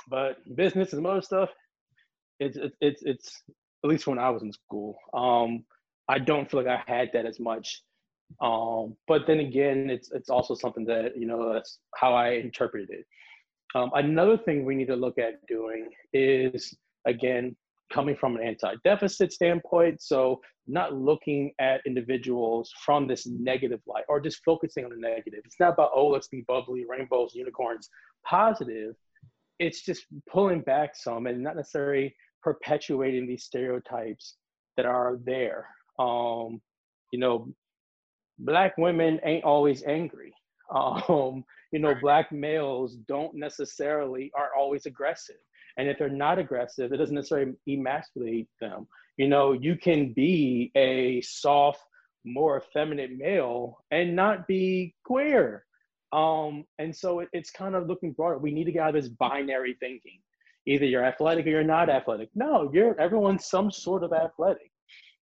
but 0.10 0.38
business 0.56 0.94
and 0.94 1.06
other 1.06 1.22
stuff, 1.22 1.50
it's 2.40 2.58
it's 2.82 3.02
it's 3.04 3.44
at 3.84 3.90
least 3.90 4.08
when 4.08 4.20
I 4.20 4.30
was 4.30 4.44
in 4.44 4.54
school. 4.54 4.98
Um, 5.14 5.66
I 6.08 6.20
don't 6.20 6.50
feel 6.50 6.64
like 6.64 6.70
I 6.70 6.82
had 6.92 7.10
that 7.14 7.26
as 7.26 7.40
much 7.40 7.84
um, 8.42 8.96
but 9.08 9.24
then 9.28 9.40
again, 9.40 9.90
it's 9.90 10.12
it's 10.12 10.30
also 10.30 10.56
something 10.56 10.86
that 10.86 11.18
you 11.18 11.26
know 11.26 11.54
that's 11.54 11.80
how 11.96 12.14
I 12.14 12.32
interpreted 12.32 12.90
it. 12.92 13.06
Um, 13.76 13.91
another 13.93 14.38
thing 14.38 14.65
we 14.65 14.76
need 14.76 14.88
to 14.88 14.95
look 14.95 15.17
at 15.17 15.45
doing 15.47 15.89
is 16.13 16.76
again 17.05 17.55
coming 17.93 18.15
from 18.15 18.36
an 18.36 18.43
anti-deficit 18.43 19.32
standpoint. 19.32 20.01
So 20.01 20.41
not 20.67 20.93
looking 20.93 21.51
at 21.59 21.82
individuals 21.88 22.72
from 22.86 23.07
this 23.07 23.26
negative 23.26 23.82
light 23.88 24.03
or 24.07 24.20
just 24.20 24.43
focusing 24.45 24.86
on 24.86 24.91
the 24.91 24.97
negative. 24.97 25.41
It's 25.45 25.59
not 25.59 25.74
about 25.74 25.91
oh 25.93 26.07
let's 26.07 26.28
be 26.28 26.45
bubbly, 26.47 26.86
rainbows, 26.88 27.34
unicorns, 27.34 27.89
positive. 28.26 28.95
it's 29.59 29.84
just 29.84 30.05
pulling 30.30 30.61
back 30.61 30.95
some 30.95 31.28
and 31.28 31.43
not 31.43 31.55
necessarily 31.55 32.15
perpetuating 32.41 33.28
these 33.28 33.43
stereotypes 33.43 34.36
that 34.78 34.86
are 34.86 35.20
there. 35.26 35.67
Um, 35.99 36.61
you 37.11 37.20
know, 37.20 37.53
black 38.38 38.78
women 38.78 39.20
ain't 39.24 39.43
always 39.43 39.84
angry. 39.84 40.34
Um, 40.74 41.43
you 41.72 41.80
know, 41.80 41.95
black 42.01 42.32
males 42.32 42.95
don't 43.07 43.36
necessarily 43.36 44.32
are 44.36 44.49
always 44.57 44.86
aggressive. 44.86 45.36
And 45.78 45.88
if 45.88 45.97
they're 45.97 46.09
not 46.09 46.39
aggressive, 46.39 46.91
it 46.91 46.97
doesn't 46.97 47.15
necessarily 47.15 47.53
emasculate 47.67 48.47
them. 48.59 48.88
You 49.17 49.28
know, 49.28 49.53
you 49.53 49.76
can 49.76 50.13
be 50.13 50.72
a 50.76 51.22
soft, 51.22 51.82
more 52.26 52.57
effeminate 52.57 53.17
male 53.17 53.84
and 53.91 54.15
not 54.15 54.47
be 54.47 54.95
queer. 55.05 55.65
Um, 56.11 56.65
and 56.80 56.95
so 56.95 57.20
it, 57.20 57.30
it's 57.34 57.51
kind 57.51 57.76
of 57.76 57.88
looking 57.88 58.13
broader. 58.13 58.38
We 58.38 58.51
need 58.51 58.65
to 58.65 58.72
get 58.72 58.82
out 58.82 58.95
of 58.95 59.01
this 59.01 59.11
binary 59.11 59.78
thinking. 59.80 60.20
Either 60.65 60.86
you're 60.86 61.05
athletic 61.05 61.45
or 61.45 61.49
you're 61.49 61.63
not 61.63 61.89
athletic. 61.89 62.30
No, 62.36 62.70
you're 62.74 62.99
everyone's 62.99 63.45
some 63.45 63.72
sort 63.72 64.03
of 64.03 64.11
athletic. 64.13 64.72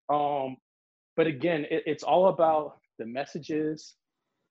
Um, 0.09 0.57
but 1.15 1.27
again, 1.27 1.65
it, 1.69 1.83
it's 1.85 2.03
all 2.03 2.27
about 2.27 2.77
the 2.97 3.05
messages. 3.05 3.95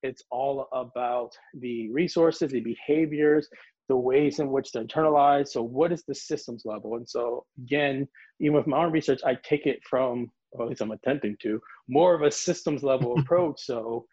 It's 0.05 0.23
all 0.31 0.69
about 0.73 1.33
the 1.55 1.91
resources, 1.91 2.53
the 2.53 2.61
behaviors, 2.61 3.49
the 3.89 3.97
ways 3.97 4.39
in 4.39 4.51
which 4.51 4.71
they're 4.71 4.85
internalized. 4.85 5.49
So, 5.49 5.63
what 5.63 5.93
is 5.93 6.05
the 6.07 6.15
systems 6.15 6.63
level? 6.65 6.97
And 6.97 7.09
so, 7.09 7.47
again, 7.59 8.07
even 8.39 8.55
with 8.55 8.67
my 8.67 8.85
own 8.85 8.93
research, 8.93 9.21
I 9.25 9.37
take 9.43 9.67
it 9.67 9.81
from, 9.89 10.31
or 10.53 10.65
at 10.65 10.69
least 10.69 10.83
I'm 10.83 10.91
attempting 10.91 11.37
to, 11.43 11.61
more 11.89 12.15
of 12.15 12.23
a 12.23 12.31
systems 12.31 12.83
level 12.83 13.19
approach. 13.19 13.63
So, 13.65 14.07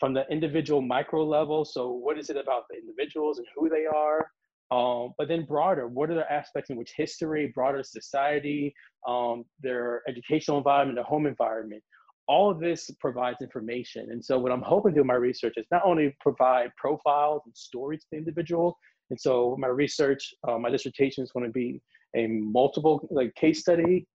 from 0.00 0.12
the 0.12 0.24
individual 0.30 0.82
micro 0.82 1.24
level. 1.24 1.64
So, 1.64 1.90
what 1.90 2.18
is 2.18 2.28
it 2.28 2.36
about 2.36 2.64
the 2.68 2.76
individuals 2.76 3.38
and 3.38 3.46
who 3.54 3.68
they 3.68 3.86
are? 3.86 4.30
Um, 4.70 5.14
but 5.16 5.28
then 5.28 5.44
broader, 5.44 5.86
what 5.86 6.10
are 6.10 6.16
the 6.16 6.30
aspects 6.30 6.70
in 6.70 6.76
which 6.76 6.92
history, 6.96 7.52
broader 7.54 7.84
society, 7.84 8.74
um, 9.06 9.44
their 9.60 10.02
educational 10.08 10.58
environment, 10.58 10.96
their 10.96 11.04
home 11.04 11.26
environment, 11.26 11.84
all 12.28 12.50
of 12.50 12.58
this 12.58 12.90
provides 13.00 13.40
information. 13.40 14.10
And 14.10 14.24
so 14.24 14.38
what 14.38 14.52
I'm 14.52 14.62
hoping 14.62 14.92
to 14.92 14.96
do 14.96 15.00
in 15.02 15.06
my 15.06 15.14
research 15.14 15.54
is 15.56 15.66
not 15.70 15.82
only 15.84 16.14
provide 16.20 16.70
profiles 16.76 17.42
and 17.46 17.56
stories 17.56 18.00
to 18.00 18.06
the 18.12 18.18
individual, 18.18 18.76
and 19.10 19.20
so 19.20 19.56
my 19.58 19.68
research, 19.68 20.34
uh, 20.48 20.58
my 20.58 20.70
dissertation 20.70 21.22
is 21.22 21.30
going 21.30 21.46
to 21.46 21.52
be 21.52 21.80
a 22.16 22.26
multiple 22.26 23.06
like 23.10 23.34
case 23.34 23.60
study, 23.60 24.06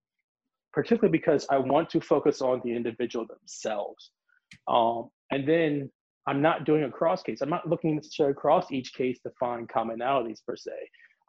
particularly 0.73 1.11
because 1.17 1.45
I 1.49 1.57
want 1.57 1.89
to 1.91 2.01
focus 2.01 2.41
on 2.41 2.61
the 2.65 2.75
individual 2.75 3.25
themselves. 3.25 4.11
Um, 4.67 5.09
and 5.31 5.47
then 5.47 5.89
I'm 6.27 6.41
not 6.41 6.65
doing 6.65 6.83
a 6.83 6.91
cross 6.91 7.23
case. 7.23 7.41
I'm 7.41 7.49
not 7.49 7.67
looking 7.67 7.95
necessarily 7.95 8.31
across 8.31 8.71
each 8.71 8.93
case 8.93 9.19
to 9.21 9.31
find 9.39 9.67
commonalities 9.67 10.39
per 10.45 10.55
se. 10.55 10.71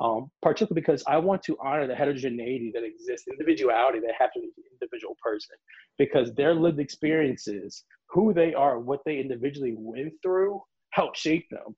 Um, 0.00 0.30
particularly 0.40 0.80
because 0.80 1.04
I 1.06 1.18
want 1.18 1.42
to 1.44 1.56
honor 1.62 1.86
the 1.86 1.94
heterogeneity 1.94 2.72
that 2.74 2.82
exists, 2.82 3.28
individuality 3.28 4.00
that 4.00 4.14
happens 4.18 4.46
to 4.46 4.62
the 4.62 4.84
individual 4.84 5.16
person, 5.22 5.56
because 5.98 6.34
their 6.34 6.54
lived 6.54 6.80
experiences, 6.80 7.84
who 8.08 8.34
they 8.34 8.52
are, 8.54 8.80
what 8.80 9.00
they 9.04 9.18
individually 9.18 9.74
went 9.76 10.14
through, 10.22 10.60
help 10.90 11.14
shape 11.14 11.46
them. 11.50 11.76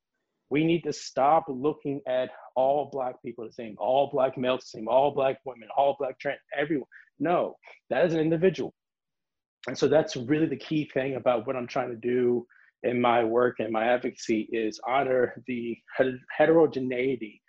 We 0.50 0.64
need 0.64 0.82
to 0.82 0.92
stop 0.92 1.46
looking 1.48 2.00
at 2.08 2.30
all 2.54 2.88
black 2.92 3.20
people 3.22 3.44
the 3.44 3.52
same, 3.52 3.74
all 3.78 4.10
black 4.12 4.38
males 4.38 4.60
the 4.60 4.78
same, 4.78 4.88
all 4.88 5.12
black 5.12 5.38
women, 5.44 5.68
all 5.76 5.96
black 5.98 6.18
trans, 6.18 6.38
everyone. 6.56 6.88
No, 7.18 7.56
that 7.90 8.06
is 8.06 8.14
an 8.14 8.20
individual. 8.20 8.74
And 9.66 9.76
so 9.76 9.88
that's 9.88 10.16
really 10.16 10.46
the 10.46 10.56
key 10.56 10.90
thing 10.92 11.16
about 11.16 11.46
what 11.46 11.56
I'm 11.56 11.66
trying 11.66 11.90
to 11.90 11.96
do 11.96 12.46
in 12.82 13.00
my 13.00 13.24
work 13.24 13.56
and 13.60 13.72
my 13.72 13.84
advocacy 13.86 14.48
is 14.52 14.78
honor 14.86 15.42
the 15.46 15.76
heterogeneity 16.36 17.40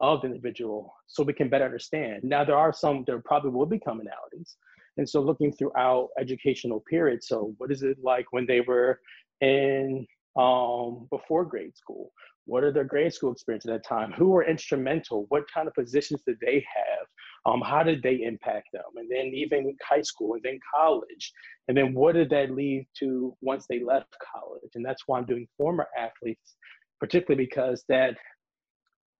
of 0.00 0.20
the 0.20 0.26
individual 0.26 0.94
so 1.06 1.22
we 1.22 1.32
can 1.32 1.48
better 1.48 1.64
understand. 1.64 2.22
Now, 2.24 2.44
there 2.44 2.56
are 2.56 2.72
some, 2.72 3.04
there 3.06 3.20
probably 3.20 3.50
will 3.50 3.66
be 3.66 3.78
commonalities. 3.78 4.56
And 4.96 5.08
so 5.08 5.20
looking 5.20 5.52
throughout 5.52 6.08
educational 6.18 6.82
periods, 6.88 7.28
so 7.28 7.54
what 7.58 7.72
is 7.72 7.82
it 7.82 7.98
like 8.02 8.26
when 8.30 8.46
they 8.46 8.60
were 8.60 9.00
in 9.40 10.06
um, 10.36 11.06
before 11.10 11.44
grade 11.44 11.76
school? 11.76 12.12
What 12.46 12.62
are 12.62 12.72
their 12.72 12.84
grade 12.84 13.14
school 13.14 13.32
experience 13.32 13.66
at 13.66 13.72
that 13.72 13.88
time? 13.88 14.12
Who 14.12 14.28
were 14.30 14.44
instrumental? 14.46 15.26
What 15.30 15.44
kind 15.52 15.66
of 15.66 15.74
positions 15.74 16.22
did 16.26 16.36
they 16.40 16.64
have? 16.74 17.06
Um, 17.46 17.60
how 17.60 17.82
did 17.82 18.02
they 18.02 18.22
impact 18.22 18.68
them? 18.72 18.82
And 18.96 19.10
then 19.10 19.26
even 19.34 19.76
high 19.82 20.02
school 20.02 20.34
and 20.34 20.42
then 20.42 20.58
college. 20.74 21.32
And 21.68 21.76
then 21.76 21.94
what 21.94 22.14
did 22.14 22.30
that 22.30 22.50
lead 22.50 22.86
to 23.00 23.36
once 23.40 23.66
they 23.68 23.82
left 23.82 24.14
college? 24.32 24.70
And 24.74 24.84
that's 24.84 25.02
why 25.06 25.18
I'm 25.18 25.26
doing 25.26 25.46
former 25.56 25.86
athletes, 25.96 26.56
particularly 27.00 27.44
because 27.44 27.84
that 27.88 28.16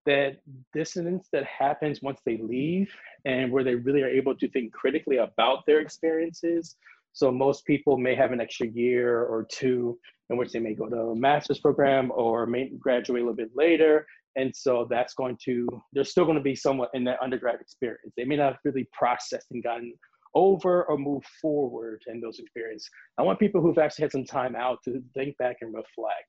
that 0.07 0.37
dissonance 0.73 1.29
that 1.33 1.45
happens 1.45 2.03
once 2.03 2.21
they 2.25 2.39
leave 2.39 2.93
and 3.25 3.51
where 3.51 3.65
they 3.65 3.75
really 3.75 4.03
are 4.03 4.09
able 4.09 4.35
to 4.37 4.49
think 4.51 4.73
critically 4.73 5.19
about 5.19 5.67
their 5.67 5.81
experiences. 5.81 6.77
So 7.13 7.31
most 7.31 7.65
people 7.65 7.97
may 7.97 8.15
have 8.15 8.33
an 8.33 8.41
extra 8.41 8.67
year 8.67 9.23
or 9.23 9.47
two 9.49 9.99
in 10.31 10.37
which 10.37 10.53
they 10.53 10.59
may 10.59 10.75
go 10.75 10.89
to 10.89 10.97
a 10.97 11.17
master's 11.17 11.61
program 11.61 12.11
or 12.15 12.47
may 12.47 12.71
graduate 12.79 13.23
a 13.23 13.25
little 13.25 13.37
bit 13.37 13.51
later. 13.55 14.07
And 14.37 14.55
so 14.55 14.87
that's 14.91 15.15
going 15.15 15.39
to, 15.45 15.67
they're 15.93 16.05
still 16.05 16.25
going 16.25 16.39
to 16.39 16.43
be 16.43 16.57
somewhat 16.57 16.91
in 16.93 17.05
that 17.05 17.23
undergrad 17.23 17.61
experience. 17.61 18.13
They 18.17 18.25
may 18.25 18.37
not 18.37 18.53
have 18.53 18.61
really 18.65 18.89
processed 18.93 19.47
and 19.53 19.63
gotten 19.63 19.95
over 20.35 20.85
or 20.85 20.99
move 20.99 21.23
forward 21.41 22.03
in 22.09 22.21
those 22.21 22.41
experiences. 22.41 22.91
I 23.19 23.23
want 23.23 23.39
people 23.39 23.61
who've 23.61 23.79
actually 23.79 24.03
had 24.03 24.13
some 24.13 24.25
time 24.25 24.57
out 24.57 24.79
to 24.85 25.03
think 25.15 25.37
back 25.39 25.59
and 25.61 25.73
reflect. 25.73 26.27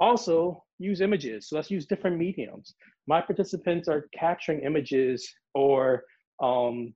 Also, 0.00 0.62
use 0.78 1.00
images. 1.00 1.48
So 1.48 1.56
let's 1.56 1.70
use 1.70 1.86
different 1.86 2.18
mediums. 2.18 2.74
My 3.06 3.20
participants 3.20 3.88
are 3.88 4.08
capturing 4.18 4.60
images 4.60 5.26
or 5.54 6.04
um, 6.42 6.94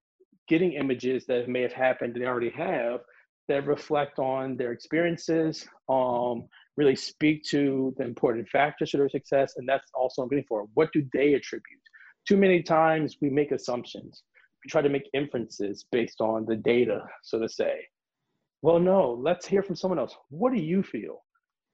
getting 0.48 0.72
images 0.72 1.24
that 1.26 1.48
may 1.48 1.62
have 1.62 1.72
happened, 1.72 2.14
they 2.14 2.26
already 2.26 2.50
have, 2.50 3.00
that 3.48 3.66
reflect 3.66 4.18
on 4.18 4.56
their 4.56 4.72
experiences, 4.72 5.66
um, 5.88 6.44
really 6.76 6.96
speak 6.96 7.42
to 7.44 7.94
the 7.96 8.04
important 8.04 8.48
factors 8.48 8.90
to 8.90 8.96
their 8.96 9.08
success. 9.08 9.54
And 9.56 9.68
that's 9.68 9.90
also 9.94 10.22
I'm 10.22 10.28
looking 10.28 10.44
for. 10.48 10.66
What 10.74 10.92
do 10.92 11.04
they 11.12 11.34
attribute? 11.34 11.80
Too 12.28 12.36
many 12.36 12.62
times 12.62 13.16
we 13.22 13.30
make 13.30 13.50
assumptions. 13.50 14.22
We 14.64 14.70
try 14.70 14.82
to 14.82 14.88
make 14.88 15.08
inferences 15.14 15.86
based 15.90 16.20
on 16.20 16.44
the 16.46 16.56
data, 16.56 17.00
so 17.22 17.38
to 17.38 17.48
say. 17.48 17.80
Well, 18.62 18.78
no, 18.78 19.18
let's 19.20 19.46
hear 19.46 19.62
from 19.62 19.76
someone 19.76 19.98
else. 19.98 20.14
What 20.28 20.52
do 20.52 20.60
you 20.60 20.82
feel? 20.82 21.22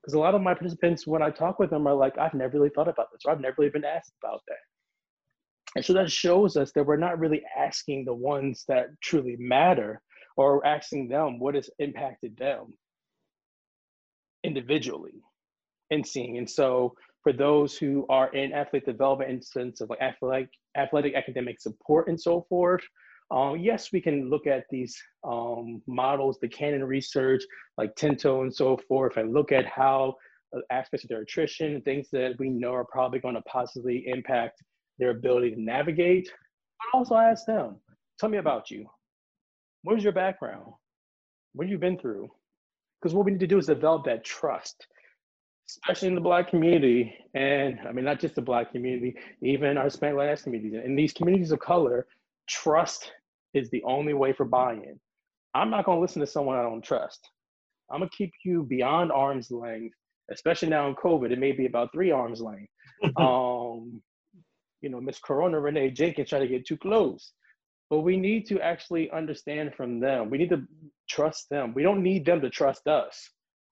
Because 0.07 0.15
a 0.15 0.21
lot 0.21 0.37
of 0.37 0.41
my 0.41 0.55
participants 0.55 1.07
when 1.07 1.21
i 1.21 1.31
talk 1.31 1.59
with 1.59 1.71
them 1.71 1.87
are 1.87 1.95
like 1.95 2.17
i've 2.19 2.33
never 2.33 2.57
really 2.57 2.71
thought 2.71 2.89
about 2.89 3.09
this 3.13 3.23
or 3.27 3.33
i've 3.33 3.41
never 3.41 3.57
really 3.59 3.71
been 3.71 3.85
asked 3.85 4.13
about 4.23 4.41
that. 4.47 4.57
And 5.77 5.85
so 5.85 5.93
that 5.93 6.11
shows 6.11 6.57
us 6.57 6.73
that 6.73 6.87
we're 6.87 6.97
not 6.97 7.19
really 7.19 7.43
asking 7.57 8.07
the 8.07 8.15
ones 8.15 8.65
that 8.67 8.87
truly 9.03 9.37
matter 9.39 10.01
or 10.39 10.67
asking 10.67 11.09
them 11.09 11.39
what 11.39 11.55
has 11.55 11.69
impacted 11.79 12.35
them 12.39 12.73
individually 14.43 15.23
and 15.91 16.07
seeing. 16.07 16.39
And 16.39 16.49
so 16.49 16.95
for 17.23 17.33
those 17.33 17.77
who 17.77 18.07
are 18.09 18.33
in 18.35 18.55
athlete 18.55 18.87
development 18.87 19.31
instance 19.31 19.83
of 19.83 19.91
like 19.91 20.01
athletic 20.01 20.49
athletic 20.79 21.15
academic 21.15 21.61
support 21.61 22.09
and 22.09 22.19
so 22.19 22.47
forth 22.49 22.83
um, 23.31 23.59
yes, 23.59 23.91
we 23.93 24.01
can 24.01 24.31
look 24.31 24.47
at 24.47 24.65
these 24.71 24.97
um, 25.25 25.83
models, 25.87 26.39
the 26.41 26.49
canon 26.49 26.85
research, 26.85 27.43
like 27.77 27.95
Tinto 27.97 28.43
and 28.43 28.55
so 28.55 28.77
forth, 28.89 29.17
and 29.17 29.35
look 29.35 29.51
at 29.51 29.67
how 29.67 30.15
uh, 30.57 30.61
aspects 30.71 31.05
of 31.05 31.09
their 31.09 31.23
attrition, 31.23 31.83
things 31.83 32.09
that 32.13 32.35
we 32.39 32.49
know 32.49 32.73
are 32.73 32.85
probably 32.85 33.19
going 33.19 33.35
to 33.35 33.43
positively 33.43 34.05
impact 34.07 34.63
their 34.99 35.11
ability 35.11 35.51
to 35.51 35.61
navigate. 35.61 36.31
But 36.79 36.99
also 36.99 37.17
ask 37.17 37.47
them, 37.47 37.77
tell 38.19 38.29
me 38.29 38.39
about 38.39 38.71
you. 38.71 38.87
What 39.83 39.99
is 39.99 40.05
your 40.05 40.13
background? 40.13 40.73
What 41.55 41.67
have 41.67 41.71
you 41.71 41.79
been 41.79 41.99
through? 41.99 42.29
Because 43.01 43.15
what 43.15 43.25
we 43.25 43.33
need 43.33 43.41
to 43.41 43.47
do 43.47 43.59
is 43.59 43.67
develop 43.67 44.05
that 44.05 44.25
trust, 44.25 44.87
especially 45.69 46.09
in 46.09 46.15
the 46.15 46.21
Black 46.21 46.49
community. 46.49 47.13
And 47.35 47.81
I 47.89 47.93
mean, 47.93 48.05
not 48.05 48.21
just 48.21 48.37
the 48.37 48.43
Black 48.43 48.71
community, 48.71 49.17
even 49.43 49.77
our 49.77 49.85
Hispanic 49.85 50.17
Latinx 50.17 50.45
communities. 50.45 50.81
In 50.85 50.95
these 50.95 51.13
communities 51.13 51.51
of 51.51 51.59
color, 51.59 52.07
trust 52.49 53.11
is 53.55 53.71
the 53.71 53.83
only 53.85 54.15
way 54.15 54.33
for 54.33 54.45
buy-in. 54.45 54.99
I'm 55.55 55.71
not 55.71 55.85
going 55.85 55.97
to 55.97 56.03
listen 56.03 56.21
to 56.21 56.27
someone 56.27 56.59
I 56.59 56.63
don't 56.63 56.85
trust. 56.85 57.29
I'm 57.91 58.01
going 58.01 58.11
to 58.11 58.17
keep 58.17 58.33
you 58.45 58.65
beyond 58.65 59.13
arm's 59.13 59.51
length, 59.51 59.95
especially 60.31 60.69
now 60.69 60.89
in 60.89 60.95
COVID. 60.97 61.31
It 61.31 61.39
may 61.39 61.53
be 61.53 61.67
about 61.67 61.93
three 61.93 62.11
arms 62.11 62.41
length. 62.41 62.71
um, 63.17 64.03
you 64.83 64.91
know, 64.91 65.01
Miss 65.01 65.19
Corona 65.19 65.59
Renee 65.59 65.91
Jenkins 65.91 66.29
trying 66.29 66.43
to 66.43 66.49
get 66.49 66.67
too 66.67 66.77
close. 66.77 67.33
But 67.89 68.01
we 68.01 68.17
need 68.17 68.47
to 68.47 68.61
actually 68.61 69.11
understand 69.13 69.75
from 69.75 70.01
them. 70.01 70.29
We 70.29 70.39
need 70.39 70.51
to 70.51 70.63
trust 71.09 71.49
them. 71.51 71.73
We 71.75 71.83
don't 71.83 72.03
need 72.03 72.27
them 72.27 72.41
to 72.41 72.51
trust 72.51 72.87
us. 72.89 73.31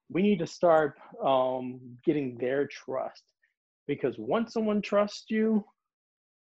We 0.09 0.23
need 0.23 0.39
to 0.39 0.47
start 0.47 0.95
um, 1.25 1.81
getting 2.05 2.39
their 2.39 2.69
trust. 2.69 3.23
Because 3.87 4.15
once 4.17 4.53
someone 4.53 4.81
trusts 4.81 5.25
you, 5.29 5.65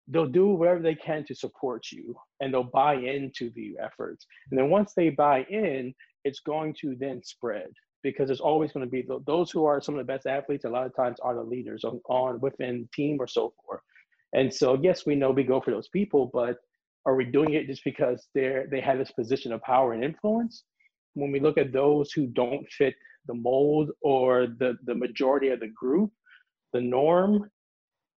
they'll 0.07 0.27
do 0.27 0.49
whatever 0.49 0.81
they 0.81 0.95
can 0.95 1.25
to 1.25 1.35
support 1.35 1.85
you 1.91 2.15
and 2.39 2.53
they'll 2.53 2.63
buy 2.63 2.95
into 2.95 3.49
the 3.55 3.75
efforts. 3.81 4.25
And 4.51 4.59
then 4.59 4.69
once 4.69 4.93
they 4.95 5.09
buy 5.09 5.43
in, 5.49 5.93
it's 6.23 6.41
going 6.41 6.75
to 6.81 6.95
then 6.99 7.21
spread 7.23 7.67
because 8.03 8.27
there's 8.27 8.39
always 8.39 8.71
going 8.71 8.85
to 8.85 8.89
be 8.89 9.03
those 9.25 9.49
who 9.49 9.65
are 9.65 9.81
some 9.81 9.95
of 9.95 9.99
the 9.99 10.11
best 10.13 10.27
athletes. 10.27 10.65
A 10.65 10.69
lot 10.69 10.85
of 10.85 10.95
times 10.95 11.17
are 11.23 11.33
the 11.33 11.41
leaders 11.41 11.83
on, 11.83 11.99
on 12.07 12.39
within 12.39 12.87
team 12.93 13.17
or 13.19 13.27
so 13.27 13.53
forth. 13.65 13.81
And 14.33 14.53
so, 14.53 14.77
yes, 14.81 15.05
we 15.05 15.15
know 15.15 15.31
we 15.31 15.43
go 15.43 15.59
for 15.61 15.71
those 15.71 15.87
people, 15.87 16.29
but 16.31 16.57
are 17.05 17.15
we 17.15 17.25
doing 17.25 17.53
it 17.53 17.67
just 17.67 17.83
because 17.83 18.27
they're 18.35 18.67
they 18.69 18.81
have 18.81 18.97
this 18.97 19.11
position 19.11 19.53
of 19.53 19.61
power 19.61 19.93
and 19.93 20.03
influence? 20.03 20.63
When 21.13 21.31
we 21.31 21.39
look 21.39 21.57
at 21.57 21.71
those 21.71 22.11
who 22.11 22.27
don't 22.27 22.67
fit 22.71 22.93
the 23.27 23.33
mold 23.33 23.91
or 24.01 24.47
the 24.47 24.77
the 24.85 24.95
majority 24.95 25.49
of 25.49 25.59
the 25.59 25.69
group, 25.69 26.11
the 26.73 26.81
norm, 26.81 27.49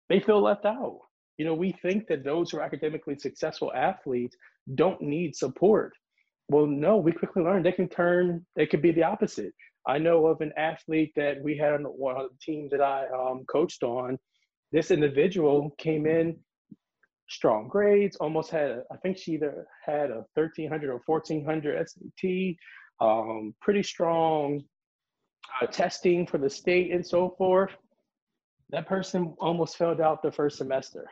they 0.08 0.20
feel 0.20 0.42
left 0.42 0.64
out. 0.64 1.00
You 1.38 1.44
know, 1.44 1.54
we 1.54 1.72
think 1.80 2.08
that 2.08 2.24
those 2.24 2.50
who 2.50 2.58
are 2.58 2.62
academically 2.62 3.16
successful 3.16 3.72
athletes 3.72 4.36
don't 4.74 5.00
need 5.00 5.36
support. 5.36 5.92
Well, 6.48 6.66
no, 6.66 6.96
we 6.96 7.12
quickly 7.12 7.42
learned 7.42 7.64
they 7.64 7.72
can 7.72 7.88
turn, 7.88 8.44
they 8.56 8.66
could 8.66 8.82
be 8.82 8.90
the 8.90 9.04
opposite. 9.04 9.54
I 9.86 9.98
know 9.98 10.26
of 10.26 10.40
an 10.40 10.52
athlete 10.56 11.12
that 11.16 11.40
we 11.42 11.56
had 11.56 11.74
on 11.74 11.84
one 11.84 12.16
of 12.16 12.30
the 12.30 12.36
teams 12.42 12.72
that 12.72 12.82
I 12.82 13.06
um, 13.08 13.44
coached 13.50 13.84
on. 13.84 14.18
This 14.72 14.90
individual 14.90 15.74
came 15.78 16.06
in 16.06 16.36
strong 17.28 17.68
grades, 17.68 18.16
almost 18.16 18.50
had, 18.50 18.82
I 18.90 18.96
think 18.96 19.16
she 19.16 19.32
either 19.32 19.66
had 19.84 20.10
a 20.10 20.24
1300 20.34 20.90
or 20.90 21.00
1400 21.06 21.88
SAT, 21.88 22.56
um, 23.00 23.54
pretty 23.60 23.82
strong 23.82 24.62
uh, 25.62 25.66
testing 25.66 26.26
for 26.26 26.38
the 26.38 26.50
state 26.50 26.90
and 26.90 27.06
so 27.06 27.34
forth. 27.38 27.70
That 28.70 28.88
person 28.88 29.34
almost 29.38 29.76
failed 29.76 30.00
out 30.00 30.22
the 30.22 30.32
first 30.32 30.58
semester 30.58 31.08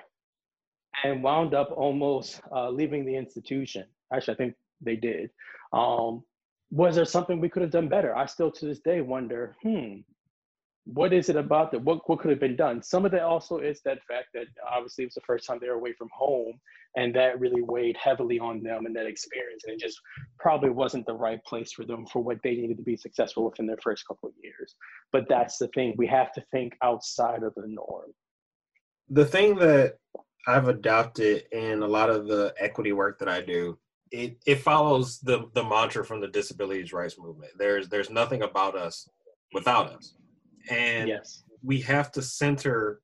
and 1.07 1.23
wound 1.23 1.55
up 1.55 1.71
almost 1.77 2.41
uh, 2.55 2.71
leaving 2.71 3.05
the 3.05 3.17
institution. 3.17 3.85
Actually, 4.13 4.35
I 4.35 4.37
think 4.37 4.55
they 4.81 4.97
did. 4.97 5.31
Um, 5.73 6.23
was 6.71 6.97
there 6.97 7.05
something 7.05 7.41
we 7.41 7.49
could 7.49 7.63
have 7.63 7.71
done 7.71 7.89
better? 7.89 8.17
I 8.17 8.27
still 8.27 8.51
to 8.53 8.67
this 8.67 8.81
day 8.81 9.01
wonder, 9.01 9.57
hmm, 9.63 9.99
what 10.85 11.13
is 11.13 11.29
it 11.29 11.37
about 11.37 11.71
that? 11.73 11.83
What, 11.83 12.09
what 12.09 12.21
could 12.21 12.31
have 12.31 12.41
been 12.41 12.57
done? 12.57 12.83
Some 12.83 13.05
of 13.05 13.13
that 13.13 13.23
also 13.23 13.59
is 13.59 13.81
that 13.85 14.05
fact 14.07 14.29
that 14.35 14.47
obviously 14.71 15.05
it 15.05 15.09
was 15.09 15.15
the 15.15 15.21
first 15.23 15.47
time 15.47 15.59
they 15.61 15.69
were 15.69 15.75
away 15.75 15.93
from 15.93 16.09
home, 16.13 16.55
and 16.97 17.15
that 17.15 17.41
really 17.41 17.63
weighed 17.63 17.97
heavily 17.97 18.39
on 18.39 18.63
them 18.63 18.87
and 18.87 18.95
that 18.97 19.07
experience. 19.07 19.65
And 19.65 19.75
it 19.75 19.81
just 19.81 20.01
probably 20.39 20.71
wasn't 20.71 21.07
the 21.07 21.15
right 21.15 21.43
place 21.45 21.73
for 21.73 21.85
them 21.85 22.07
for 22.07 22.23
what 22.23 22.39
they 22.43 22.55
needed 22.55 22.79
to 22.79 22.83
be 22.83 22.97
successful 22.97 23.45
within 23.45 23.67
their 23.67 23.83
first 23.83 24.07
couple 24.07 24.29
of 24.29 24.35
years. 24.43 24.75
But 25.13 25.29
that's 25.29 25.59
the 25.59 25.69
thing, 25.69 25.95
we 25.97 26.07
have 26.09 26.33
to 26.33 26.43
think 26.53 26.77
outside 26.83 27.43
of 27.43 27.53
the 27.55 27.67
norm. 27.67 28.11
The 29.11 29.27
thing 29.27 29.57
that 29.57 29.95
I've 30.47 30.68
adopted 30.68 31.44
in 31.53 31.82
a 31.82 31.86
lot 31.86 32.11
of 32.11 32.26
the 32.28 32.55
equity 32.59 32.92
work 32.92 33.18
that 33.18 33.28
I 33.28 33.40
do, 33.40 33.78
it, 34.12 34.38
it 34.47 34.57
follows 34.57 35.18
the, 35.18 35.51
the 35.55 35.64
mantra 35.64 36.05
from 36.05 36.20
the 36.20 36.28
disabilities 36.28 36.92
rights 36.92 37.18
movement. 37.18 37.53
There's 37.59 37.88
there's 37.88 38.11
nothing 38.11 38.42
about 38.42 38.76
us 38.76 39.09
without 39.53 39.92
us 39.92 40.14
and 40.68 41.09
yes. 41.09 41.42
we 41.62 41.80
have 41.82 42.11
to 42.12 42.22
center 42.22 43.01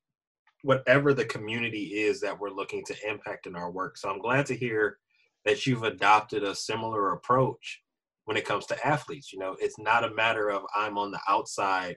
whatever 0.62 1.12
the 1.12 1.24
community 1.24 2.02
is 2.02 2.20
that 2.20 2.38
we're 2.38 2.50
looking 2.50 2.84
to 2.84 3.08
impact 3.08 3.46
in 3.46 3.56
our 3.56 3.70
work. 3.70 3.96
So 3.96 4.08
I'm 4.08 4.20
glad 4.20 4.46
to 4.46 4.56
hear 4.56 4.98
that 5.44 5.66
you've 5.66 5.82
adopted 5.82 6.44
a 6.44 6.54
similar 6.54 7.12
approach 7.12 7.82
when 8.26 8.36
it 8.36 8.44
comes 8.44 8.66
to 8.66 8.86
athletes. 8.86 9.32
You 9.32 9.40
know, 9.40 9.56
it's 9.58 9.78
not 9.78 10.04
a 10.04 10.14
matter 10.14 10.50
of 10.50 10.62
I'm 10.74 10.98
on 10.98 11.10
the 11.10 11.20
outside 11.28 11.96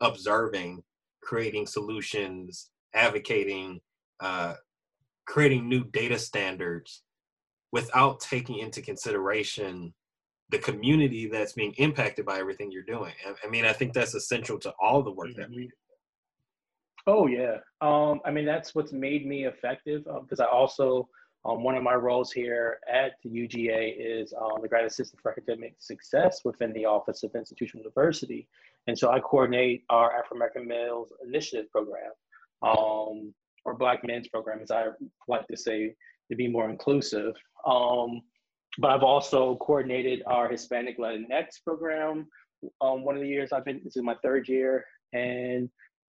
observing, 0.00 0.82
creating 1.22 1.66
solutions, 1.66 2.70
advocating, 2.94 3.80
uh, 4.20 4.54
creating 5.26 5.68
new 5.68 5.84
data 5.84 6.18
standards 6.18 7.02
without 7.72 8.20
taking 8.20 8.58
into 8.58 8.80
consideration 8.80 9.92
the 10.50 10.58
community 10.58 11.26
that's 11.26 11.52
being 11.52 11.74
impacted 11.78 12.24
by 12.24 12.38
everything 12.38 12.70
you're 12.70 12.82
doing. 12.82 13.12
I, 13.44 13.48
mean, 13.48 13.64
I 13.64 13.72
think 13.72 13.92
that's 13.92 14.14
essential 14.14 14.58
to 14.60 14.72
all 14.80 15.02
the 15.02 15.10
work 15.10 15.34
that 15.36 15.50
we 15.50 15.64
do. 15.66 15.70
Oh 17.08 17.28
yeah, 17.28 17.58
um, 17.80 18.20
I 18.24 18.32
mean 18.32 18.44
that's 18.44 18.74
what's 18.74 18.92
made 18.92 19.26
me 19.26 19.46
effective 19.46 20.04
because 20.22 20.40
uh, 20.40 20.44
I 20.44 20.50
also 20.50 21.08
um, 21.44 21.62
one 21.62 21.76
of 21.76 21.84
my 21.84 21.94
roles 21.94 22.32
here 22.32 22.78
at 22.92 23.12
the 23.22 23.30
UGA 23.30 23.94
is 23.96 24.34
um, 24.34 24.60
the 24.60 24.66
grad 24.66 24.84
assistant 24.84 25.22
for 25.22 25.30
academic 25.30 25.76
success 25.78 26.40
within 26.44 26.72
the 26.72 26.84
Office 26.84 27.22
of 27.22 27.32
Institutional 27.36 27.84
Diversity, 27.84 28.48
and 28.88 28.98
so 28.98 29.12
I 29.12 29.20
coordinate 29.20 29.84
our 29.88 30.18
Afro 30.18 30.36
American 30.36 30.66
Males 30.66 31.12
Initiative 31.24 31.70
program, 31.70 32.10
um, 32.62 33.32
or 33.66 33.74
Black 33.74 34.06
Men's 34.06 34.28
program, 34.28 34.60
as 34.62 34.70
I 34.70 34.86
like 35.28 35.46
to 35.48 35.56
say, 35.56 35.94
to 36.30 36.36
be 36.36 36.48
more 36.48 36.70
inclusive. 36.70 37.34
Um, 37.66 38.22
but 38.78 38.90
I've 38.90 39.02
also 39.02 39.56
coordinated 39.56 40.22
our 40.26 40.48
Hispanic 40.48 40.98
Latinx 40.98 41.62
program. 41.64 42.26
Um, 42.80 43.04
one 43.04 43.16
of 43.16 43.22
the 43.22 43.28
years 43.28 43.52
I've 43.52 43.64
been, 43.64 43.80
this 43.84 43.96
is 43.96 44.02
my 44.02 44.16
third 44.22 44.48
year, 44.48 44.84
and 45.12 45.68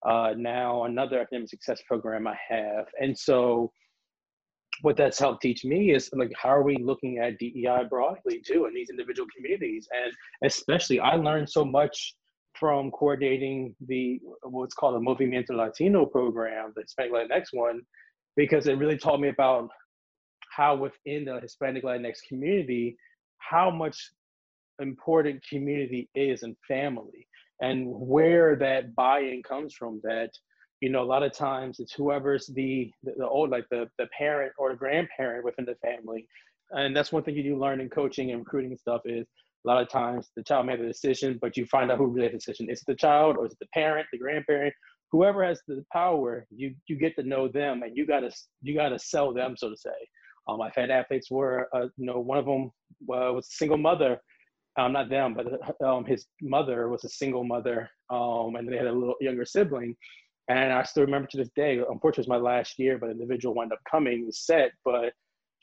uh, 0.06 0.34
now 0.36 0.84
another 0.84 1.20
academic 1.20 1.48
success 1.48 1.80
program 1.86 2.26
I 2.26 2.36
have. 2.48 2.86
And 3.00 3.16
so, 3.16 3.72
what 4.82 4.96
that's 4.96 5.20
helped 5.20 5.42
teach 5.42 5.64
me 5.64 5.94
is 5.94 6.10
like, 6.12 6.32
how 6.36 6.48
are 6.48 6.64
we 6.64 6.76
looking 6.78 7.18
at 7.18 7.38
DEI 7.38 7.84
broadly 7.88 8.42
too 8.44 8.66
in 8.66 8.74
these 8.74 8.90
individual 8.90 9.28
communities? 9.34 9.86
And 9.94 10.12
especially, 10.44 10.98
I 10.98 11.14
learned 11.14 11.48
so 11.48 11.64
much 11.64 12.14
from 12.58 12.90
coordinating 12.90 13.74
the 13.86 14.20
what's 14.42 14.74
called 14.74 14.96
a 14.96 15.04
Movimiento 15.04 15.50
Latino 15.50 16.06
program, 16.06 16.72
the 16.76 16.82
Hispanic 16.82 17.12
Latinx 17.12 17.44
one, 17.52 17.80
because 18.36 18.66
it 18.66 18.78
really 18.78 18.98
taught 18.98 19.20
me 19.20 19.28
about 19.28 19.68
how 20.50 20.76
within 20.76 21.24
the 21.24 21.40
Hispanic 21.40 21.82
Latinx 21.82 22.18
community, 22.28 22.96
how 23.38 23.70
much 23.70 24.10
important 24.80 25.42
community 25.48 26.08
is 26.14 26.42
and 26.42 26.56
family 26.66 27.26
and 27.60 27.86
where 27.88 28.56
that 28.56 28.94
buy-in 28.94 29.42
comes 29.42 29.74
from 29.74 30.00
that 30.02 30.30
you 30.80 30.88
know 30.90 31.02
a 31.02 31.04
lot 31.04 31.22
of 31.22 31.32
times 31.32 31.78
it's 31.78 31.92
whoever's 31.92 32.46
the 32.48 32.90
the, 33.04 33.12
the 33.18 33.28
old 33.28 33.50
like 33.50 33.64
the 33.70 33.88
the 33.98 34.06
parent 34.16 34.52
or 34.58 34.70
the 34.70 34.76
grandparent 34.76 35.44
within 35.44 35.64
the 35.64 35.76
family. 35.76 36.26
And 36.70 36.96
that's 36.96 37.12
one 37.12 37.22
thing 37.22 37.36
you 37.36 37.42
do 37.42 37.58
learn 37.58 37.80
in 37.80 37.88
coaching 37.88 38.30
and 38.30 38.40
recruiting 38.40 38.76
stuff 38.76 39.02
is 39.04 39.26
a 39.64 39.68
lot 39.68 39.80
of 39.80 39.88
times 39.88 40.30
the 40.36 40.42
child 40.42 40.66
made 40.66 40.80
the 40.80 40.86
decision 40.86 41.38
but 41.40 41.56
you 41.56 41.66
find 41.66 41.90
out 41.90 41.98
who 41.98 42.12
made 42.12 42.32
the 42.32 42.38
decision 42.38 42.68
is 42.70 42.80
it 42.80 42.86
the 42.86 42.94
child 42.94 43.36
or 43.36 43.46
is 43.46 43.52
it 43.52 43.58
the 43.60 43.66
parent 43.74 44.06
the 44.12 44.18
grandparent 44.18 44.74
whoever 45.10 45.44
has 45.44 45.60
the 45.68 45.84
power 45.92 46.46
you 46.50 46.74
you 46.86 46.96
get 46.96 47.14
to 47.16 47.22
know 47.22 47.48
them 47.48 47.82
and 47.82 47.96
you 47.96 48.06
gotta 48.06 48.30
you 48.62 48.74
gotta 48.74 48.98
sell 48.98 49.32
them 49.32 49.56
so 49.56 49.70
to 49.70 49.76
say 49.76 49.90
um, 50.46 50.60
I've 50.60 50.74
had 50.74 50.90
athletes 50.90 51.30
where, 51.30 51.74
uh, 51.74 51.88
you 51.96 52.06
know, 52.06 52.20
one 52.20 52.38
of 52.38 52.44
them 52.44 52.70
uh, 53.02 53.32
was 53.32 53.46
a 53.46 53.56
single 53.56 53.78
mother. 53.78 54.20
Um, 54.76 54.92
not 54.92 55.08
them, 55.08 55.34
but 55.34 55.86
um, 55.86 56.04
his 56.04 56.26
mother 56.42 56.88
was 56.88 57.04
a 57.04 57.08
single 57.08 57.44
mother, 57.44 57.88
um, 58.10 58.56
and 58.56 58.68
they 58.68 58.76
had 58.76 58.88
a 58.88 58.92
little 58.92 59.14
younger 59.20 59.44
sibling. 59.44 59.94
And 60.48 60.72
I 60.72 60.82
still 60.82 61.04
remember 61.04 61.28
to 61.28 61.36
this 61.36 61.50
day. 61.54 61.78
Unfortunately, 61.78 62.22
it 62.22 62.28
was 62.28 62.42
my 62.42 62.50
last 62.50 62.76
year, 62.76 62.98
but 62.98 63.06
the 63.06 63.12
individual 63.12 63.54
wound 63.54 63.72
up 63.72 63.78
coming, 63.88 64.26
was 64.26 64.40
set, 64.40 64.72
but 64.84 65.12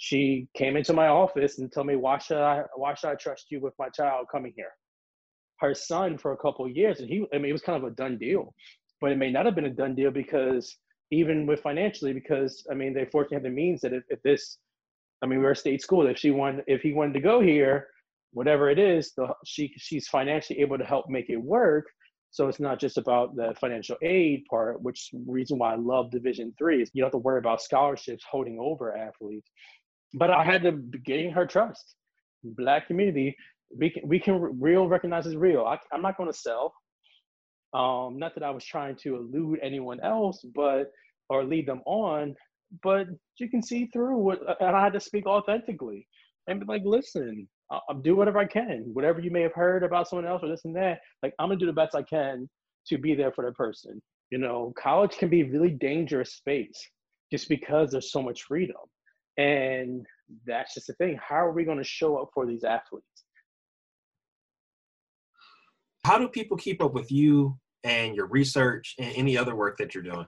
she 0.03 0.47
came 0.55 0.77
into 0.77 0.93
my 0.93 1.09
office 1.09 1.59
and 1.59 1.71
told 1.71 1.85
me, 1.85 1.95
"Why 1.95 2.17
should 2.17 2.37
I? 2.37 2.63
Why 2.75 2.95
should 2.95 3.11
I 3.11 3.15
trust 3.15 3.51
you 3.51 3.59
with 3.59 3.75
my 3.77 3.87
child 3.89 4.25
coming 4.31 4.51
here?" 4.55 4.71
Her 5.59 5.75
son 5.75 6.17
for 6.17 6.31
a 6.31 6.37
couple 6.37 6.65
of 6.65 6.71
years, 6.71 7.01
and 7.01 7.07
he, 7.07 7.23
I 7.31 7.37
mean, 7.37 7.49
it 7.49 7.53
was 7.53 7.61
kind 7.61 7.77
of 7.81 7.87
a 7.87 7.95
done 7.95 8.17
deal, 8.17 8.55
but 8.99 9.11
it 9.11 9.19
may 9.19 9.29
not 9.31 9.45
have 9.45 9.53
been 9.53 9.65
a 9.65 9.69
done 9.69 9.93
deal 9.93 10.09
because 10.09 10.75
even 11.11 11.45
with 11.45 11.61
financially, 11.61 12.13
because 12.13 12.65
I 12.71 12.73
mean, 12.73 12.95
they 12.95 13.05
fortunately 13.05 13.35
have 13.35 13.43
the 13.43 13.51
means 13.51 13.81
that 13.81 13.93
if, 13.93 14.03
if 14.09 14.19
this 14.23 14.57
I 15.21 15.27
mean, 15.27 15.39
we're 15.39 15.51
a 15.51 15.55
state 15.55 15.83
school. 15.83 16.07
If 16.07 16.17
she 16.17 16.31
wanted, 16.31 16.63
if 16.65 16.81
he 16.81 16.93
wanted 16.93 17.13
to 17.13 17.19
go 17.19 17.39
here, 17.39 17.87
whatever 18.33 18.71
it 18.71 18.79
is, 18.79 19.13
the, 19.15 19.27
she 19.45 19.71
she's 19.77 20.07
financially 20.07 20.61
able 20.61 20.79
to 20.79 20.83
help 20.83 21.09
make 21.09 21.29
it 21.29 21.37
work. 21.37 21.85
So 22.31 22.47
it's 22.47 22.59
not 22.59 22.79
just 22.79 22.97
about 22.97 23.35
the 23.35 23.53
financial 23.59 23.97
aid 24.01 24.45
part, 24.49 24.81
which 24.81 25.11
reason 25.27 25.59
why 25.59 25.73
I 25.73 25.75
love 25.75 26.09
Division 26.09 26.55
Three 26.57 26.81
is 26.81 26.89
you 26.93 27.01
don't 27.01 27.07
have 27.07 27.11
to 27.11 27.17
worry 27.19 27.37
about 27.37 27.61
scholarships 27.61 28.23
holding 28.27 28.57
over 28.59 28.97
athletes. 28.97 29.51
But 30.13 30.29
I 30.29 30.43
had 30.43 30.63
to 30.63 30.71
gain 30.71 31.31
her 31.31 31.45
trust. 31.45 31.95
Black 32.43 32.87
community, 32.87 33.35
we 33.77 33.89
can 33.89 34.07
we 34.07 34.19
can 34.19 34.59
real 34.59 34.87
recognize 34.87 35.27
as 35.27 35.35
real. 35.35 35.65
I, 35.65 35.77
I'm 35.93 36.01
not 36.01 36.17
going 36.17 36.31
to 36.31 36.37
sell. 36.37 36.73
Um, 37.73 38.19
not 38.19 38.33
that 38.35 38.43
I 38.43 38.49
was 38.49 38.65
trying 38.65 38.97
to 39.03 39.15
elude 39.15 39.59
anyone 39.61 40.01
else, 40.01 40.43
but 40.53 40.91
or 41.29 41.45
lead 41.45 41.67
them 41.67 41.81
on 41.85 42.35
but 42.83 43.07
you 43.37 43.49
can 43.49 43.61
see 43.61 43.87
through 43.87 44.17
what, 44.17 44.39
and 44.59 44.75
I 44.75 44.83
had 44.83 44.93
to 44.93 44.99
speak 44.99 45.25
authentically 45.25 46.07
and 46.47 46.59
be 46.59 46.65
like, 46.65 46.83
listen, 46.85 47.47
I'll, 47.69 47.83
I'll 47.89 47.99
do 47.99 48.15
whatever 48.15 48.39
I 48.39 48.45
can, 48.45 48.89
whatever 48.93 49.19
you 49.19 49.31
may 49.31 49.41
have 49.41 49.53
heard 49.53 49.83
about 49.83 50.07
someone 50.07 50.25
else 50.25 50.41
or 50.43 50.49
this 50.49 50.65
and 50.65 50.75
that. 50.75 50.99
Like, 51.21 51.33
I'm 51.39 51.49
gonna 51.49 51.59
do 51.59 51.65
the 51.65 51.73
best 51.73 51.95
I 51.95 52.03
can 52.03 52.49
to 52.87 52.97
be 52.97 53.13
there 53.13 53.31
for 53.31 53.45
the 53.45 53.51
person. 53.51 54.01
You 54.29 54.37
know, 54.37 54.73
college 54.81 55.17
can 55.17 55.29
be 55.29 55.41
a 55.41 55.49
really 55.49 55.71
dangerous 55.71 56.35
space 56.35 56.79
just 57.31 57.49
because 57.49 57.91
there's 57.91 58.11
so 58.11 58.21
much 58.21 58.43
freedom. 58.43 58.77
And 59.41 60.05
that's 60.45 60.75
just 60.75 60.87
the 60.87 60.93
thing. 60.93 61.19
How 61.21 61.37
are 61.37 61.51
we 61.51 61.63
going 61.63 61.79
to 61.79 61.83
show 61.83 62.17
up 62.17 62.29
for 62.33 62.45
these 62.45 62.63
athletes? 62.63 63.05
How 66.05 66.17
do 66.19 66.27
people 66.27 66.57
keep 66.57 66.83
up 66.83 66.93
with 66.93 67.11
you 67.11 67.57
and 67.83 68.15
your 68.15 68.27
research 68.27 68.95
and 68.99 69.13
any 69.15 69.37
other 69.37 69.55
work 69.55 69.77
that 69.77 69.95
you're 69.95 70.03
doing? 70.03 70.27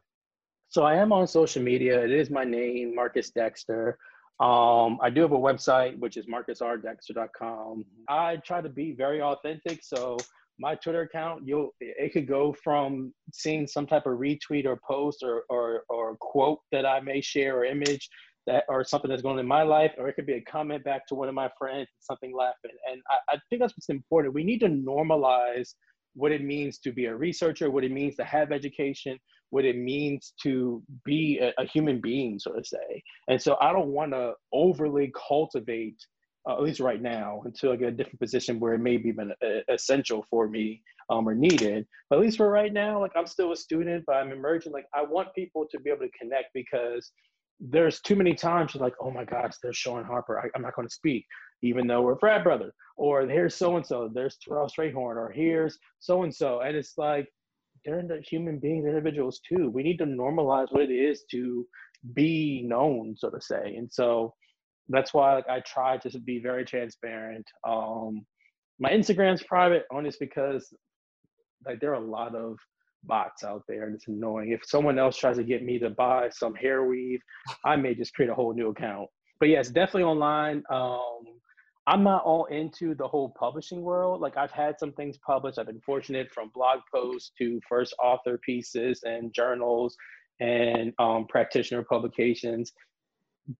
So 0.70 0.84
I 0.84 0.96
am 0.96 1.12
on 1.12 1.28
social 1.28 1.62
media. 1.62 2.04
It 2.04 2.12
is 2.12 2.32
my 2.32 2.44
name, 2.44 2.96
Marques 2.96 3.30
Dexter. 3.30 4.00
Um, 4.40 4.98
I 5.02 5.12
do 5.12 5.22
have 5.22 5.32
a 5.32 5.38
website, 5.38 6.00
which 6.00 6.18
is 6.18 6.26
marquesrdexter.com. 6.26 7.86
I 8.10 8.38
try 8.38 8.62
to 8.62 8.70
be 8.70 8.94
very 8.94 9.22
authentic. 9.22 9.84
So 9.84 10.18
my 10.58 10.74
Twitter 10.74 11.02
account, 11.02 11.44
you'll 11.46 11.70
it 11.80 12.14
could 12.14 12.28
go 12.28 12.56
from 12.64 13.14
seeing 13.32 13.68
some 13.68 13.86
type 13.86 14.08
of 14.08 14.18
retweet 14.18 14.66
or 14.66 14.80
post 14.88 15.22
or 15.24 15.44
or 15.50 15.84
or 15.90 16.18
quote 16.20 16.60
that 16.72 16.86
I 16.86 17.00
may 17.00 17.22
share 17.22 17.58
or 17.58 17.66
image 17.66 18.10
that 18.48 18.66
or 18.68 18.84
something 18.84 19.10
that's 19.10 19.22
going 19.22 19.34
on 19.34 19.40
in 19.40 19.48
my 19.48 19.64
life, 19.64 19.92
or 19.98 20.08
it 20.08 20.14
could 20.14 20.26
be 20.26 20.34
a 20.34 20.42
comment 20.42 20.84
back 20.84 21.08
to 21.08 21.16
one 21.16 21.30
of 21.30 21.36
my 21.36 21.50
friends, 21.58 21.88
something 22.00 22.36
laughing. 22.36 22.72
And 22.92 23.02
I, 23.10 23.36
I 23.36 23.38
think 23.50 23.62
that's 23.62 23.74
what's 23.74 23.90
important. 23.90 24.34
We 24.34 24.44
need 24.44 24.60
to 24.60 24.68
normalize 24.68 25.76
what 26.16 26.32
it 26.32 26.44
means 26.44 26.78
to 26.80 26.92
be 26.92 27.06
a 27.06 27.16
researcher, 27.16 27.72
what 27.72 27.84
it 27.84 27.92
means 27.92 28.16
to 28.18 28.24
have 28.24 28.52
education, 28.52 29.18
what 29.50 29.66
it 29.66 29.78
means 29.78 30.34
to 30.44 30.84
be 31.06 31.40
a, 31.40 31.54
a 31.62 31.66
human 31.66 32.02
being, 32.02 32.40
so 32.40 32.54
to 32.54 32.64
say. 32.64 33.04
And 33.28 33.42
so 33.42 33.58
I 33.62 33.72
don't 33.72 33.90
want 33.90 34.12
to 34.12 34.34
overly 34.52 35.12
cultivate, 35.28 35.98
uh, 36.48 36.54
at 36.54 36.62
least 36.62 36.80
right 36.80 37.02
now, 37.02 37.42
until 37.46 37.72
I 37.72 37.78
get 37.78 37.90
a 37.90 37.92
different 37.92 38.20
position 38.20 38.60
where 38.60 38.74
it 38.74 38.80
may 38.80 38.98
be 38.98 39.12
been, 39.12 39.32
uh, 39.32 39.74
essential 39.74 40.26
for 40.30 40.48
me 40.48 40.82
um, 41.10 41.28
or 41.28 41.36
needed. 41.36 41.86
But 42.10 42.18
at 42.18 42.22
least 42.22 42.38
for 42.38 42.50
right 42.50 42.74
now, 42.74 43.00
like 43.00 43.12
I'm 43.16 43.28
still 43.28 43.52
a 43.52 43.56
student, 43.56 44.04
but 44.06 44.16
I'm 44.16 44.32
emerging. 44.32 44.72
Like 44.72 44.88
I 44.94 45.04
want 45.04 45.34
people 45.34 45.66
to 45.72 45.80
be 45.80 45.90
able 45.90 46.02
to 46.02 46.18
connect 46.20 46.48
because 46.54 47.12
there's 47.60 48.02
too 48.02 48.16
many 48.16 48.34
times 48.34 48.76
like, 48.76 48.94
oh 49.00 49.12
my 49.12 49.24
gosh, 49.24 49.54
there's 49.62 49.78
Shaun 49.78 50.04
Harper. 50.04 50.40
I, 50.40 50.50
am 50.56 50.64
not 50.64 50.76
going 50.76 50.88
to 50.88 50.94
speak, 50.94 51.26
even 51.62 51.88
though 51.88 52.02
we're 52.02 52.20
frat 52.20 52.44
brother. 52.44 52.74
Or 52.98 53.26
here's 53.28 53.56
so 53.56 53.78
and 53.78 53.86
so. 53.86 54.10
There's 54.14 54.38
Terrell 54.38 54.68
Strayhorn. 54.68 55.16
Or 55.16 55.32
here's 55.34 55.78
so 56.00 56.24
and 56.24 56.34
so. 56.34 56.62
And 56.62 56.76
it's 56.76 56.94
like 56.98 57.28
they're 57.86 58.02
the 58.02 58.22
human 58.28 58.60
beings, 58.60 58.86
individuals 58.86 59.40
too. 59.48 59.70
We 59.70 59.84
need 59.84 59.98
to 59.98 60.06
normalize 60.06 60.72
what 60.72 60.84
it 60.84 60.92
is 60.92 61.24
to 61.32 61.66
be 62.14 62.64
known, 62.66 63.16
so 63.18 63.30
to 63.30 63.42
say. 63.42 63.76
And 63.76 63.92
so 63.92 64.34
that's 64.90 65.14
why 65.14 65.36
like 65.36 65.50
I 65.50 65.62
try 65.62 65.98
to 65.98 66.20
be 66.20 66.40
very 66.40 66.66
transparent. 66.66 67.46
Um, 67.68 68.26
my 68.80 68.92
Instagram's 68.92 69.44
private, 69.44 69.86
honest 69.92 70.20
because 70.20 70.68
like 71.66 71.80
there 71.80 71.92
are 71.92 72.04
a 72.04 72.06
lot 72.06 72.36
of 72.36 72.58
bots 73.04 73.44
out 73.44 73.64
there 73.68 73.86
and 73.86 73.96
it's 73.96 74.08
annoying. 74.08 74.52
If 74.52 74.62
someone 74.66 74.98
else 74.98 75.18
tries 75.18 75.38
to 75.38 75.44
get 75.44 75.64
me 75.64 75.80
to 75.80 75.90
buy 75.90 76.30
some 76.30 76.56
hair 76.56 76.86
weave, 76.86 77.22
I 77.66 77.76
may 77.76 77.94
just 77.96 78.14
create 78.14 78.30
a 78.30 78.36
whole 78.36 78.54
new 78.54 78.70
account. 78.70 79.10
But 79.40 79.50
yes, 79.50 79.70
definitely 79.70 80.04
online. 80.04 80.64
Um, 80.70 81.24
I'm 81.86 82.04
not 82.04 82.24
all 82.24 82.46
into 82.46 82.96
the 82.96 83.08
whole 83.08 83.34
publishing 83.38 83.82
world. 83.82 84.22
Like 84.22 84.38
I've 84.38 84.52
had 84.52 84.80
some 84.80 84.94
things 84.94 85.18
published. 85.26 85.60
I've 85.60 85.68
been 85.68 85.82
fortunate 85.82 86.32
from 86.32 86.50
blog 86.54 86.80
posts 86.94 87.32
to 87.40 87.60
first 87.68 87.94
author 88.02 88.40
pieces 88.46 89.02
and 89.04 89.34
journals 89.34 89.96
and 90.40 90.94
um, 91.00 91.26
practitioner 91.28 91.84
publications. 91.84 92.72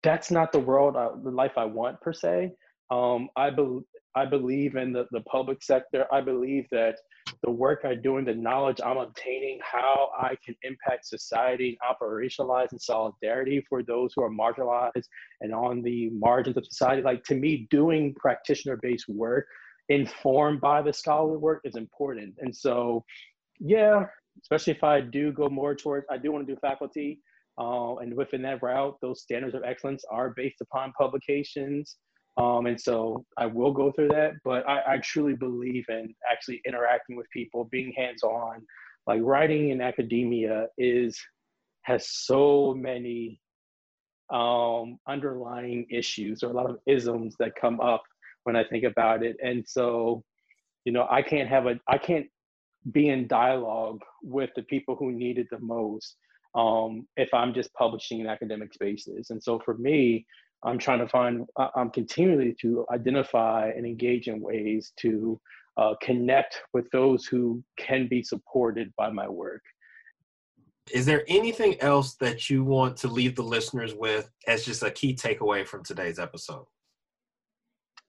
That's 0.02 0.32
not 0.32 0.54
the 0.54 0.60
world, 0.60 0.96
I, 0.96 1.10
the 1.22 1.32
life 1.32 1.58
I 1.58 1.66
want 1.66 2.00
per 2.00 2.14
se. 2.14 2.52
Um, 2.90 3.28
I, 3.36 3.50
be- 3.50 3.82
I 4.16 4.26
believe 4.26 4.76
in 4.76 4.94
the, 4.94 5.08
the 5.12 5.22
public 5.22 5.64
sector. 5.64 6.06
I 6.12 6.22
believe 6.22 6.68
that 6.72 6.98
the 7.42 7.50
work 7.50 7.82
I 7.84 7.96
do 7.96 8.18
and 8.18 8.28
the 8.28 8.36
knowledge 8.36 8.80
I'm 8.84 8.98
obtaining, 8.98 9.60
how 9.64 10.12
I 10.18 10.36
can 10.46 10.56
impact 10.62 11.08
society 11.08 11.78
and 11.82 11.96
operationalize 11.96 12.72
in 12.72 12.80
solidarity 12.80 13.66
for 13.68 13.82
those 13.82 14.14
who 14.16 14.24
are 14.24 14.30
marginalized 14.30 15.08
and 15.42 15.54
on 15.54 15.82
the 15.82 16.10
margins 16.12 16.58
of 16.58 16.66
society. 16.66 17.02
Like 17.02 17.24
to 17.26 17.36
me, 17.36 17.68
doing 17.72 18.14
practitioner 18.16 18.78
based 18.82 19.10
work 19.10 19.48
informed 19.90 20.62
by 20.62 20.82
the 20.82 20.94
scholarly 20.94 21.38
work 21.38 21.62
is 21.64 21.76
important. 21.76 22.36
And 22.40 22.56
so, 22.56 23.04
yeah, 23.60 24.06
especially 24.42 24.74
if 24.74 24.84
I 24.84 25.02
do 25.02 25.32
go 25.32 25.50
more 25.50 25.76
towards, 25.76 26.06
I 26.10 26.18
do 26.18 26.32
want 26.32 26.46
to 26.48 26.54
do 26.54 26.60
faculty. 26.60 27.20
Uh, 27.58 27.96
and 27.98 28.16
within 28.16 28.42
that 28.44 28.64
route, 28.64 28.98
those 29.02 29.22
standards 29.22 29.56
of 29.56 29.64
excellence 29.64 30.04
are 30.10 30.34
based 30.36 30.62
upon 30.62 30.92
publications 30.94 31.98
um, 32.38 32.66
and 32.66 32.80
so 32.80 33.26
I 33.38 33.46
will 33.46 33.72
go 33.72 33.92
through 33.92 34.10
that, 34.10 34.34
but 34.44 34.68
I, 34.68 34.94
I 34.94 34.98
truly 34.98 35.36
believe 35.36 35.86
in 35.90 36.16
actually 36.32 36.62
interacting 36.66 37.16
with 37.16 37.30
people, 37.32 37.66
being 37.66 37.94
hands 37.96 38.24
on. 38.24 38.62
Like 39.06 39.22
writing 39.22 39.70
in 39.70 39.82
academia 39.82 40.68
is 40.78 41.20
has 41.84 42.10
so 42.10 42.74
many 42.74 43.40
um, 44.32 44.98
underlying 45.08 45.86
issues 45.92 46.42
or 46.42 46.50
a 46.50 46.54
lot 46.54 46.70
of 46.70 46.80
isms 46.88 47.36
that 47.40 47.56
come 47.60 47.80
up 47.82 48.04
when 48.44 48.56
I 48.56 48.64
think 48.64 48.86
about 48.86 49.22
it. 49.22 49.38
And 49.44 49.64
so, 49.68 50.24
you 50.86 50.94
know, 50.94 51.06
I 51.12 51.22
can't 51.22 51.50
have 51.50 51.68
a 51.68 51.80
I 51.88 51.98
can't 51.98 52.28
be 52.92 53.10
in 53.10 53.28
dialogue 53.28 54.02
with 54.24 54.50
the 54.56 54.64
people 54.64 54.96
who 54.96 55.12
need 55.12 55.38
it 55.38 55.48
the 55.52 55.60
most 55.60 56.16
um, 56.56 57.08
if 57.16 57.34
I'm 57.34 57.54
just 57.54 57.74
publishing 57.74 58.22
in 58.22 58.28
academic 58.28 58.74
spaces. 58.74 59.30
And 59.30 59.42
so 59.42 59.60
for 59.64 59.76
me, 59.76 60.26
I'm 60.64 60.78
trying 60.78 61.00
to 61.00 61.08
find, 61.08 61.46
I'm 61.76 61.90
continually 61.90 62.56
to 62.62 62.86
identify 62.92 63.70
and 63.76 63.86
engage 63.86 64.28
in 64.28 64.42
ways 64.42 64.94
to 65.02 65.40
uh, 65.78 65.96
connect 66.02 66.62
with 66.74 66.90
those 66.92 67.26
who 67.26 67.64
can 67.78 68.08
be 68.08 68.24
supported 68.24 68.94
by 68.98 69.10
my 69.10 69.28
work. 69.28 69.62
Is 70.92 71.06
there 71.06 71.24
anything 71.28 71.80
else 71.80 72.16
that 72.16 72.50
you 72.50 72.64
want 72.64 72.98
to 72.98 73.08
leave 73.08 73.36
the 73.36 73.44
listeners 73.44 73.94
with 73.94 74.30
as 74.48 74.66
just 74.66 74.84
a 74.84 74.92
key 74.92 75.16
takeaway 75.16 75.66
from 75.66 75.84
today's 75.84 76.20
episode? 76.20 76.66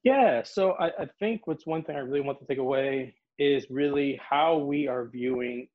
Yeah, 0.02 0.42
so 0.44 0.72
I, 0.72 0.88
I 0.88 1.06
think 1.18 1.46
what's 1.46 1.66
one 1.66 1.82
thing 1.82 1.96
I 1.96 2.00
really 2.00 2.20
want 2.20 2.38
to 2.40 2.46
take 2.46 2.58
away 2.58 3.14
is 3.38 3.66
really 3.70 4.20
how 4.22 4.58
we 4.58 4.86
are 4.86 5.06
viewing 5.06 5.68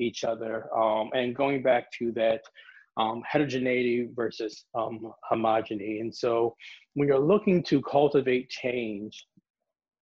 each 0.00 0.24
other 0.24 0.68
um, 0.76 1.10
and 1.14 1.34
going 1.34 1.62
back 1.62 1.90
to 1.98 2.12
that 2.12 2.42
um, 2.96 3.22
heterogeneity 3.28 4.08
versus 4.14 4.64
um, 4.74 5.12
homogeneity. 5.28 6.00
And 6.00 6.14
so 6.14 6.54
when 6.94 7.08
you're 7.08 7.18
looking 7.18 7.62
to 7.64 7.82
cultivate 7.82 8.48
change, 8.48 9.26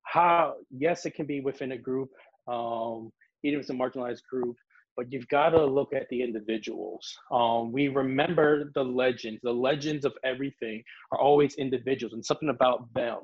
how, 0.03 0.55
yes, 0.70 1.07
it 1.07 1.14
can 1.14 1.26
be 1.26 1.40
within 1.40 1.72
a 1.72 1.78
group, 1.78 2.11
um, 2.47 3.11
even 3.42 3.59
if 3.59 3.62
it's 3.62 3.70
a 3.70 3.72
marginalized 3.72 4.22
group, 4.30 4.57
but 4.97 5.11
you've 5.12 5.28
got 5.28 5.51
to 5.51 5.64
look 5.64 5.92
at 5.92 6.09
the 6.09 6.22
individuals. 6.22 7.05
Um, 7.32 7.72
we 7.72 7.88
remember 7.88 8.70
the 8.74 8.84
legends. 8.84 9.40
The 9.42 9.53
legends 9.53 10.05
of 10.05 10.12
everything 10.24 10.82
are 11.11 11.18
always 11.18 11.55
individuals 11.57 12.12
and 12.12 12.24
something 12.24 12.51
about 12.51 12.92
them. 12.95 13.18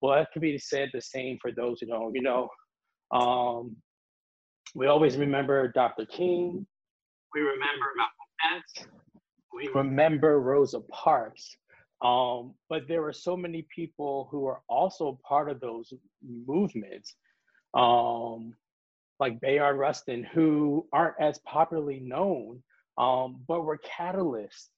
Well, 0.00 0.14
that 0.14 0.28
could 0.32 0.42
be 0.42 0.56
said 0.58 0.90
the 0.92 1.00
same 1.00 1.38
for 1.42 1.50
those 1.50 1.80
who 1.80 1.88
don't. 1.88 2.14
You 2.14 2.22
know, 2.22 2.48
um, 3.10 3.74
we 4.76 4.86
always 4.86 5.16
remember 5.16 5.72
Dr. 5.72 6.06
King. 6.06 6.64
We 7.34 7.40
remember 7.40 7.86
Malcolm 7.96 8.54
X 8.58 8.86
we 9.54 9.68
remember 9.74 10.40
Rosa 10.40 10.80
Parks. 10.80 11.56
Um, 12.00 12.54
but 12.68 12.86
there 12.86 13.02
were 13.02 13.12
so 13.12 13.36
many 13.36 13.66
people 13.74 14.28
who 14.30 14.46
are 14.46 14.60
also 14.68 15.18
part 15.26 15.50
of 15.50 15.60
those 15.60 15.92
movements, 16.46 17.16
um, 17.74 18.54
like 19.18 19.40
Bayard 19.40 19.76
Rustin, 19.76 20.22
who 20.22 20.86
aren't 20.92 21.16
as 21.20 21.40
popularly 21.40 22.00
known, 22.00 22.62
um, 22.98 23.40
but 23.48 23.64
were 23.64 23.78
catalysts. 23.78 24.68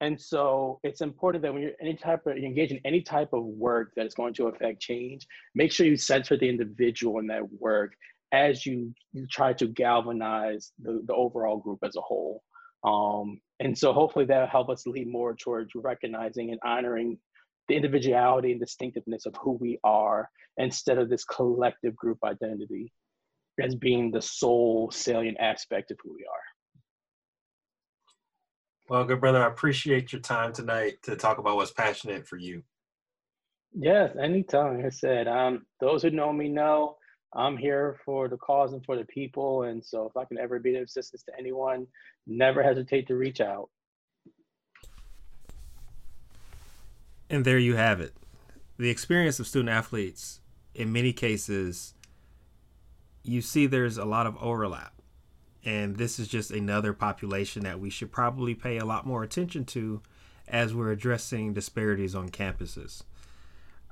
And 0.00 0.20
so 0.20 0.80
it's 0.82 1.00
important 1.00 1.42
that 1.42 1.52
when 1.52 1.62
you're 1.62 1.72
any 1.80 1.94
type 1.94 2.26
of 2.26 2.36
you 2.36 2.44
engage 2.44 2.72
in 2.72 2.80
any 2.84 3.00
type 3.00 3.32
of 3.32 3.44
work 3.44 3.92
that 3.96 4.04
is 4.04 4.14
going 4.14 4.34
to 4.34 4.48
affect 4.48 4.80
change, 4.80 5.26
make 5.54 5.70
sure 5.70 5.86
you 5.86 5.96
center 5.96 6.36
the 6.36 6.48
individual 6.48 7.20
in 7.20 7.28
that 7.28 7.44
work 7.60 7.94
as 8.32 8.66
you, 8.66 8.92
you 9.12 9.26
try 9.28 9.52
to 9.52 9.66
galvanize 9.68 10.72
the, 10.82 11.00
the 11.06 11.14
overall 11.14 11.56
group 11.56 11.78
as 11.84 11.94
a 11.94 12.00
whole. 12.00 12.42
Um, 12.82 13.40
and 13.60 13.76
so 13.76 13.92
hopefully 13.92 14.24
that'll 14.24 14.48
help 14.48 14.68
us 14.68 14.86
lead 14.86 15.08
more 15.08 15.34
towards 15.34 15.72
recognizing 15.74 16.50
and 16.50 16.60
honoring 16.64 17.18
the 17.68 17.74
individuality 17.74 18.50
and 18.52 18.60
distinctiveness 18.60 19.26
of 19.26 19.34
who 19.40 19.52
we 19.52 19.78
are 19.84 20.28
instead 20.58 20.98
of 20.98 21.08
this 21.08 21.24
collective 21.24 21.96
group 21.96 22.18
identity 22.24 22.92
as 23.62 23.74
being 23.74 24.10
the 24.10 24.20
sole 24.20 24.90
salient 24.90 25.38
aspect 25.40 25.90
of 25.90 25.98
who 26.02 26.12
we 26.12 26.24
are. 26.24 26.42
Well, 28.88 29.04
good 29.04 29.20
brother, 29.20 29.42
I 29.42 29.46
appreciate 29.46 30.12
your 30.12 30.20
time 30.20 30.52
tonight 30.52 30.94
to 31.04 31.16
talk 31.16 31.38
about 31.38 31.56
what's 31.56 31.70
passionate 31.70 32.26
for 32.26 32.36
you. 32.36 32.62
Yes, 33.72 34.14
anytime. 34.22 34.84
I 34.84 34.90
said, 34.90 35.26
um, 35.26 35.64
those 35.80 36.02
who 36.02 36.10
know 36.10 36.32
me 36.32 36.48
know 36.48 36.96
I'm 37.34 37.56
here 37.56 37.98
for 38.04 38.28
the 38.28 38.36
cause 38.36 38.72
and 38.72 38.84
for 38.84 38.96
the 38.96 39.04
people. 39.04 39.64
And 39.64 39.84
so 39.84 40.06
if 40.06 40.16
I 40.16 40.24
can 40.24 40.38
ever 40.38 40.58
be 40.58 40.76
of 40.76 40.84
assistance 40.84 41.22
to 41.24 41.32
anyone, 41.38 41.86
never 42.26 42.62
hesitate 42.62 43.08
to 43.08 43.16
reach 43.16 43.40
out. 43.40 43.70
And 47.28 47.44
there 47.44 47.58
you 47.58 47.74
have 47.76 48.00
it. 48.00 48.14
The 48.78 48.90
experience 48.90 49.40
of 49.40 49.46
student 49.46 49.70
athletes, 49.70 50.40
in 50.74 50.92
many 50.92 51.12
cases, 51.12 51.94
you 53.22 53.40
see 53.40 53.66
there's 53.66 53.98
a 53.98 54.04
lot 54.04 54.26
of 54.26 54.36
overlap. 54.40 54.92
And 55.64 55.96
this 55.96 56.18
is 56.18 56.28
just 56.28 56.50
another 56.50 56.92
population 56.92 57.64
that 57.64 57.80
we 57.80 57.88
should 57.88 58.12
probably 58.12 58.54
pay 58.54 58.76
a 58.76 58.84
lot 58.84 59.06
more 59.06 59.22
attention 59.22 59.64
to 59.66 60.02
as 60.46 60.74
we're 60.74 60.92
addressing 60.92 61.54
disparities 61.54 62.14
on 62.14 62.28
campuses. 62.28 63.02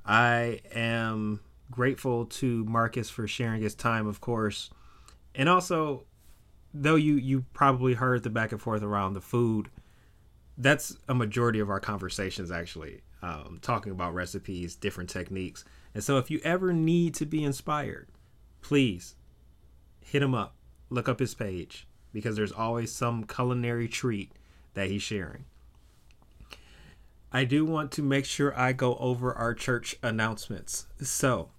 I 0.05 0.61
am 0.73 1.39
grateful 1.71 2.25
to 2.25 2.63
Marques 2.65 3.09
for 3.09 3.27
sharing 3.27 3.61
his 3.61 3.75
time, 3.75 4.07
of 4.07 4.21
course. 4.21 4.69
And 5.35 5.49
also, 5.49 6.05
though 6.73 6.95
you 6.95 7.15
you 7.15 7.45
probably 7.53 7.93
heard 7.93 8.23
the 8.23 8.29
back 8.29 8.51
and 8.51 8.61
forth 8.61 8.83
around 8.83 9.13
the 9.13 9.21
food, 9.21 9.69
that's 10.57 10.97
a 11.07 11.13
majority 11.13 11.59
of 11.59 11.69
our 11.69 11.79
conversations 11.79 12.51
actually, 12.51 13.01
um, 13.21 13.59
talking 13.61 13.91
about 13.91 14.13
recipes, 14.13 14.75
different 14.75 15.09
techniques. 15.09 15.65
And 15.93 16.03
so, 16.03 16.17
if 16.17 16.29
you 16.29 16.39
ever 16.43 16.73
need 16.73 17.15
to 17.15 17.25
be 17.25 17.43
inspired, 17.43 18.09
please 18.61 19.15
hit 20.01 20.21
him 20.21 20.35
up. 20.35 20.55
Look 20.89 21.09
up 21.09 21.19
his 21.19 21.33
page 21.33 21.87
because 22.11 22.35
there's 22.35 22.51
always 22.51 22.91
some 22.91 23.23
culinary 23.23 23.87
treat 23.87 24.31
that 24.75 24.89
he's 24.89 25.01
sharing. 25.01 25.45
I 27.35 27.45
do 27.45 27.65
want 27.65 27.91
to 27.93 28.03
make 28.03 28.25
sure 28.25 28.57
I 28.57 28.73
go 28.73 28.95
over 28.97 29.33
our 29.33 29.55
church 29.55 29.95
announcements. 30.03 30.85
So, 31.01 31.49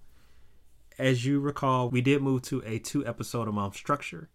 as 0.97 1.25
you 1.25 1.41
recall, 1.41 1.89
we 1.89 1.99
did 1.99 2.21
move 2.21 2.43
to 2.43 2.63
a 2.65 2.79
two 2.79 3.05
episode 3.05 3.49
a 3.49 3.51
month 3.51 3.75
structure, 3.75 4.29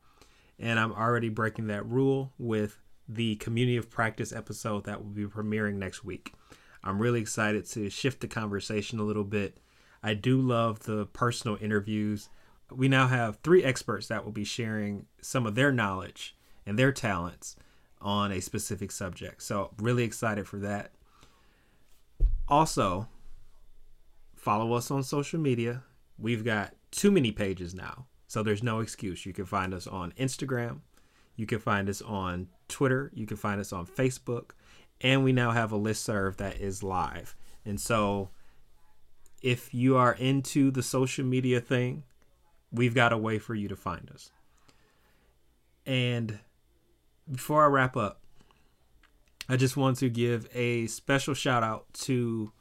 and 0.58 0.78
I'm 0.78 0.92
already 0.92 1.30
breaking 1.30 1.68
that 1.68 1.86
rule 1.86 2.34
with 2.38 2.76
the 3.08 3.36
community 3.36 3.78
of 3.78 3.88
practice 3.88 4.34
episode 4.34 4.84
that 4.84 5.02
will 5.02 5.12
be 5.12 5.24
premiering 5.24 5.76
next 5.76 6.04
week. 6.04 6.34
I'm 6.84 6.98
really 6.98 7.22
excited 7.22 7.64
to 7.70 7.88
shift 7.88 8.20
the 8.20 8.28
conversation 8.28 8.98
a 8.98 9.04
little 9.04 9.24
bit. 9.24 9.56
I 10.02 10.12
do 10.12 10.38
love 10.42 10.80
the 10.80 11.06
personal 11.06 11.56
interviews. 11.58 12.28
We 12.70 12.86
now 12.86 13.06
have 13.06 13.38
three 13.42 13.64
experts 13.64 14.08
that 14.08 14.26
will 14.26 14.32
be 14.32 14.44
sharing 14.44 15.06
some 15.22 15.46
of 15.46 15.54
their 15.54 15.72
knowledge 15.72 16.36
and 16.66 16.78
their 16.78 16.92
talents 16.92 17.56
on 18.02 18.30
a 18.30 18.40
specific 18.40 18.90
subject. 18.90 19.42
So, 19.42 19.70
really 19.78 20.04
excited 20.04 20.46
for 20.46 20.58
that. 20.58 20.92
Also, 22.50 23.06
follow 24.34 24.72
us 24.72 24.90
on 24.90 25.02
social 25.02 25.38
media. 25.38 25.84
We've 26.18 26.44
got 26.44 26.74
too 26.90 27.12
many 27.12 27.30
pages 27.30 27.74
now, 27.74 28.06
so 28.26 28.42
there's 28.42 28.62
no 28.62 28.80
excuse. 28.80 29.24
You 29.24 29.32
can 29.32 29.46
find 29.46 29.72
us 29.72 29.86
on 29.86 30.12
Instagram, 30.18 30.80
you 31.36 31.46
can 31.46 31.60
find 31.60 31.88
us 31.88 32.02
on 32.02 32.48
Twitter, 32.68 33.12
you 33.14 33.26
can 33.26 33.36
find 33.36 33.60
us 33.60 33.72
on 33.72 33.86
Facebook, 33.86 34.50
and 35.00 35.22
we 35.22 35.32
now 35.32 35.52
have 35.52 35.70
a 35.70 35.76
list 35.76 36.02
serve 36.02 36.38
that 36.38 36.60
is 36.60 36.82
live. 36.82 37.36
And 37.64 37.80
so, 37.80 38.30
if 39.42 39.72
you 39.72 39.96
are 39.96 40.14
into 40.14 40.70
the 40.70 40.82
social 40.82 41.24
media 41.24 41.60
thing, 41.60 42.02
we've 42.72 42.94
got 42.94 43.12
a 43.12 43.18
way 43.18 43.38
for 43.38 43.54
you 43.54 43.68
to 43.68 43.76
find 43.76 44.10
us. 44.10 44.32
And 45.86 46.40
before 47.30 47.64
I 47.64 47.68
wrap 47.68 47.96
up, 47.96 48.19
I 49.50 49.56
just 49.56 49.76
want 49.76 49.96
to 49.96 50.08
give 50.08 50.48
a 50.54 50.86
special 50.86 51.34
shout 51.34 51.64
out 51.64 51.92
to 52.04 52.52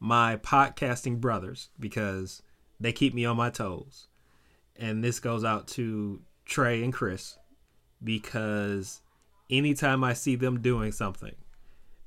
my 0.00 0.36
podcasting 0.36 1.20
brothers 1.20 1.68
because 1.78 2.40
they 2.80 2.90
keep 2.90 3.12
me 3.12 3.26
on 3.26 3.36
my 3.36 3.50
toes. 3.50 4.06
And 4.74 5.04
this 5.04 5.20
goes 5.20 5.44
out 5.44 5.68
to 5.68 6.22
Trey 6.46 6.82
and 6.82 6.90
Chris 6.90 7.36
because 8.02 9.02
anytime 9.50 10.02
I 10.02 10.14
see 10.14 10.36
them 10.36 10.62
doing 10.62 10.90
something, 10.90 11.34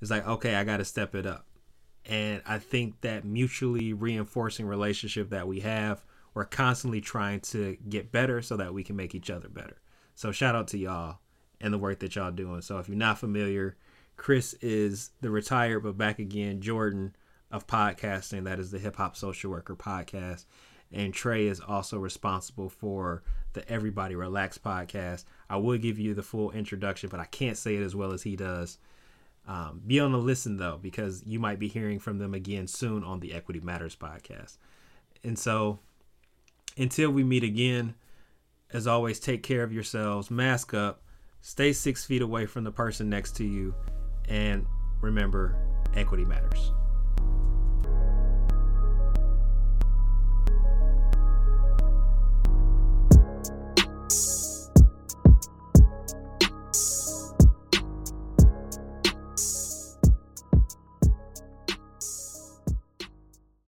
it's 0.02 0.10
like, 0.10 0.28
okay, 0.28 0.56
I 0.56 0.64
got 0.64 0.78
to 0.78 0.86
step 0.86 1.14
it 1.14 1.28
up. 1.28 1.46
And 2.08 2.42
I 2.44 2.58
think 2.58 3.00
that 3.02 3.24
mutually 3.24 3.94
reinforcing 3.94 4.66
relationship 4.66 5.30
that 5.30 5.48
we 5.48 5.60
have, 5.60 6.04
we're 6.34 6.46
constantly 6.46 7.00
trying 7.00 7.42
to 7.42 7.78
get 7.88 8.12
better 8.12 8.42
so 8.42 8.58
that 8.58 8.74
we 8.74 8.84
can 8.84 8.96
make 8.96 9.14
each 9.14 9.30
other 9.30 9.50
better. 9.50 9.80
So 10.16 10.32
shout 10.32 10.56
out 10.56 10.68
to 10.70 10.80
y'all 10.80 11.20
and 11.60 11.72
the 11.72 11.78
work 11.78 12.00
that 12.00 12.16
y'all 12.16 12.32
doing. 12.32 12.62
So 12.62 12.80
if 12.80 12.88
you're 12.90 12.98
not 12.98 13.20
familiar, 13.20 13.78
Chris 14.18 14.54
is 14.62 15.12
the 15.22 15.30
retired 15.30 15.82
but 15.82 15.98
back 15.98 16.20
again 16.20 16.62
Jordan 16.62 17.16
of 17.52 17.68
podcasting. 17.68 18.46
That 18.46 18.60
is 18.60 18.72
the 18.72 18.80
Hip 18.80 18.96
Hop 18.96 19.16
Social 19.16 19.52
Worker 19.52 19.76
podcast. 19.76 20.46
And 20.92 21.14
Trey 21.14 21.48
is 21.48 21.60
also 21.60 21.98
responsible 21.98 22.70
for 22.70 23.24
the 23.54 23.68
Everybody 23.70 24.16
Relax 24.16 24.58
podcast. 24.58 25.26
I 25.50 25.58
will 25.58 25.78
give 25.78 26.00
you 26.00 26.14
the 26.14 26.24
full 26.24 26.52
introduction, 26.52 27.10
but 27.10 27.20
I 27.20 27.26
can't 27.26 27.58
say 27.58 27.76
it 27.76 27.84
as 27.84 27.96
well 27.96 28.14
as 28.14 28.24
he 28.24 28.36
does. 28.36 28.78
Um, 29.48 29.82
be 29.86 30.00
on 30.00 30.12
the 30.12 30.18
listen 30.18 30.58
though, 30.58 30.80
because 30.82 31.24
you 31.26 31.40
might 31.40 31.60
be 31.60 31.68
hearing 31.68 32.00
from 32.00 32.20
them 32.20 32.34
again 32.34 32.68
soon 32.68 33.04
on 33.04 33.20
the 33.20 33.34
Equity 33.34 33.60
Matters 33.60 33.96
podcast. 33.96 34.58
And 35.24 35.38
so, 35.38 35.80
until 36.78 37.12
we 37.12 37.24
meet 37.24 37.44
again, 37.44 37.96
as 38.72 38.88
always, 38.88 39.20
take 39.20 39.44
care 39.44 39.64
of 39.64 39.74
yourselves, 39.74 40.32
mask 40.32 40.74
up, 40.74 41.02
stay 41.42 41.74
six 41.74 42.06
feet 42.06 42.22
away 42.22 42.46
from 42.46 42.64
the 42.64 42.72
person 42.72 43.10
next 43.10 43.36
to 43.38 43.44
you, 43.44 43.74
and 44.28 44.66
remember, 45.02 45.56
equity 45.96 46.26
matters. 46.26 46.72